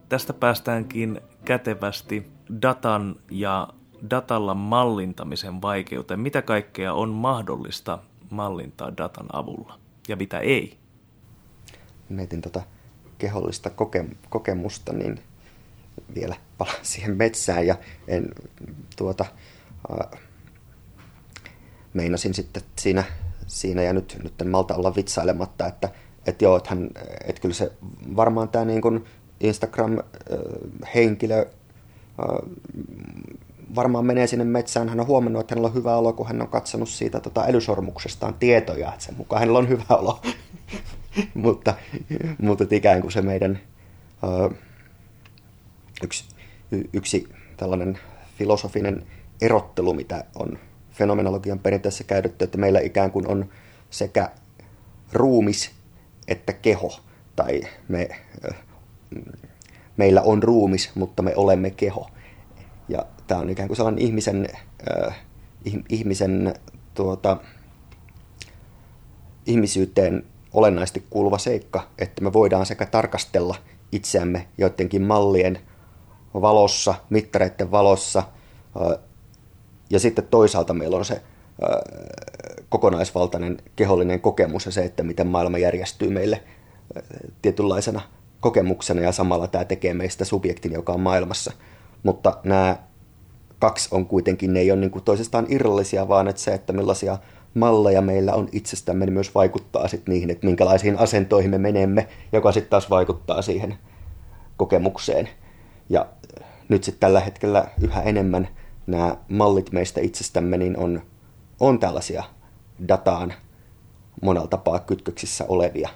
Tästä 0.08 0.32
päästäänkin 0.32 1.20
kätevästi 1.44 2.30
datan 2.62 3.16
ja 3.30 3.68
datalla 4.10 4.54
mallintamisen 4.54 5.62
vaikeuteen. 5.62 6.20
Mitä 6.20 6.42
kaikkea 6.42 6.94
on 6.94 7.08
mahdollista 7.08 7.98
mallintaa 8.30 8.96
datan 8.96 9.26
avulla 9.32 9.78
ja 10.08 10.16
mitä 10.16 10.38
ei? 10.38 10.78
Mietin 12.08 12.40
tota 12.40 12.62
kehollista 13.18 13.70
koke- 13.70 14.16
kokemusta, 14.30 14.92
niin 14.92 15.20
vielä 16.14 16.36
palaan 16.58 16.84
siihen 16.92 17.16
metsään 17.16 17.66
ja 17.66 17.76
en, 18.08 18.28
tuota, 18.96 19.24
äh, 19.90 20.20
meinasin 21.94 22.34
sitten 22.34 22.62
siinä, 22.78 23.04
siinä 23.46 23.82
ja 23.82 23.92
nyt, 23.92 24.18
nyt 24.22 24.40
en 24.40 24.48
malta 24.48 24.74
olla 24.74 24.94
vitsailematta, 24.94 25.66
että 25.66 25.88
et 26.26 26.42
joo, 26.42 26.56
että, 26.56 26.76
et 27.24 27.40
kyllä 27.40 27.54
se 27.54 27.72
varmaan 28.16 28.48
tämä 28.48 28.64
niin 28.64 29.04
Instagram-henkilö 29.40 31.46
varmaan 33.74 34.06
menee 34.06 34.26
sinne 34.26 34.44
metsään. 34.44 34.88
Hän 34.88 35.00
on 35.00 35.06
huomannut, 35.06 35.40
että 35.40 35.54
hänellä 35.54 35.68
on 35.68 35.74
hyvä 35.74 35.96
olo, 35.96 36.12
kun 36.12 36.26
hän 36.26 36.42
on 36.42 36.48
katsonut 36.48 36.88
siitä 36.88 37.20
tota, 37.20 37.44
älysormuksestaan 37.48 38.34
tietoja, 38.34 38.88
että 38.88 39.04
sen 39.04 39.16
mukaan 39.16 39.40
hänellä 39.40 39.58
on 39.58 39.68
hyvä 39.68 39.84
olo. 39.88 40.20
mutta, 41.34 41.74
mutta 42.38 42.64
ikään 42.70 43.00
kuin 43.00 43.12
se 43.12 43.22
meidän 43.22 43.60
yksi, 46.02 46.24
yksi 46.92 47.28
tällainen 47.56 47.98
filosofinen 48.38 49.06
erottelu, 49.40 49.94
mitä 49.94 50.24
on 50.34 50.58
fenomenologian 50.90 51.58
perinteessä 51.58 52.04
käytetty, 52.04 52.44
että 52.44 52.58
meillä 52.58 52.80
ikään 52.80 53.10
kuin 53.10 53.28
on 53.28 53.50
sekä 53.90 54.30
ruumis 55.12 55.78
että 56.28 56.52
keho, 56.52 57.00
tai 57.36 57.60
me 57.88 58.08
meillä 59.96 60.22
on 60.22 60.42
ruumis, 60.42 60.90
mutta 60.94 61.22
me 61.22 61.32
olemme 61.36 61.70
keho. 61.70 62.10
Ja 62.88 63.06
tämä 63.26 63.40
on 63.40 63.50
ikään 63.50 63.68
kuin 63.68 63.76
sellainen 63.76 64.04
ihmisen, 64.04 64.48
ihmisen 65.88 66.54
tuota, 66.94 67.36
ihmisyyteen 69.46 70.24
olennaisesti 70.52 71.04
kuuluva 71.10 71.38
seikka, 71.38 71.86
että 71.98 72.22
me 72.22 72.32
voidaan 72.32 72.66
sekä 72.66 72.86
tarkastella 72.86 73.56
itseämme 73.92 74.48
joidenkin 74.58 75.02
mallien 75.02 75.58
valossa, 76.34 76.94
mittareiden 77.10 77.70
valossa, 77.70 78.22
ja 79.90 80.00
sitten 80.00 80.26
toisaalta 80.26 80.74
meillä 80.74 80.96
on 80.96 81.04
se 81.04 81.22
kokonaisvaltainen 82.68 83.56
kehollinen 83.76 84.20
kokemus 84.20 84.66
ja 84.66 84.72
se, 84.72 84.84
että 84.84 85.02
miten 85.02 85.26
maailma 85.26 85.58
järjestyy 85.58 86.10
meille 86.10 86.42
tietynlaisena 87.42 88.00
kokemuksena 88.40 89.00
ja 89.00 89.12
samalla 89.12 89.46
tämä 89.46 89.64
tekee 89.64 89.94
meistä 89.94 90.24
subjektin, 90.24 90.72
joka 90.72 90.92
on 90.92 91.00
maailmassa. 91.00 91.52
Mutta 92.02 92.38
nämä 92.44 92.76
kaksi 93.58 93.88
on 93.92 94.06
kuitenkin, 94.06 94.52
ne 94.52 94.60
ei 94.60 94.70
ole 94.70 94.80
niin 94.80 94.90
kuin 94.90 95.04
toisestaan 95.04 95.46
irrallisia, 95.48 96.08
vaan 96.08 96.28
että 96.28 96.42
se, 96.42 96.54
että 96.54 96.72
millaisia 96.72 97.18
malleja 97.54 98.02
meillä 98.02 98.34
on 98.34 98.48
itsestämme, 98.52 99.06
niin 99.06 99.14
myös 99.14 99.34
vaikuttaa 99.34 99.88
sitten 99.88 100.12
niihin, 100.12 100.30
että 100.30 100.46
minkälaisiin 100.46 100.98
asentoihin 100.98 101.50
me 101.50 101.58
menemme, 101.58 102.08
joka 102.32 102.52
sitten 102.52 102.70
taas 102.70 102.90
vaikuttaa 102.90 103.42
siihen 103.42 103.78
kokemukseen. 104.56 105.28
Ja 105.88 106.06
nyt 106.68 106.84
sitten 106.84 107.00
tällä 107.00 107.20
hetkellä 107.20 107.68
yhä 107.80 108.02
enemmän 108.02 108.48
nämä 108.86 109.16
mallit 109.28 109.72
meistä 109.72 110.00
itsestämme 110.00 110.56
niin 110.56 110.76
on, 110.76 111.02
on 111.60 111.78
tällaisia 111.78 112.24
dataan 112.88 113.34
monella 114.22 114.48
tapaa 114.48 114.80
kytköksissä 114.80 115.44
olevia 115.48 115.88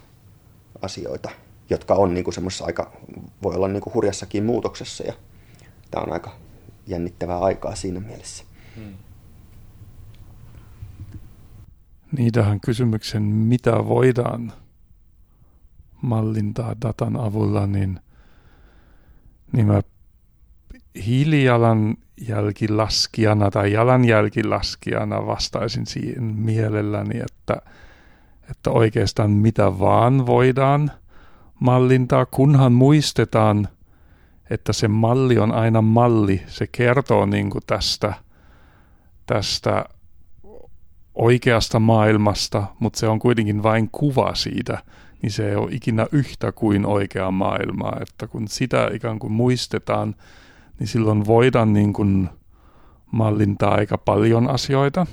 asioita, 0.83 1.31
jotka 1.71 1.95
on 1.95 2.15
niin 2.15 2.33
semmoisessa 2.33 2.65
aika, 2.65 2.93
voi 3.43 3.55
olla 3.55 3.69
niin 3.69 3.81
kuin 3.81 3.95
hurjassakin 3.95 4.45
muutoksessa 4.45 5.05
ja 5.05 5.13
tämä 5.91 6.05
on 6.05 6.13
aika 6.13 6.31
jännittävää 6.87 7.39
aikaa 7.39 7.75
siinä 7.75 8.01
mielessä. 8.01 8.45
Hmm. 8.77 8.95
Niin 12.17 12.33
tähän 12.33 12.61
kysymyksen, 12.61 13.23
mitä 13.23 13.73
voidaan 13.73 14.53
mallintaa 16.03 16.75
datan 16.83 17.17
avulla, 17.17 17.67
niin, 17.67 18.01
niin 19.53 19.67
mä 19.67 19.83
hiilijalanjälkilaskijana 21.07 23.51
tai 23.51 23.73
jalanjälkilaskijana 23.73 25.27
vastaisin 25.27 25.87
siihen 25.87 26.25
mielelläni, 26.25 27.19
että, 27.19 27.57
että 28.51 28.71
oikeastaan 28.71 29.31
mitä 29.31 29.79
vaan 29.79 30.27
voidaan 30.27 30.91
mallintaa, 31.61 32.27
kunhan 32.27 32.73
muistetaan, 32.73 33.69
että 34.51 34.73
se 34.73 34.89
malli 34.89 35.39
on 35.39 35.53
aina 35.53 35.83
malli. 35.83 36.43
Se 36.47 36.67
kertoo 36.67 37.27
niin 37.27 37.51
kuin 37.51 37.63
tästä, 37.67 38.15
tästä 39.27 39.85
oikeasta 41.15 41.81
maailmasta, 41.81 42.63
mutta 42.79 42.99
se 42.99 43.09
on 43.09 43.19
kuitenkin 43.19 43.63
vain 43.63 43.89
kuva 43.93 44.35
siitä, 44.35 44.79
niin 45.23 45.33
se 45.33 45.49
ei 45.49 45.57
ole 45.57 45.73
ikinä 45.73 46.07
yhtä 46.13 46.53
kuin 46.53 46.87
oikea 46.87 47.31
maailma. 47.31 47.93
Että 48.01 48.27
kun 48.27 48.49
sitä 48.49 48.91
ikään 48.93 49.19
kuin 49.19 49.33
muistetaan, 49.33 50.15
niin 50.79 50.87
silloin 50.87 51.27
voidaan 51.27 51.73
niin 51.73 51.93
kuin 51.93 52.29
mallintaa 53.11 53.75
aika 53.75 53.99
paljon 53.99 54.51
asioita. 54.51 55.07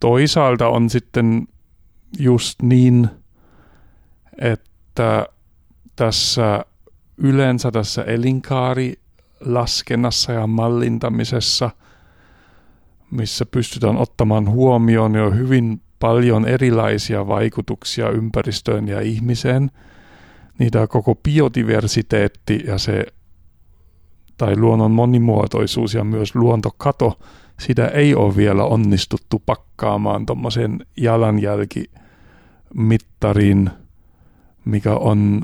Toisaalta 0.00 0.68
on 0.68 0.90
sitten 0.90 1.48
just 2.18 2.62
niin, 2.62 3.08
että 4.38 5.26
tässä 5.96 6.64
yleensä 7.16 7.70
tässä 7.70 8.02
elinkaarilaskennassa 8.02 10.32
ja 10.32 10.46
mallintamisessa, 10.46 11.70
missä 13.10 13.46
pystytään 13.46 13.96
ottamaan 13.96 14.50
huomioon 14.50 15.14
jo 15.14 15.30
hyvin 15.30 15.80
paljon 15.98 16.48
erilaisia 16.48 17.26
vaikutuksia 17.26 18.10
ympäristöön 18.10 18.88
ja 18.88 19.00
ihmiseen, 19.00 19.70
niin 20.58 20.70
tämä 20.70 20.86
koko 20.86 21.14
biodiversiteetti 21.14 22.62
ja 22.66 22.78
se 22.78 23.06
tai 24.36 24.56
luonnon 24.56 24.90
monimuotoisuus 24.90 25.94
ja 25.94 26.04
myös 26.04 26.34
luontokato, 26.34 27.18
sitä 27.58 27.86
ei 27.86 28.14
ole 28.14 28.36
vielä 28.36 28.64
onnistuttu 28.64 29.42
pakkaamaan 29.46 30.26
tuommoisen 30.26 30.86
jalanjälkimittariin, 30.96 33.70
mikä 34.64 34.94
on, 34.94 35.42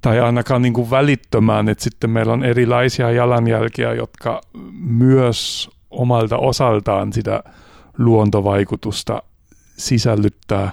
tai 0.00 0.20
ainakaan 0.20 0.62
niin 0.62 0.72
kuin 0.72 0.90
välittömään, 0.90 1.68
että 1.68 1.84
sitten 1.84 2.10
meillä 2.10 2.32
on 2.32 2.44
erilaisia 2.44 3.10
jalanjälkiä, 3.10 3.94
jotka 3.94 4.40
myös 4.80 5.70
omalta 5.92 6.38
osaltaan 6.38 7.12
sitä 7.12 7.44
luontovaikutusta 7.98 9.22
sisällyttää, 9.76 10.72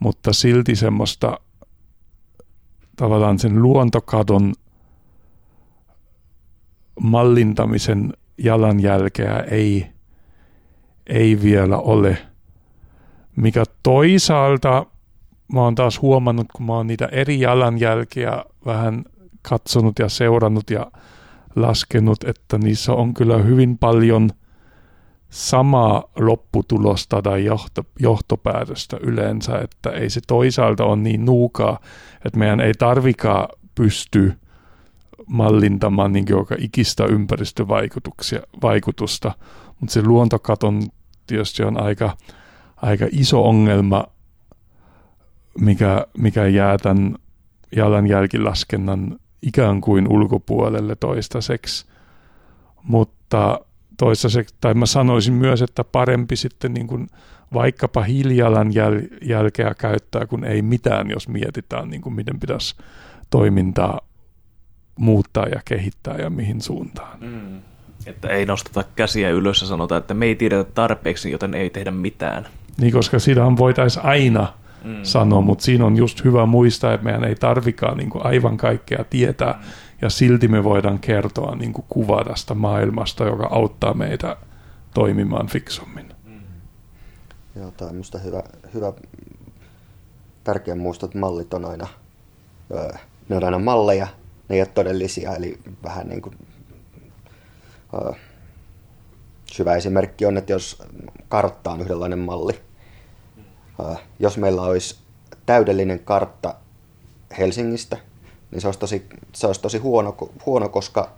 mutta 0.00 0.32
silti 0.32 0.76
semmoista 0.76 1.40
tavallaan 2.96 3.38
sen 3.38 3.62
luontokadon 3.62 4.52
mallintamisen 7.00 8.12
jalanjälkeä 8.38 9.38
ei, 9.50 9.86
ei 11.06 11.42
vielä 11.42 11.78
ole. 11.78 12.18
Mikä 13.36 13.64
toisaalta 13.82 14.86
mä 15.52 15.60
oon 15.60 15.74
taas 15.74 16.02
huomannut, 16.02 16.46
kun 16.56 16.66
mä 16.66 16.72
oon 16.72 16.86
niitä 16.86 17.06
eri 17.12 17.40
jalanjälkiä 17.40 18.44
vähän 18.66 19.04
katsonut 19.42 19.98
ja 19.98 20.08
seurannut 20.08 20.70
ja 20.70 20.90
laskenut, 21.56 22.24
että 22.24 22.58
niissä 22.58 22.92
on 22.92 23.14
kyllä 23.14 23.38
hyvin 23.38 23.78
paljon 23.78 24.30
samaa 25.30 26.04
lopputulosta 26.18 27.22
tai 27.22 27.44
johto, 27.44 27.82
johtopäätöstä 27.98 28.96
yleensä, 29.00 29.58
että 29.58 29.90
ei 29.90 30.10
se 30.10 30.20
toisaalta 30.26 30.84
ole 30.84 30.96
niin 30.96 31.24
nuukaa, 31.24 31.78
että 32.24 32.38
meidän 32.38 32.60
ei 32.60 32.72
tarvikaan 32.78 33.48
pysty 33.74 34.32
mallintamaan 35.26 36.12
niin 36.12 36.26
joka 36.28 36.54
ikistä 36.58 37.04
ympäristövaikutusta, 37.04 39.32
mutta 39.80 39.92
se 39.92 40.02
luontokaton 40.02 40.82
tietysti 41.26 41.62
on 41.62 41.82
aika, 41.82 42.16
aika 42.76 43.06
iso 43.10 43.48
ongelma, 43.48 44.04
mikä, 45.60 46.06
mikä 46.18 46.46
jää 46.46 46.78
tämän 46.78 47.16
jalanjälkilaskennan 47.76 49.18
ikään 49.42 49.80
kuin 49.80 50.12
ulkopuolelle 50.12 50.96
toistaiseksi. 50.96 51.86
Mutta 52.82 53.60
toistaiseksi, 53.98 54.54
tai 54.60 54.74
mä 54.74 54.86
sanoisin 54.86 55.34
myös, 55.34 55.62
että 55.62 55.84
parempi 55.84 56.36
sitten 56.36 56.74
niin 56.74 56.86
kuin 56.86 57.08
vaikkapa 57.54 58.02
hiilijalanjälkeä 58.02 59.74
käyttää, 59.78 60.26
kun 60.26 60.44
ei 60.44 60.62
mitään, 60.62 61.10
jos 61.10 61.28
mietitään, 61.28 61.90
niin 61.90 62.02
kuin 62.02 62.14
miten 62.14 62.40
pitäisi 62.40 62.76
toimintaa 63.30 64.00
muuttaa 64.98 65.46
ja 65.46 65.60
kehittää 65.64 66.16
ja 66.16 66.30
mihin 66.30 66.60
suuntaan. 66.60 67.18
Mm. 67.20 67.60
Että 68.06 68.28
ei 68.28 68.46
nosteta 68.46 68.84
käsiä 68.96 69.30
ylös 69.30 69.60
ja 69.60 69.66
sanota, 69.66 69.96
että 69.96 70.14
me 70.14 70.26
ei 70.26 70.34
tiedetä 70.34 70.70
tarpeeksi, 70.74 71.30
joten 71.30 71.54
ei 71.54 71.70
tehdä 71.70 71.90
mitään. 71.90 72.46
Niin, 72.80 72.92
koska 72.92 73.18
sitähän 73.18 73.56
voitaisiin 73.56 74.04
aina 74.04 74.52
mm. 74.86 74.96
sanoa, 75.02 75.40
mutta 75.40 75.64
siinä 75.64 75.86
on 75.86 75.96
just 75.96 76.24
hyvä 76.24 76.46
muistaa, 76.46 76.92
että 76.92 77.04
meidän 77.04 77.24
ei 77.24 77.34
tarvikaan 77.34 77.96
niin 77.96 78.10
kuin 78.10 78.26
aivan 78.26 78.56
kaikkea 78.56 79.04
tietää, 79.10 79.52
mm. 79.52 79.64
ja 80.02 80.10
silti 80.10 80.48
me 80.48 80.64
voidaan 80.64 80.98
kertoa 80.98 81.56
niin 81.56 81.72
kuin 81.72 81.84
kuva 81.88 82.24
tästä 82.24 82.54
maailmasta, 82.54 83.24
joka 83.24 83.48
auttaa 83.50 83.94
meitä 83.94 84.36
toimimaan 84.94 85.46
fiksummin. 85.46 86.14
Mm. 86.24 86.40
Joo, 87.56 87.70
tämä 87.70 87.88
on 87.88 87.94
minusta 87.94 88.18
hyvä, 88.18 88.42
hyvä 88.74 88.92
tärkeä 90.44 90.74
muistaa, 90.74 91.06
että 91.06 91.18
mallit 91.18 91.54
on 91.54 91.64
aina, 91.64 91.86
ne 93.28 93.36
on 93.36 93.44
aina 93.44 93.58
malleja, 93.58 94.06
ne 94.48 94.56
ei 94.56 94.60
ole 94.60 94.68
todellisia, 94.74 95.36
eli 95.36 95.58
vähän 95.82 96.08
niin 96.08 96.22
kuin, 96.22 96.36
uh, 97.92 98.16
syvä 99.52 99.74
esimerkki 99.76 100.26
on, 100.26 100.36
että 100.36 100.52
jos 100.52 100.82
kartta 101.28 101.70
on 101.70 101.80
yhdenlainen 101.80 102.18
malli, 102.18 102.60
jos 104.18 104.38
meillä 104.38 104.62
olisi 104.62 104.96
täydellinen 105.46 105.98
kartta 105.98 106.54
Helsingistä, 107.38 107.96
niin 108.50 108.60
se 108.60 108.68
olisi 108.68 108.80
tosi, 108.80 109.06
se 109.32 109.46
olisi 109.46 109.60
tosi 109.60 109.78
huono, 109.78 110.16
huono 110.46 110.68
koska, 110.68 111.10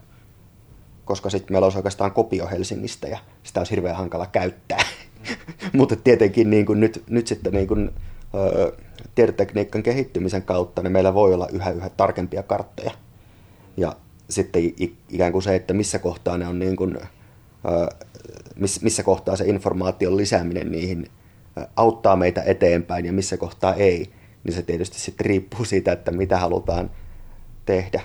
koska 1.04 1.30
sitten 1.30 1.54
meillä 1.54 1.66
olisi 1.66 1.78
oikeastaan 1.78 2.12
kopio 2.12 2.46
Helsingistä 2.46 3.08
ja 3.08 3.18
sitä 3.42 3.60
olisi 3.60 3.70
hirveän 3.70 3.96
hankala 3.96 4.26
käyttää. 4.26 4.78
Mutta 5.76 5.96
tietenkin 5.96 6.50
niin 6.50 6.66
kuin 6.66 6.80
nyt, 6.80 7.04
nyt 7.08 7.26
sitten 7.26 7.52
niin 7.52 7.68
kuin, 7.68 7.90
tietotekniikan 9.14 9.82
kehittymisen 9.82 10.42
kautta 10.42 10.82
niin 10.82 10.92
meillä 10.92 11.14
voi 11.14 11.34
olla 11.34 11.48
yhä 11.52 11.70
yhä 11.70 11.88
tarkempia 11.88 12.42
karttoja. 12.42 12.90
Ja 13.76 13.96
sitten 14.30 14.62
ikään 15.08 15.32
kuin 15.32 15.42
se, 15.42 15.54
että 15.54 15.74
missä 15.74 15.98
kohtaa 15.98 16.38
ne 16.38 16.46
on 16.46 16.58
niin 16.58 16.76
kuin, 16.76 16.98
missä 18.80 19.02
kohtaa 19.02 19.36
se 19.36 19.44
informaation 19.44 20.16
lisääminen 20.16 20.72
niihin 20.72 21.10
auttaa 21.76 22.16
meitä 22.16 22.42
eteenpäin 22.42 23.06
ja 23.06 23.12
missä 23.12 23.36
kohtaa 23.36 23.74
ei, 23.74 24.12
niin 24.44 24.54
se 24.54 24.62
tietysti 24.62 25.00
sitten 25.00 25.26
riippuu 25.26 25.64
siitä, 25.64 25.92
että 25.92 26.10
mitä 26.10 26.38
halutaan 26.38 26.90
tehdä. 27.66 28.00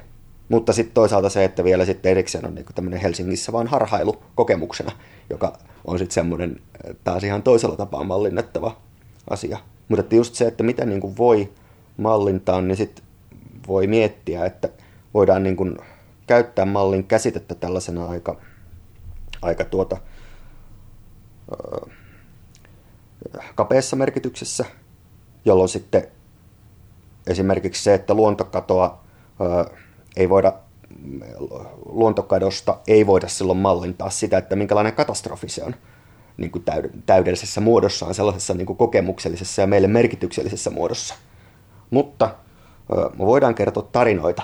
Mutta 0.50 0.74
sitten 0.74 0.94
toisaalta 0.94 1.30
se, 1.30 1.44
että 1.44 1.64
vielä 1.64 1.86
sitten 1.86 2.12
erikseen 2.12 2.46
on 2.46 2.56
niin 2.56 2.66
tämmöinen 2.76 3.02
Helsingissä 3.02 3.52
vaan 3.52 3.68
harhailu 3.68 4.24
kokemuksena, 4.36 4.92
joka 5.30 5.58
on 5.86 5.98
sitten 5.98 6.14
semmoinen 6.14 6.62
taas 7.04 7.24
ihan 7.24 7.44
toisella 7.44 7.76
tapaa 7.76 8.04
mallinnettava 8.04 8.78
asia. 9.30 9.58
Mutta 9.90 10.16
just 10.16 10.36
se, 10.36 10.48
että 10.48 10.64
mitä 10.64 10.86
niin 10.86 11.02
kuin 11.02 11.18
voi 11.18 11.50
mallintaa, 11.98 12.62
niin 12.62 12.78
sitten 12.78 13.06
voi 13.68 13.88
miettiä, 13.88 14.46
että– 14.46 14.70
voidaan 15.14 15.44
niin 15.44 15.56
kuin 15.56 15.78
käyttää 16.28 16.66
mallin 16.66 17.04
käsitettä 17.04 17.56
tällaisena 17.56 18.06
aika, 18.06 18.40
aika 19.42 19.66
tuota, 19.66 19.98
kapeassa 23.56 23.96
merkityksessä, 23.96 24.66
jolloin 25.46 25.70
sitten 25.70 26.08
esimerkiksi 27.28 27.84
se, 27.84 27.94
että 27.94 28.14
luontokatoa 28.14 29.04
ei 30.16 30.30
voida 30.30 30.54
luontokadosta 31.86 32.78
ei 32.88 33.08
voida 33.08 33.28
silloin 33.28 33.60
mallintaa 33.60 34.10
sitä, 34.10 34.38
että 34.38 34.56
minkälainen 34.56 34.94
katastrofi 34.94 35.50
se 35.50 35.64
on 35.64 35.76
niin 36.38 36.52
kuin 36.52 36.66
täydellisessä 37.06 37.62
muodossaan, 37.62 38.14
sellaisessa 38.14 38.54
niin 38.54 38.66
kuin 38.66 38.78
kokemuksellisessa 38.78 39.62
ja 39.62 39.68
meille 39.68 39.88
merkityksellisessä 39.88 40.70
muodossa. 40.70 41.16
Mutta 41.90 42.36
me 42.90 43.26
voidaan 43.26 43.56
kertoa 43.56 43.90
tarinoita, 43.92 44.44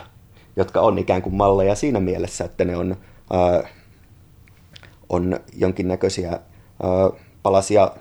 jotka 0.55 0.82
on 0.82 0.99
ikään 0.99 1.21
kuin 1.21 1.36
malleja 1.36 1.75
siinä 1.75 1.99
mielessä, 1.99 2.45
että 2.45 2.65
ne 2.65 2.77
on, 2.77 2.95
on 5.09 5.39
jonkinnäköisiä 5.53 6.39
palasia, 7.43 7.91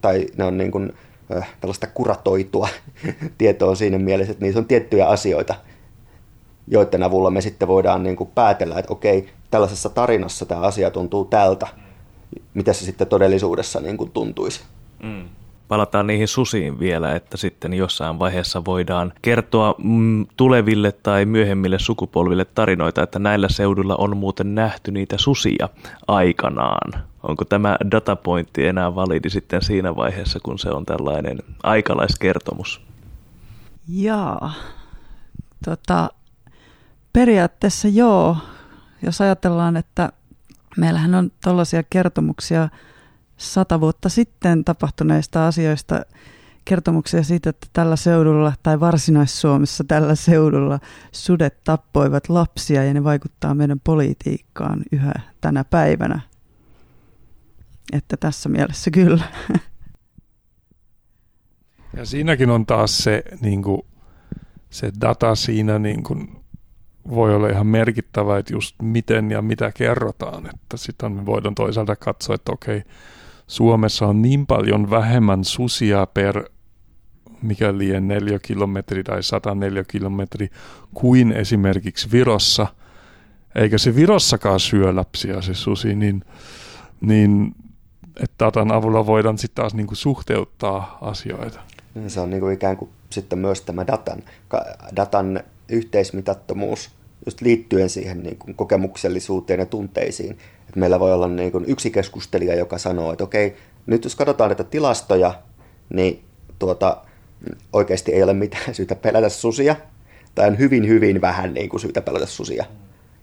tai 0.00 0.26
ne 0.36 0.44
on 0.44 0.58
niin 0.58 0.70
kuin, 0.70 0.92
tällaista 1.60 1.86
kuratoitua 1.86 2.68
tietoa 3.38 3.74
siinä 3.74 3.98
mielessä, 3.98 4.32
että 4.32 4.44
niissä 4.44 4.60
on 4.60 4.66
tiettyjä 4.66 5.06
asioita, 5.06 5.54
joiden 6.68 7.02
avulla 7.02 7.30
me 7.30 7.40
sitten 7.40 7.68
voidaan 7.68 8.02
niin 8.02 8.16
kuin 8.16 8.30
päätellä, 8.34 8.78
että 8.78 8.92
okei, 8.92 9.28
tällaisessa 9.50 9.88
tarinassa 9.88 10.46
tämä 10.46 10.60
asia 10.60 10.90
tuntuu 10.90 11.24
tältä, 11.24 11.66
mitä 12.54 12.72
se 12.72 12.84
sitten 12.84 13.06
todellisuudessa 13.06 13.80
niin 13.80 13.96
kuin 13.96 14.10
tuntuisi. 14.10 14.60
Mm. 15.02 15.28
Palataan 15.68 16.06
niihin 16.06 16.28
susiin 16.28 16.78
vielä, 16.78 17.14
että 17.14 17.36
sitten 17.36 17.74
jossain 17.74 18.18
vaiheessa 18.18 18.64
voidaan 18.64 19.12
kertoa 19.22 19.74
mm, 19.78 20.26
tuleville 20.36 20.92
tai 20.92 21.24
myöhemmille 21.24 21.78
sukupolville 21.78 22.44
tarinoita, 22.44 23.02
että 23.02 23.18
näillä 23.18 23.48
seudulla 23.48 23.96
on 23.96 24.16
muuten 24.16 24.54
nähty 24.54 24.90
niitä 24.90 25.18
susia 25.18 25.68
aikanaan. 26.06 27.02
Onko 27.28 27.44
tämä 27.44 27.76
datapointti 27.90 28.66
enää 28.66 28.94
validi 28.94 29.30
sitten 29.30 29.62
siinä 29.62 29.96
vaiheessa, 29.96 30.40
kun 30.42 30.58
se 30.58 30.70
on 30.70 30.86
tällainen 30.86 31.38
aikalaiskertomus? 31.62 32.80
Jaa, 33.88 34.52
tota, 35.64 36.10
periaatteessa 37.12 37.88
joo. 37.88 38.36
Jos 39.02 39.20
ajatellaan, 39.20 39.76
että 39.76 40.12
meillähän 40.76 41.14
on 41.14 41.30
tällaisia 41.44 41.82
kertomuksia 41.90 42.68
sata 43.36 43.80
vuotta 43.80 44.08
sitten 44.08 44.64
tapahtuneista 44.64 45.46
asioista, 45.46 46.00
kertomuksia 46.64 47.22
siitä, 47.22 47.50
että 47.50 47.66
tällä 47.72 47.96
seudulla 47.96 48.52
tai 48.62 48.80
Varsinais-Suomessa 48.80 49.84
tällä 49.84 50.14
seudulla 50.14 50.78
sudet 51.12 51.64
tappoivat 51.64 52.28
lapsia 52.28 52.84
ja 52.84 52.94
ne 52.94 53.04
vaikuttaa 53.04 53.54
meidän 53.54 53.80
politiikkaan 53.80 54.82
yhä 54.92 55.12
tänä 55.40 55.64
päivänä. 55.64 56.27
Että 57.92 58.16
tässä 58.16 58.48
mielessä 58.48 58.90
kyllä. 58.90 59.24
Ja 61.96 62.04
siinäkin 62.04 62.50
on 62.50 62.66
taas 62.66 62.98
se, 62.98 63.22
niin 63.40 63.62
kuin, 63.62 63.82
se 64.70 64.92
data 65.00 65.34
siinä 65.34 65.78
niin 65.78 66.02
kuin, 66.02 66.36
voi 67.10 67.34
olla 67.34 67.48
ihan 67.48 67.66
merkittävä, 67.66 68.38
että 68.38 68.52
just 68.52 68.76
miten 68.82 69.30
ja 69.30 69.42
mitä 69.42 69.72
kerrotaan. 69.72 70.46
Että 70.46 70.76
sitten 70.76 71.12
me 71.12 71.26
voidaan 71.26 71.54
toisaalta 71.54 71.96
katsoa, 71.96 72.34
että 72.34 72.52
okei, 72.52 72.82
Suomessa 73.46 74.06
on 74.06 74.22
niin 74.22 74.46
paljon 74.46 74.90
vähemmän 74.90 75.44
susia 75.44 76.06
per 76.06 76.44
mikä 77.42 77.78
liian 77.78 78.08
neljä 78.08 78.38
kilometri 78.38 79.04
tai 79.04 79.22
104 79.22 79.84
kilometri 79.84 80.48
kuin 80.94 81.32
esimerkiksi 81.32 82.10
Virossa, 82.12 82.66
eikä 83.54 83.78
se 83.78 83.94
Virossakaan 83.94 84.60
syö 84.60 84.96
lapsia 84.96 85.42
se 85.42 85.54
susi, 85.54 85.94
niin, 85.94 86.24
niin 87.00 87.54
että 88.22 88.44
datan 88.44 88.72
avulla 88.72 89.06
voidaan 89.06 89.38
sitten 89.38 89.62
taas 89.62 89.74
niinku 89.74 89.94
suhteuttaa 89.94 90.98
asioita. 91.00 91.60
Se 92.06 92.20
on 92.20 92.30
niinku 92.30 92.48
ikään 92.48 92.76
kuin 92.76 92.90
sitten 93.10 93.38
myös 93.38 93.60
tämä 93.60 93.86
datan, 93.86 94.22
datan 94.96 95.40
yhteismitattomuus 95.68 96.90
just 97.26 97.40
liittyen 97.40 97.90
siihen 97.90 98.22
niin 98.22 98.36
kuin 98.38 98.54
kokemuksellisuuteen 98.54 99.60
ja 99.60 99.66
tunteisiin. 99.66 100.38
Et 100.68 100.76
meillä 100.76 101.00
voi 101.00 101.12
olla 101.12 101.28
niin 101.28 101.52
kuin 101.52 101.64
yksi 101.68 101.90
keskustelija, 101.90 102.54
joka 102.54 102.78
sanoo, 102.78 103.12
että 103.12 103.24
okei, 103.24 103.56
nyt 103.86 104.04
jos 104.04 104.16
katsotaan 104.16 104.50
näitä 104.50 104.64
tilastoja, 104.64 105.34
niin 105.94 106.24
tuota, 106.58 106.96
oikeasti 107.72 108.12
ei 108.12 108.22
ole 108.22 108.32
mitään 108.32 108.74
syytä 108.74 108.94
pelätä 108.94 109.28
susia, 109.28 109.76
tai 110.34 110.48
on 110.48 110.58
hyvin, 110.58 110.88
hyvin 110.88 111.20
vähän 111.20 111.54
niin 111.54 111.68
kuin 111.68 111.80
syytä 111.80 112.02
pelätä 112.02 112.26
susia. 112.26 112.64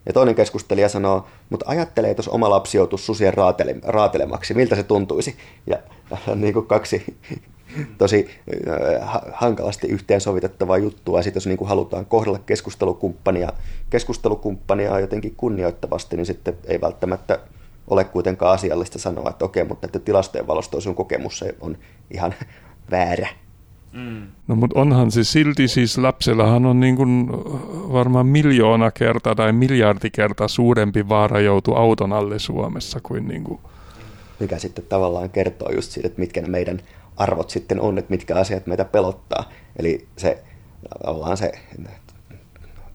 Ja 0.05 0.13
toinen 0.13 0.35
keskustelija 0.35 0.89
sanoo, 0.89 1.27
mutta 1.49 1.65
ajattelee, 1.67 2.11
että 2.11 2.19
jos 2.19 2.27
oma 2.27 2.49
lapsi 2.49 2.77
joutuisi 2.77 3.05
susien 3.05 3.33
raatele- 3.33 3.79
raatelemaksi, 3.83 4.53
miltä 4.53 4.75
se 4.75 4.83
tuntuisi? 4.83 5.37
Ja 5.67 5.77
niin 6.35 6.53
kuin 6.53 6.65
kaksi 6.65 7.17
tosi 7.97 8.29
äh, 8.69 9.11
hankalasti 9.33 9.87
yhteensovitettavaa 9.87 10.77
juttua. 10.77 11.21
Sitten 11.21 11.37
jos 11.37 11.47
niin 11.47 11.57
kuin 11.57 11.67
halutaan 11.67 12.05
kohdella 12.05 12.39
keskustelukumppania, 12.39 13.53
keskustelukumppania 13.89 14.99
jotenkin 14.99 15.35
kunnioittavasti, 15.35 16.15
niin 16.15 16.25
sitten 16.25 16.57
ei 16.65 16.81
välttämättä 16.81 17.39
ole 17.87 18.03
kuitenkaan 18.03 18.53
asiallista 18.53 18.99
sanoa, 18.99 19.29
että 19.29 19.45
okei, 19.45 19.63
mutta 19.63 19.85
että 19.85 19.99
tilastojen 19.99 20.47
valosta 20.47 20.81
sun 20.81 20.95
kokemus 20.95 21.39
se 21.39 21.55
on 21.61 21.77
ihan 22.11 22.33
väärä. 22.91 23.27
Mm. 23.95 24.27
No 24.47 24.55
mutta 24.55 24.79
onhan 24.79 25.11
se 25.11 25.23
silti 25.23 25.67
siis 25.67 25.97
lapsellahan 25.97 26.65
on 26.65 26.79
niin 26.79 26.95
kuin 26.95 27.27
varmaan 27.93 28.25
miljoona 28.25 28.91
kertaa 28.91 29.35
tai 29.35 29.53
miljardi 29.53 30.09
kertaa 30.09 30.47
suurempi 30.47 31.09
vaara 31.09 31.39
joutua 31.39 31.77
auton 31.79 32.13
alle 32.13 32.39
Suomessa 32.39 32.99
kuin, 33.03 33.27
niin 33.27 33.43
kuin 33.43 33.59
mikä 34.39 34.59
sitten 34.59 34.85
tavallaan 34.89 35.29
kertoo 35.29 35.71
just 35.71 35.91
siitä, 35.91 36.07
että 36.07 36.19
mitkä 36.19 36.41
ne 36.41 36.47
meidän 36.47 36.79
arvot 37.17 37.49
sitten 37.49 37.81
on, 37.81 37.97
että 37.97 38.11
mitkä 38.11 38.35
asiat 38.35 38.67
meitä 38.67 38.85
pelottaa. 38.85 39.51
Eli 39.79 40.07
se 40.17 40.43
tavallaan 41.03 41.37
se 41.37 41.51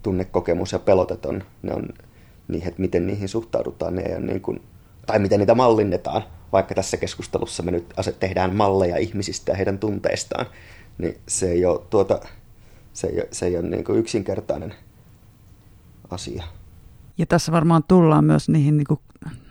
tunnekokemus 0.02 0.72
ja 0.72 0.78
pelotet 0.78 1.26
on, 1.26 1.44
ne 1.62 1.74
on 1.74 1.88
niihin, 2.48 2.68
että 2.68 2.80
miten 2.80 3.06
niihin 3.06 3.28
suhtaudutaan, 3.28 3.94
ne 3.94 4.16
on 4.16 4.26
niin 4.26 4.40
kuin, 4.40 4.62
tai 5.06 5.18
miten 5.18 5.38
niitä 5.38 5.54
mallinnetaan, 5.54 6.22
vaikka 6.52 6.74
tässä 6.74 6.96
keskustelussa 6.96 7.62
me 7.62 7.70
nyt 7.70 7.94
tehdään 8.20 8.56
malleja 8.56 8.96
ihmisistä 8.96 9.52
ja 9.52 9.56
heidän 9.56 9.78
tunteistaan, 9.78 10.46
niin 11.00 11.18
se 11.28 11.50
ei 11.50 11.64
ole, 11.64 11.80
tuota, 11.90 12.20
se 12.92 13.06
ei, 13.06 13.22
se 13.30 13.46
ei 13.46 13.58
ole 13.58 13.68
niin 13.68 13.84
kuin 13.84 13.98
yksinkertainen 13.98 14.74
asia. 16.10 16.44
Ja 17.18 17.26
tässä 17.26 17.52
varmaan 17.52 17.84
tullaan 17.88 18.24
myös 18.24 18.48
niihin 18.48 18.76
niin 18.76 18.86
kuin 18.86 19.00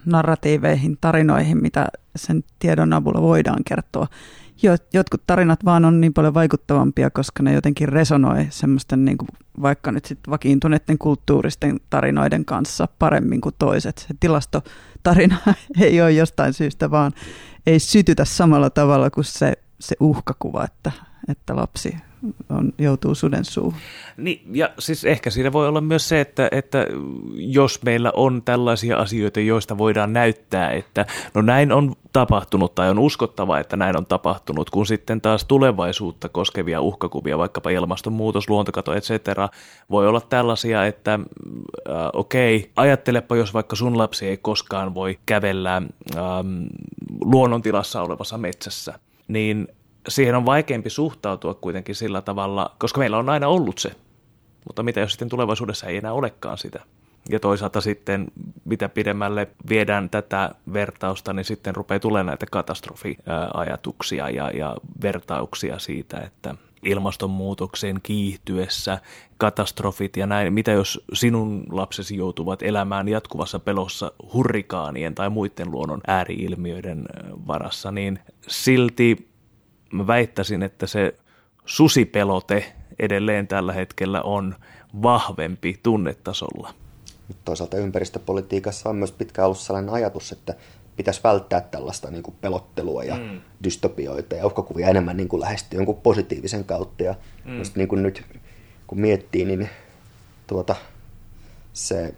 narratiiveihin, 0.05 0.97
tarinoihin, 1.01 1.61
mitä 1.61 1.87
sen 2.15 2.43
tiedon 2.59 2.93
avulla 2.93 3.21
voidaan 3.21 3.63
kertoa 3.65 4.07
jotkut 4.93 5.21
tarinat 5.27 5.65
vaan 5.65 5.85
on 5.85 6.01
niin 6.01 6.13
paljon 6.13 6.33
vaikuttavampia, 6.33 7.09
koska 7.09 7.43
ne 7.43 7.53
jotenkin 7.53 7.89
resonoi 7.89 8.47
semmoisten 8.49 9.05
niin 9.05 9.17
kuin 9.17 9.29
vaikka 9.61 9.91
nyt 9.91 10.05
sitten 10.05 10.31
vakiintuneiden 10.31 10.97
kulttuuristen 10.97 11.79
tarinoiden 11.89 12.45
kanssa 12.45 12.87
paremmin 12.99 13.41
kuin 13.41 13.55
toiset. 13.59 13.97
Se 13.97 14.13
tilastotarina 14.19 15.37
ei 15.81 16.01
ole 16.01 16.11
jostain 16.11 16.53
syystä 16.53 16.91
vaan 16.91 17.11
ei 17.67 17.79
sytytä 17.79 18.25
samalla 18.25 18.69
tavalla 18.69 19.09
kuin 19.09 19.25
se, 19.25 19.53
se 19.79 19.95
uhkakuva, 19.99 20.63
että, 20.63 20.91
että 21.27 21.55
lapsi 21.55 21.95
on, 22.49 22.73
joutuu 22.77 23.15
suden 23.15 23.45
suuhun. 23.45 23.79
Niin, 24.17 24.41
ja 24.51 24.69
siis 24.79 25.05
ehkä 25.05 25.29
siinä 25.29 25.53
voi 25.53 25.67
olla 25.67 25.81
myös 25.81 26.09
se, 26.09 26.21
että, 26.21 26.47
että 26.51 26.87
jos 27.33 27.83
meillä 27.83 28.11
on 28.15 28.41
tällaisia 28.41 28.97
asioita, 28.97 29.39
joista 29.39 29.77
voidaan 29.77 30.13
näyttää, 30.13 30.71
että 30.71 31.05
no 31.33 31.41
näin 31.41 31.71
on 31.71 31.95
tapahtunut 32.13 32.75
tai 32.75 32.89
on 32.89 32.99
uskottava, 32.99 33.59
että 33.59 33.77
näin 33.77 33.97
on 33.97 34.05
tapahtunut, 34.05 34.69
kun 34.69 34.85
sitten 34.85 35.21
taas 35.21 35.45
tulevaisuutta 35.45 36.29
koskevia 36.29 36.81
uhkakuvia, 36.81 37.37
vaikkapa 37.37 37.69
ilmastonmuutos, 37.69 38.49
luontokato, 38.49 38.93
etc. 38.93 39.11
voi 39.89 40.07
olla 40.07 40.21
tällaisia, 40.21 40.85
että 40.85 41.13
äh, 41.13 41.95
okei, 42.13 42.71
ajattelepa, 42.75 43.35
jos 43.35 43.53
vaikka 43.53 43.75
sun 43.75 43.97
lapsi 43.97 44.27
ei 44.27 44.37
koskaan 44.37 44.93
voi 44.93 45.19
kävellä 45.25 45.75
ähm, 45.75 46.63
luonnontilassa 47.21 48.01
olevassa 48.01 48.37
metsässä, 48.37 48.99
niin 49.27 49.67
siihen 50.07 50.35
on 50.35 50.45
vaikeampi 50.45 50.89
suhtautua 50.89 51.53
kuitenkin 51.53 51.95
sillä 51.95 52.21
tavalla, 52.21 52.75
koska 52.77 52.99
meillä 52.99 53.17
on 53.17 53.29
aina 53.29 53.47
ollut 53.47 53.77
se. 53.77 53.91
Mutta 54.67 54.83
mitä 54.83 54.99
jos 54.99 55.11
sitten 55.11 55.29
tulevaisuudessa 55.29 55.87
ei 55.87 55.97
enää 55.97 56.13
olekaan 56.13 56.57
sitä? 56.57 56.79
Ja 57.29 57.39
toisaalta 57.39 57.81
sitten, 57.81 58.27
mitä 58.65 58.89
pidemmälle 58.89 59.47
viedään 59.69 60.09
tätä 60.09 60.55
vertausta, 60.73 61.33
niin 61.33 61.45
sitten 61.45 61.75
rupeaa 61.75 61.99
tulemaan 61.99 62.25
näitä 62.25 62.45
katastrofiajatuksia 62.51 64.29
ja, 64.29 64.51
ja 64.51 64.75
vertauksia 65.01 65.79
siitä, 65.79 66.19
että 66.19 66.55
ilmastonmuutoksen 66.83 67.99
kiihtyessä, 68.03 68.99
katastrofit 69.37 70.17
ja 70.17 70.27
näin. 70.27 70.53
Mitä 70.53 70.71
jos 70.71 71.05
sinun 71.13 71.63
lapsesi 71.71 72.17
joutuvat 72.17 72.63
elämään 72.63 73.07
jatkuvassa 73.07 73.59
pelossa 73.59 74.11
hurrikaanien 74.33 75.15
tai 75.15 75.29
muiden 75.29 75.71
luonnon 75.71 76.01
ääriilmiöiden 76.07 77.05
varassa, 77.47 77.91
niin 77.91 78.19
silti 78.47 79.28
mä 79.93 80.07
väittäisin, 80.07 80.63
että 80.63 80.87
se 80.87 81.15
susipelote 81.65 82.73
edelleen 82.99 83.47
tällä 83.47 83.73
hetkellä 83.73 84.21
on 84.21 84.55
vahvempi 85.01 85.79
tunnetasolla. 85.83 86.73
Toisaalta 87.45 87.77
ympäristöpolitiikassa 87.77 88.89
on 88.89 88.95
myös 88.95 89.11
pitkään 89.11 89.45
ollut 89.45 89.59
sellainen 89.59 89.93
ajatus, 89.93 90.31
että 90.31 90.55
pitäisi 90.95 91.21
välttää 91.23 91.61
tällaista 91.61 92.11
niin 92.11 92.23
kuin 92.23 92.35
pelottelua 92.41 93.03
ja 93.03 93.15
mm. 93.15 93.41
dystopioita 93.63 94.35
ja 94.35 94.45
uhkakuvia 94.45 94.87
enemmän 94.87 95.17
niin 95.17 95.29
kuin 95.29 95.41
lähestyä 95.41 95.79
jonkun 95.79 96.01
positiivisen 96.01 96.63
kautta. 96.63 97.03
Ja 97.03 97.15
mm. 97.45 97.61
niin 97.75 97.87
kuin 97.87 98.03
nyt 98.03 98.25
kun 98.87 98.99
miettii, 98.99 99.45
niin 99.45 99.69
tuota, 100.47 100.75
se, 101.73 102.13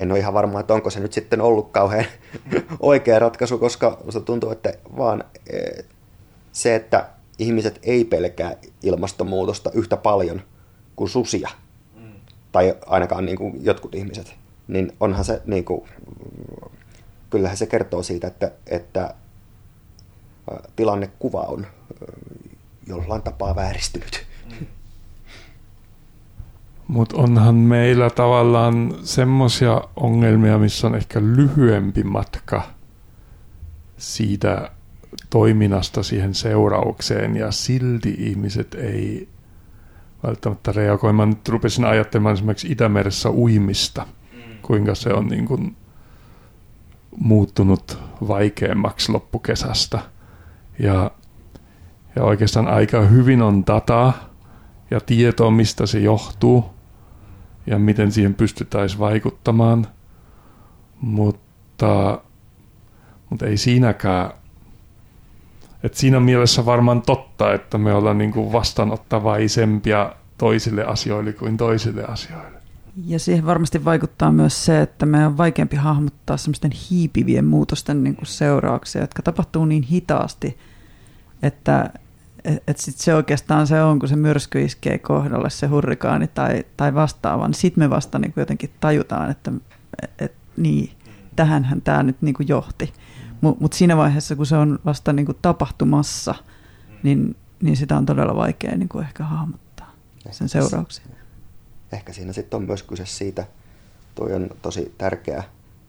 en 0.00 0.10
ole 0.10 0.18
ihan 0.18 0.34
varma, 0.34 0.60
että 0.60 0.74
onko 0.74 0.90
se 0.90 1.00
nyt 1.00 1.12
sitten 1.12 1.40
ollut 1.40 1.70
kauhean 1.70 2.04
oikea 2.80 3.18
ratkaisu, 3.18 3.58
koska 3.58 3.96
minusta 4.00 4.20
tuntuu, 4.20 4.50
että 4.50 4.74
vaan 4.96 5.24
e, 5.46 5.58
se, 6.52 6.74
että 6.74 7.08
ihmiset 7.38 7.78
ei 7.82 8.04
pelkää 8.04 8.56
ilmastonmuutosta 8.82 9.70
yhtä 9.74 9.96
paljon 9.96 10.42
kuin 10.96 11.08
susia, 11.08 11.50
mm. 11.96 12.12
tai 12.52 12.76
ainakaan 12.86 13.26
niin 13.26 13.38
kuin 13.38 13.64
jotkut 13.64 13.94
ihmiset, 13.94 14.34
niin 14.68 14.92
onhan 15.00 15.24
se, 15.24 15.42
niin 15.46 15.64
kuin, 15.64 15.88
kyllähän 17.30 17.56
se 17.56 17.66
kertoo 17.66 18.02
siitä, 18.02 18.26
että, 18.26 18.52
että 18.66 19.14
tilannekuva 20.76 21.40
on 21.40 21.66
jollain 22.86 23.22
tapaa 23.22 23.56
vääristynyt. 23.56 24.26
Mutta 26.88 27.16
onhan 27.16 27.54
meillä 27.54 28.10
tavallaan 28.10 28.94
semmoisia 29.02 29.82
ongelmia, 29.96 30.58
missä 30.58 30.86
on 30.86 30.94
ehkä 30.94 31.20
lyhyempi 31.20 32.02
matka 32.02 32.62
siitä 33.96 34.70
toiminnasta 35.32 36.02
siihen 36.02 36.34
seuraukseen 36.34 37.36
ja 37.36 37.50
silti 37.50 38.14
ihmiset 38.18 38.74
ei 38.74 39.28
välttämättä 40.26 40.72
reagoi. 40.72 41.12
Mä 41.12 41.26
nyt 41.26 41.48
rupesin 41.48 41.84
ajattelemaan 41.84 42.32
esimerkiksi 42.32 42.72
Itämeressä 42.72 43.30
uimista, 43.30 44.06
mm. 44.32 44.38
kuinka 44.62 44.94
se 44.94 45.12
on 45.12 45.26
niin 45.26 45.46
kuin 45.46 45.76
muuttunut 47.16 47.98
vaikeammaksi 48.28 49.12
loppukesästä. 49.12 49.98
Ja, 50.78 51.10
ja 52.16 52.24
oikeastaan 52.24 52.68
aika 52.68 53.00
hyvin 53.00 53.42
on 53.42 53.66
dataa 53.66 54.12
ja 54.90 55.00
tietoa, 55.00 55.50
mistä 55.50 55.86
se 55.86 55.98
johtuu 55.98 56.64
ja 57.66 57.78
miten 57.78 58.12
siihen 58.12 58.34
pystyttäisiin 58.34 59.00
vaikuttamaan. 59.00 59.86
Mutta, 61.00 62.20
mutta 63.30 63.46
ei 63.46 63.56
siinäkään 63.56 64.30
et 65.82 65.94
siinä 65.94 66.20
mielessä 66.20 66.66
varmaan 66.66 67.02
totta, 67.02 67.54
että 67.54 67.78
me 67.78 67.94
ollaan 67.94 68.18
niin 68.18 68.32
kuin 68.32 68.52
vastaanottavaisempia 68.52 70.12
toisille 70.38 70.84
asioille 70.84 71.32
kuin 71.32 71.56
toisille 71.56 72.04
asioille. 72.04 72.62
Ja 73.06 73.18
siihen 73.18 73.46
varmasti 73.46 73.84
vaikuttaa 73.84 74.32
myös 74.32 74.64
se, 74.64 74.80
että 74.80 75.06
me 75.06 75.26
on 75.26 75.38
vaikeampi 75.38 75.76
hahmottaa 75.76 76.36
semmoisten 76.36 76.70
hiipivien 76.90 77.44
muutosten 77.44 78.04
niin 78.04 78.16
kuin 78.16 78.26
seurauksia, 78.26 79.00
jotka 79.00 79.22
tapahtuu 79.22 79.64
niin 79.64 79.82
hitaasti, 79.82 80.58
että 81.42 81.90
et, 82.44 82.62
et 82.68 82.78
sit 82.78 82.96
se 82.96 83.14
oikeastaan 83.14 83.66
se 83.66 83.82
on, 83.82 83.98
kun 83.98 84.08
se 84.08 84.16
myrsky 84.16 84.64
iskee 84.64 84.98
kohdalle, 84.98 85.50
se 85.50 85.66
hurrikaani 85.66 86.28
tai, 86.28 86.64
tai 86.76 86.94
vastaava, 86.94 87.46
niin 87.46 87.54
sitten 87.54 87.84
me 87.84 87.90
vasta 87.90 88.18
niin 88.18 88.32
jotenkin 88.36 88.70
tajutaan, 88.80 89.30
että 89.30 89.52
et, 90.18 90.34
niin, 90.56 90.90
tähänhän 91.36 91.82
tämä 91.82 92.02
nyt 92.02 92.22
niin 92.22 92.34
johti. 92.46 92.92
Mutta 93.42 93.62
mut 93.62 93.72
siinä 93.72 93.96
vaiheessa, 93.96 94.36
kun 94.36 94.46
se 94.46 94.56
on 94.56 94.78
vasta 94.84 95.12
niin 95.12 95.26
kuin 95.26 95.38
tapahtumassa, 95.42 96.34
niin, 97.02 97.36
niin 97.62 97.76
sitä 97.76 97.96
on 97.96 98.06
todella 98.06 98.36
vaikea 98.36 98.76
niin 98.76 98.88
kuin 98.88 99.04
ehkä 99.04 99.24
hahmottaa 99.24 99.94
ehkä 100.16 100.32
sen 100.32 100.48
seurauksia. 100.48 101.04
Ehkä 101.92 102.12
siinä 102.12 102.32
sitten 102.32 102.56
on 102.56 102.66
myös 102.66 102.82
kyse 102.82 103.06
siitä, 103.06 103.46
toi 104.14 104.32
on 104.34 104.50
tosi 104.62 104.94
tärkeä, 104.98 105.44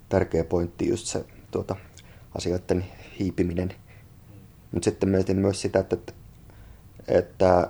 tärkeä 0.10 0.44
pointti, 0.44 0.90
just 0.90 1.08
se 1.08 1.26
tuota, 1.52 1.76
asioiden 2.36 2.86
hiipiminen. 3.20 3.74
Mutta 4.72 4.86
sitten 4.86 5.10
mietin 5.10 5.38
myös 5.38 5.62
sitä, 5.62 5.80
että, 5.80 6.14
että 7.08 7.70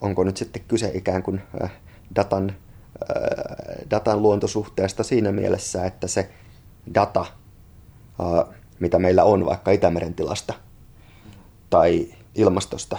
onko 0.00 0.24
nyt 0.24 0.36
sitten 0.36 0.64
kyse 0.68 0.90
ikään 0.94 1.22
kuin 1.22 1.42
äh, 1.62 1.72
datan, 2.16 2.50
äh, 2.50 3.90
datan 3.90 4.22
luontosuhteesta 4.22 5.02
siinä 5.02 5.32
mielessä, 5.32 5.86
että 5.86 6.06
se 6.06 6.30
data– 6.94 7.26
mitä 8.80 8.98
meillä 8.98 9.24
on 9.24 9.46
vaikka 9.46 9.70
Itämeren 9.70 10.14
tilasta 10.14 10.54
tai 11.70 12.08
ilmastosta, 12.34 12.98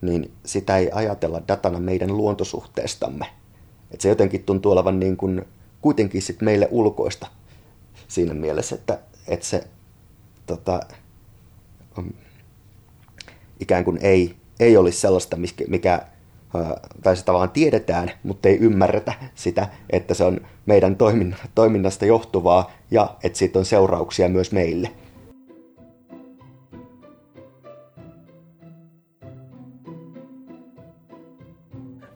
niin 0.00 0.32
sitä 0.44 0.76
ei 0.76 0.90
ajatella 0.92 1.42
datana 1.48 1.80
meidän 1.80 2.16
luontosuhteestamme. 2.16 3.26
Et 3.90 4.00
se 4.00 4.08
jotenkin 4.08 4.44
tuntuu 4.44 4.72
olevan 4.72 5.00
niin 5.00 5.16
kuin 5.16 5.44
kuitenkin 5.80 6.22
sit 6.22 6.40
meille 6.42 6.68
ulkoista 6.70 7.26
siinä 8.08 8.34
mielessä, 8.34 8.74
että, 8.74 8.98
että 9.28 9.46
se 9.46 9.66
tota, 10.46 10.80
ikään 13.60 13.84
kuin 13.84 13.98
ei, 14.02 14.36
ei 14.60 14.76
olisi 14.76 15.00
sellaista, 15.00 15.36
mikä 15.68 16.06
tai 17.02 17.16
sitä 17.16 17.32
vaan 17.32 17.50
tiedetään, 17.50 18.10
mutta 18.22 18.48
ei 18.48 18.58
ymmärretä 18.58 19.12
sitä, 19.34 19.68
että 19.90 20.14
se 20.14 20.24
on 20.24 20.40
meidän 20.66 20.96
toiminnasta 21.54 22.06
johtuvaa 22.06 22.70
ja 22.90 23.16
että 23.22 23.38
siitä 23.38 23.58
on 23.58 23.64
seurauksia 23.64 24.28
myös 24.28 24.52
meille. 24.52 24.90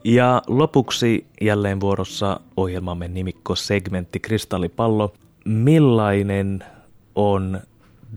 Ja 0.03 0.41
lopuksi 0.47 1.27
jälleen 1.41 1.79
vuorossa 1.79 2.39
ohjelmamme 2.57 3.07
nimikko 3.07 3.55
segmentti 3.55 4.19
Kristallipallo. 4.19 5.13
Millainen 5.45 6.63
on 7.15 7.61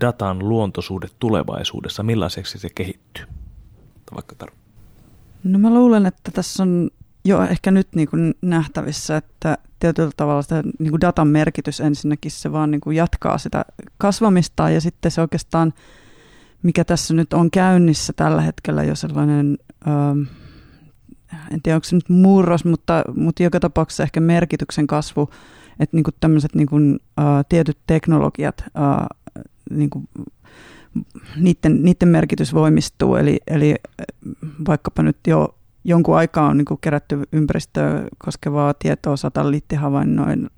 datan 0.01 0.39
luontosuhde 0.39 1.09
tulevaisuudessa? 1.19 2.03
Millaiseksi 2.03 2.59
se 2.59 2.69
kehittyy? 2.75 3.25
Vaikka 4.15 4.35
Taru. 4.35 4.53
No 5.45 5.59
mä 5.59 5.75
luulen, 5.75 6.07
että 6.07 6.31
tässä 6.31 6.63
on 6.63 6.91
jo 7.25 7.43
ehkä 7.43 7.71
nyt 7.71 7.89
niin 7.95 8.09
kuin 8.09 8.35
nähtävissä, 8.43 9.17
että 9.17 9.59
tietyllä 9.81 10.11
tavalla 10.17 10.43
sitä 10.43 10.63
niin 10.79 10.91
kuin 10.91 11.01
datan 11.01 11.29
merkitys 11.29 11.81
ensinnäkin 11.81 12.31
se 12.31 12.53
vaan 12.53 12.71
niin 12.71 12.81
kuin 12.81 12.97
jatkaa 12.97 13.39
sitä 13.39 13.65
kasvamista 13.99 14.71
ja 14.71 14.81
sitten 14.81 15.11
se 15.11 15.21
oikeastaan, 15.21 15.75
mikä 16.63 16.85
tässä 16.85 17.15
nyt 17.15 17.33
on 17.33 17.51
käynnissä 17.51 18.13
tällä 18.17 18.41
hetkellä 18.41 18.83
jo 18.83 18.95
sellainen, 18.95 19.59
ähm, 19.89 20.23
en 21.51 21.63
tiedä 21.63 21.77
onko 21.77 21.85
se 21.85 21.97
nyt 21.97 22.09
murros, 22.09 22.65
mutta, 22.65 23.05
mutta 23.17 23.43
joka 23.43 23.61
tapauksessa 23.61 24.03
ehkä 24.03 24.21
merkityksen 24.21 24.87
kasvu, 24.87 25.31
että 25.81 25.97
niin 25.97 26.05
kuin 26.05 26.15
tämmöiset 26.21 26.55
niin 26.55 26.69
kuin, 26.69 27.01
äh, 27.19 27.45
tietyt 27.49 27.79
teknologiat 27.87 28.65
äh, 28.67 29.07
niin 29.71 29.91
kuin 29.91 30.09
niiden, 31.37 31.83
niiden 31.83 32.09
merkitys 32.09 32.55
voimistuu. 32.55 33.17
Eli, 33.17 33.39
eli 33.47 33.75
vaikkapa 34.69 35.03
nyt 35.03 35.19
jo 35.27 35.55
jonkun 35.85 36.17
aikaa 36.17 36.49
on 36.49 36.57
niin 36.57 36.79
kerätty 36.81 37.23
ympäristöä 37.33 38.05
koskevaa 38.19 38.75
tietoa 38.75 39.17
satelliittihavainnoin 39.17 40.51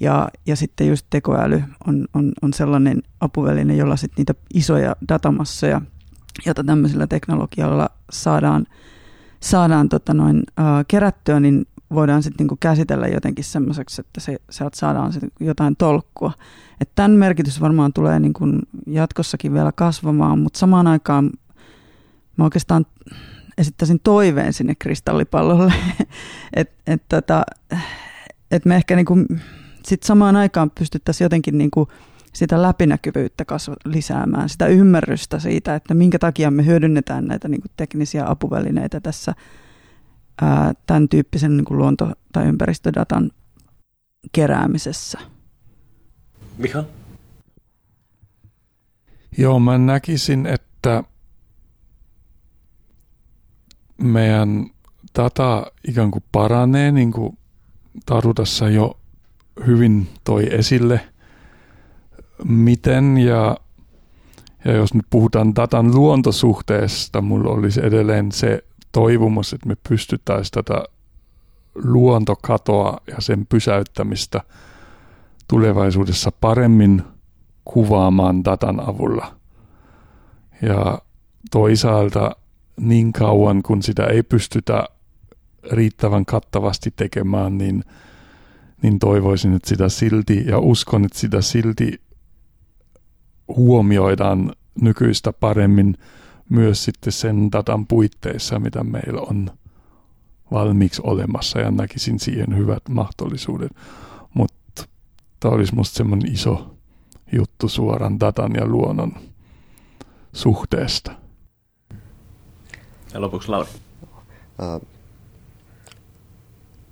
ja, 0.00 0.28
ja 0.46 0.56
sitten 0.56 0.88
just 0.88 1.06
tekoäly 1.10 1.62
on, 1.86 2.06
on, 2.14 2.32
on 2.42 2.52
sellainen 2.52 3.02
apuväline, 3.20 3.76
jolla 3.76 3.96
sitten 3.96 4.14
niitä 4.16 4.34
isoja 4.54 4.96
datamassoja, 5.08 5.80
joita 6.46 6.64
tämmöisellä 6.64 7.06
teknologialla 7.06 7.90
saadaan, 8.10 8.66
saadaan 9.40 9.88
tota 9.88 10.14
noin, 10.14 10.42
ää, 10.56 10.84
kerättyä, 10.88 11.40
niin 11.40 11.66
voidaan 11.94 12.22
sitten 12.22 12.44
niinku 12.44 12.56
käsitellä 12.60 13.08
jotenkin 13.08 13.44
semmoiseksi, 13.44 14.00
että 14.00 14.20
se, 14.20 14.36
sieltä 14.50 14.76
saadaan 14.76 15.12
sit 15.12 15.22
jotain 15.40 15.76
tolkkua. 15.76 16.32
Et 16.80 16.90
tämän 16.94 17.10
merkitys 17.10 17.60
varmaan 17.60 17.92
tulee 17.92 18.20
niinku 18.20 18.44
jatkossakin 18.86 19.54
vielä 19.54 19.72
kasvamaan, 19.72 20.38
mutta 20.38 20.58
samaan 20.58 20.86
aikaan 20.86 21.30
mä 22.36 22.44
oikeastaan 22.44 22.86
esittäisin 23.58 24.00
toiveen 24.04 24.52
sinne 24.52 24.74
kristallipallolle, 24.74 25.72
että 26.54 26.74
et, 26.86 27.02
tota, 27.08 27.42
et 28.50 28.64
me 28.64 28.76
ehkä 28.76 28.96
niinku 28.96 29.16
sit 29.84 30.02
samaan 30.02 30.36
aikaan 30.36 30.70
pystyttäisiin 30.70 31.24
jotenkin 31.24 31.58
niinku 31.58 31.88
sitä 32.32 32.62
läpinäkyvyyttä 32.62 33.44
kasva, 33.44 33.74
lisäämään, 33.84 34.48
sitä 34.48 34.66
ymmärrystä 34.66 35.38
siitä, 35.38 35.74
että 35.74 35.94
minkä 35.94 36.18
takia 36.18 36.50
me 36.50 36.66
hyödynnetään 36.66 37.24
näitä 37.24 37.48
niinku 37.48 37.68
teknisiä 37.76 38.24
apuvälineitä 38.26 39.00
tässä– 39.00 39.34
ää, 40.42 40.72
tämän 40.86 41.08
tyyppisen 41.08 41.56
niin 41.56 41.64
kuin 41.64 41.78
luonto- 41.78 42.12
tai 42.32 42.46
ympäristödatan 42.46 43.30
keräämisessä. 44.32 45.18
Miha? 46.58 46.84
Joo, 49.38 49.60
mä 49.60 49.78
näkisin, 49.78 50.46
että 50.46 51.04
meidän 53.98 54.70
data 55.18 55.72
ikään 55.88 56.10
kuin 56.10 56.24
paranee, 56.32 56.92
niin 56.92 57.12
kuin 57.12 57.38
Taru 58.06 58.34
tässä 58.34 58.68
jo 58.68 58.98
hyvin 59.66 60.08
toi 60.24 60.54
esille, 60.54 61.00
miten 62.44 63.18
ja, 63.18 63.56
ja 64.64 64.72
jos 64.72 64.94
nyt 64.94 65.06
puhutaan 65.10 65.56
datan 65.56 65.94
luontosuhteesta, 65.94 67.20
mulla 67.20 67.50
olisi 67.50 67.86
edelleen 67.86 68.32
se 68.32 68.64
toivomus, 68.92 69.52
että 69.52 69.68
me 69.68 69.76
pystyttäisiin 69.88 70.64
tätä 70.64 70.84
luontokatoa 71.74 73.00
ja 73.06 73.16
sen 73.18 73.46
pysäyttämistä 73.46 74.40
tulevaisuudessa 75.48 76.32
paremmin 76.40 77.02
kuvaamaan 77.64 78.44
datan 78.44 78.80
avulla. 78.80 79.34
Ja 80.62 80.98
toisaalta 81.50 82.36
niin 82.80 83.12
kauan, 83.12 83.62
kun 83.62 83.82
sitä 83.82 84.06
ei 84.06 84.22
pystytä 84.22 84.84
riittävän 85.72 86.24
kattavasti 86.24 86.92
tekemään, 86.96 87.58
niin, 87.58 87.84
niin 88.82 88.98
toivoisin, 88.98 89.54
että 89.54 89.68
sitä 89.68 89.88
silti 89.88 90.44
ja 90.46 90.58
uskon, 90.58 91.04
että 91.04 91.18
sitä 91.18 91.40
silti 91.40 92.00
huomioidaan 93.48 94.52
nykyistä 94.80 95.32
paremmin 95.32 95.98
myös 96.48 96.84
sitten 96.84 97.12
sen 97.12 97.52
datan 97.52 97.86
puitteissa, 97.86 98.58
mitä 98.58 98.84
meillä 98.84 99.20
on 99.20 99.50
valmiiksi 100.50 101.02
olemassa 101.04 101.60
ja 101.60 101.70
näkisin 101.70 102.18
siihen 102.18 102.56
hyvät 102.56 102.82
mahdollisuudet. 102.88 103.72
Mutta 104.34 104.84
tämä 105.40 105.54
olisi 105.54 105.72
minusta 105.72 105.96
semmoinen 105.96 106.32
iso 106.32 106.74
juttu 107.32 107.68
suoran 107.68 108.20
datan 108.20 108.54
ja 108.54 108.66
luonnon 108.66 109.12
suhteesta. 110.32 111.12
Ja 113.14 113.20
lopuksi 113.20 113.48
Lauri. 113.48 113.70
Uh, 114.58 114.88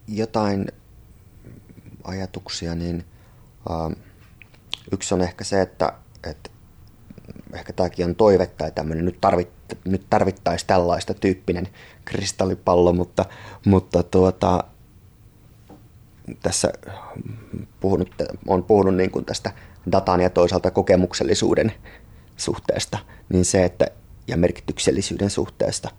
jotain 0.08 0.66
ajatuksia, 2.04 2.74
niin 2.74 3.04
uh, 3.70 3.96
yksi 4.92 5.14
on 5.14 5.20
ehkä 5.20 5.44
se, 5.44 5.60
että, 5.60 5.92
että 6.24 6.50
ehkä 7.52 7.72
tämäkin 7.72 8.06
on 8.06 8.14
toive 8.14 8.46
tai 8.46 8.72
tämmöinen, 8.72 9.04
nyt, 9.04 9.20
tarvit, 9.20 9.48
nyt 9.84 10.06
tarvittaisi 10.10 10.66
tällaista 10.66 11.14
tyyppinen 11.14 11.68
kristallipallo, 12.04 12.92
mutta, 12.92 13.24
mutta 13.66 14.02
tuota, 14.02 14.64
tässä 16.42 16.72
puhunut, 17.80 18.14
on 18.46 18.64
puhunut 18.64 18.94
niin 18.94 19.10
kuin 19.10 19.24
tästä 19.24 19.52
datan 19.92 20.20
ja 20.20 20.30
toisaalta 20.30 20.70
kokemuksellisuuden 20.70 21.72
suhteesta, 22.36 22.98
niin 23.28 23.44
se, 23.44 23.64
että, 23.64 23.86
ja 24.28 24.36
merkityksellisyyden 24.36 25.30
suhteesta, 25.30 25.90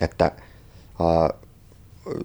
että 0.00 0.32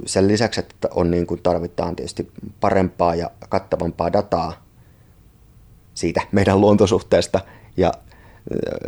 sen 0.06 0.28
lisäksi, 0.28 0.60
että 0.60 0.88
on 0.92 1.12
niin 1.12 1.28
kuin 1.28 1.42
tarvitaan 1.42 1.96
tietysti 1.96 2.32
parempaa 2.60 3.16
ja 3.16 3.32
kattavampaa 3.50 4.14
dataa 4.14 4.66
siitä 5.94 6.22
meidän 6.32 6.62
luontosuhteesta 6.62 7.40
ja 7.78 7.94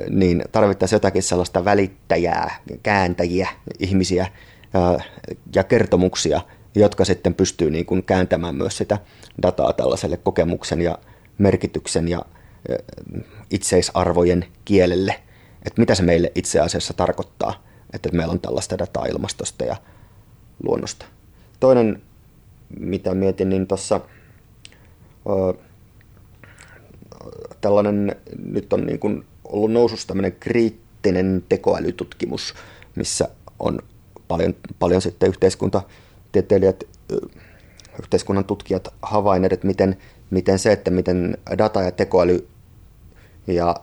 niin 0.10 0.44
tarvittaisiin 0.52 0.96
jotakin 0.96 1.24
sellaista 1.24 1.66
välittäjää, 1.66 2.56
kääntäjiä, 2.84 3.50
ihmisiä 3.80 4.28
ja 5.56 5.64
kertomuksia, 5.64 6.42
jotka 6.76 7.06
sitten 7.06 7.34
pystyy 7.34 7.72
niin 7.72 7.86
kuin 7.86 8.04
kääntämään 8.04 8.56
myös 8.56 8.78
sitä 8.78 8.98
dataa 9.42 9.74
tällaiselle 9.74 10.18
kokemuksen 10.18 10.82
ja 10.82 10.98
merkityksen 11.38 12.08
ja 12.08 12.22
itseisarvojen 13.50 14.46
kielelle, 14.66 15.16
että 15.66 15.82
mitä 15.82 15.96
se 15.96 16.04
meille 16.04 16.32
itse 16.36 16.60
asiassa 16.60 16.94
tarkoittaa, 16.94 17.64
että 17.94 18.10
meillä 18.14 18.32
on 18.32 18.40
tällaista 18.40 18.78
dataa 18.78 19.06
ilmastosta 19.06 19.66
ja 19.66 19.76
luonnosta. 20.64 21.06
Toinen, 21.60 22.02
mitä 22.80 23.14
mietin, 23.14 23.50
niin 23.50 23.68
tuossa 23.68 24.02
tällainen, 27.62 28.16
nyt 28.46 28.74
on 28.74 28.86
niin 28.86 29.00
kuin 29.00 29.26
ollut 29.54 29.72
nousussa 29.72 30.08
tämmöinen 30.08 30.36
kriittinen 30.40 31.44
tekoälytutkimus, 31.50 32.54
missä 32.96 33.30
on 33.60 33.80
paljon, 34.28 34.56
paljon 34.80 35.02
sitten 35.02 35.30
yhteiskuntatieteilijät, 35.30 36.84
yhteiskunnan 38.00 38.46
tutkijat 38.46 38.88
havainneet, 39.02 39.54
että 39.54 39.68
miten, 39.68 39.98
miten 40.30 40.60
se, 40.60 40.72
että 40.72 40.92
miten 40.92 41.38
data 41.58 41.82
ja 41.82 41.92
tekoäly 41.92 42.48
ja 43.48 43.76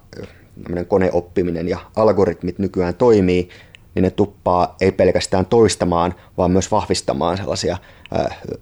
koneoppiminen 0.89 1.69
ja 1.69 1.79
algoritmit 1.97 2.59
nykyään 2.59 2.95
toimii, 2.95 3.49
niin 3.95 4.03
ne 4.03 4.11
tuppaa 4.11 4.77
ei 4.81 4.93
pelkästään 4.93 5.47
toistamaan, 5.47 6.15
vaan 6.39 6.51
myös 6.51 6.71
vahvistamaan 6.71 7.37
sellaisia 7.37 7.79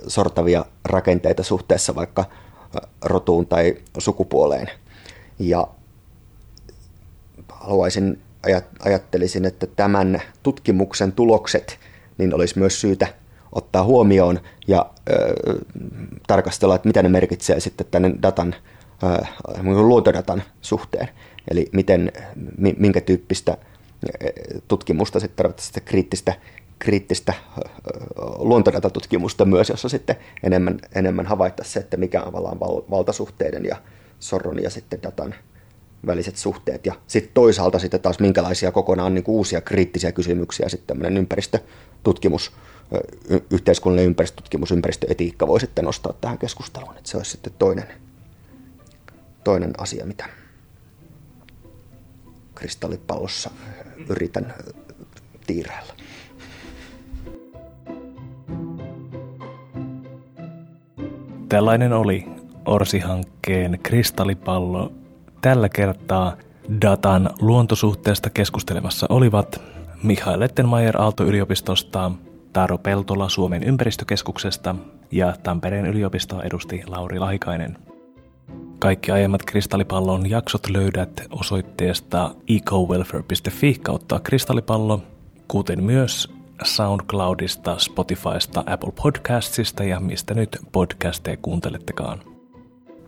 sortavia 0.07 0.65
rakenteita 0.85 1.43
suhteessa 1.43 1.95
vaikka 1.95 2.25
rotuun 3.05 3.47
tai 3.47 3.77
sukupuoleen. 3.99 4.71
Ja 5.39 5.69
haluaisin, 7.61 8.21
ajattelisin, 8.85 9.45
että 9.45 9.67
tämän 9.67 10.23
tutkimuksen 10.43 11.13
tulokset 11.13 11.79
niin 12.19 12.35
olisi 12.35 12.59
myös 12.59 12.81
syytä 12.81 13.07
ottaa 13.53 13.85
huomioon 13.85 14.41
ja 14.69 14.91
ö, 15.11 15.35
tarkastella, 16.27 16.75
että 16.75 16.89
mitä 16.89 17.03
ne 17.03 17.09
merkitsee 17.09 17.61
sitten 17.61 17.87
tänne 17.91 18.15
datan, 18.23 18.55
ö, 19.03 19.25
luontodatan 19.65 20.43
suhteen. 20.61 21.09
Eli 21.51 21.67
miten, 21.73 22.13
minkä 22.79 23.01
tyyppistä 23.01 23.57
tutkimusta 24.69 25.21
sitten 25.21 25.37
tarvitaan 25.37 25.85
kriittistä, 25.85 26.35
kriittistä 26.79 27.35
luontodatatutkimusta 28.39 29.45
myös, 29.45 29.69
jossa 29.69 29.89
sitten 29.89 30.17
enemmän, 30.43 30.79
enemmän 30.95 31.27
havaittaisiin 31.27 31.73
se, 31.73 31.81
että 31.81 31.97
mikä 31.97 32.23
on 32.23 32.33
valtasuhteiden 32.91 33.65
ja 33.65 33.77
sorron 34.21 34.63
ja 34.63 34.71
sitten 34.71 35.03
datan 35.03 35.35
väliset 36.07 36.37
suhteet. 36.37 36.87
Ja 36.87 36.95
sitten 37.07 37.35
toisaalta 37.35 37.79
sitten 37.79 38.01
taas 38.01 38.19
minkälaisia 38.19 38.73
kokonaan 38.73 39.15
niin 39.15 39.25
uusia 39.27 39.61
kriittisiä 39.61 40.13
kysymyksiä 40.13 40.69
sitten 40.69 40.87
tämmöinen 40.87 41.17
ympäristötutkimus, 41.17 42.53
yhteiskunnallinen 43.51 44.07
ympäristötutkimus, 44.09 44.71
ympäristöetiikka 44.71 45.47
voi 45.47 45.61
sitten 45.61 45.85
nostaa 45.85 46.13
tähän 46.21 46.39
keskusteluun. 46.39 46.97
Että 46.97 47.11
se 47.11 47.17
olisi 47.17 47.31
sitten 47.31 47.53
toinen, 47.59 47.89
toinen 49.45 49.73
asia, 49.79 50.07
mitä 50.07 50.29
kristallipallossa 52.55 53.51
yritän 54.09 54.55
tiirailla. 55.47 55.95
Tällainen 61.49 61.93
oli 61.93 62.27
Orsi-hankkeen 62.67 63.79
kristallipallo 63.83 64.93
Tällä 65.41 65.69
kertaa 65.69 66.37
datan 66.83 67.31
luontosuhteesta 67.41 68.31
keskustelemassa 68.31 69.07
olivat 69.09 69.61
Mihail 70.03 70.41
Lettenmeier 70.41 71.03
Aalto-yliopistosta, 71.03 72.13
Taaro 72.53 72.79
Peltola 72.79 73.29
Suomen 73.29 73.63
ympäristökeskuksesta 73.63 74.75
ja 75.11 75.35
Tampereen 75.43 75.87
yliopistoa 75.87 76.43
edusti 76.43 76.83
Lauri 76.87 77.19
Lahikainen. 77.19 77.79
Kaikki 78.79 79.13
aiemmat 79.13 79.43
Kristallipallon 79.45 80.31
jaksot 80.31 80.71
löydät 80.71 81.27
osoitteesta 81.31 82.35
ecowelfare.fi 82.49 83.75
kautta 83.83 84.21
kristallipallo, 84.21 85.03
kuten 85.49 85.85
myös 85.85 86.35
SoundCloudista, 86.65 87.79
Spotifysta, 87.79 88.65
Apple 88.67 88.93
Podcastsista 89.03 89.85
ja 89.85 90.01
mistä 90.01 90.35
nyt 90.35 90.59
podcasteja 90.73 91.37
kuuntelettekaan. 91.37 92.38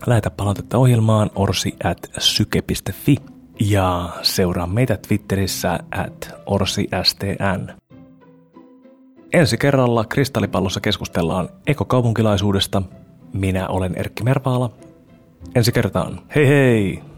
Lähetä 0.07 0.31
palautetta 0.31 0.79
ohjelmaan 0.79 1.31
orsi 1.35 1.77
at 1.85 1.99
syke.fi 2.19 3.17
ja 3.61 4.09
seuraa 4.23 4.67
meitä 4.67 4.97
Twitterissä 4.97 5.79
at 5.91 6.35
orsistn. 6.47 7.73
Ensi 9.33 9.59
kerralla 9.59 10.05
Kristallipallossa 10.05 10.81
keskustellaan 10.81 11.49
ekokaupunkilaisuudesta. 11.67 12.83
Minä 13.33 13.69
olen 13.69 13.95
Erkki 13.97 14.23
Mervaala. 14.25 14.71
Ensi 15.55 15.73
kertaan. 15.73 16.21
Hei 16.35 16.49
hei! 16.49 17.10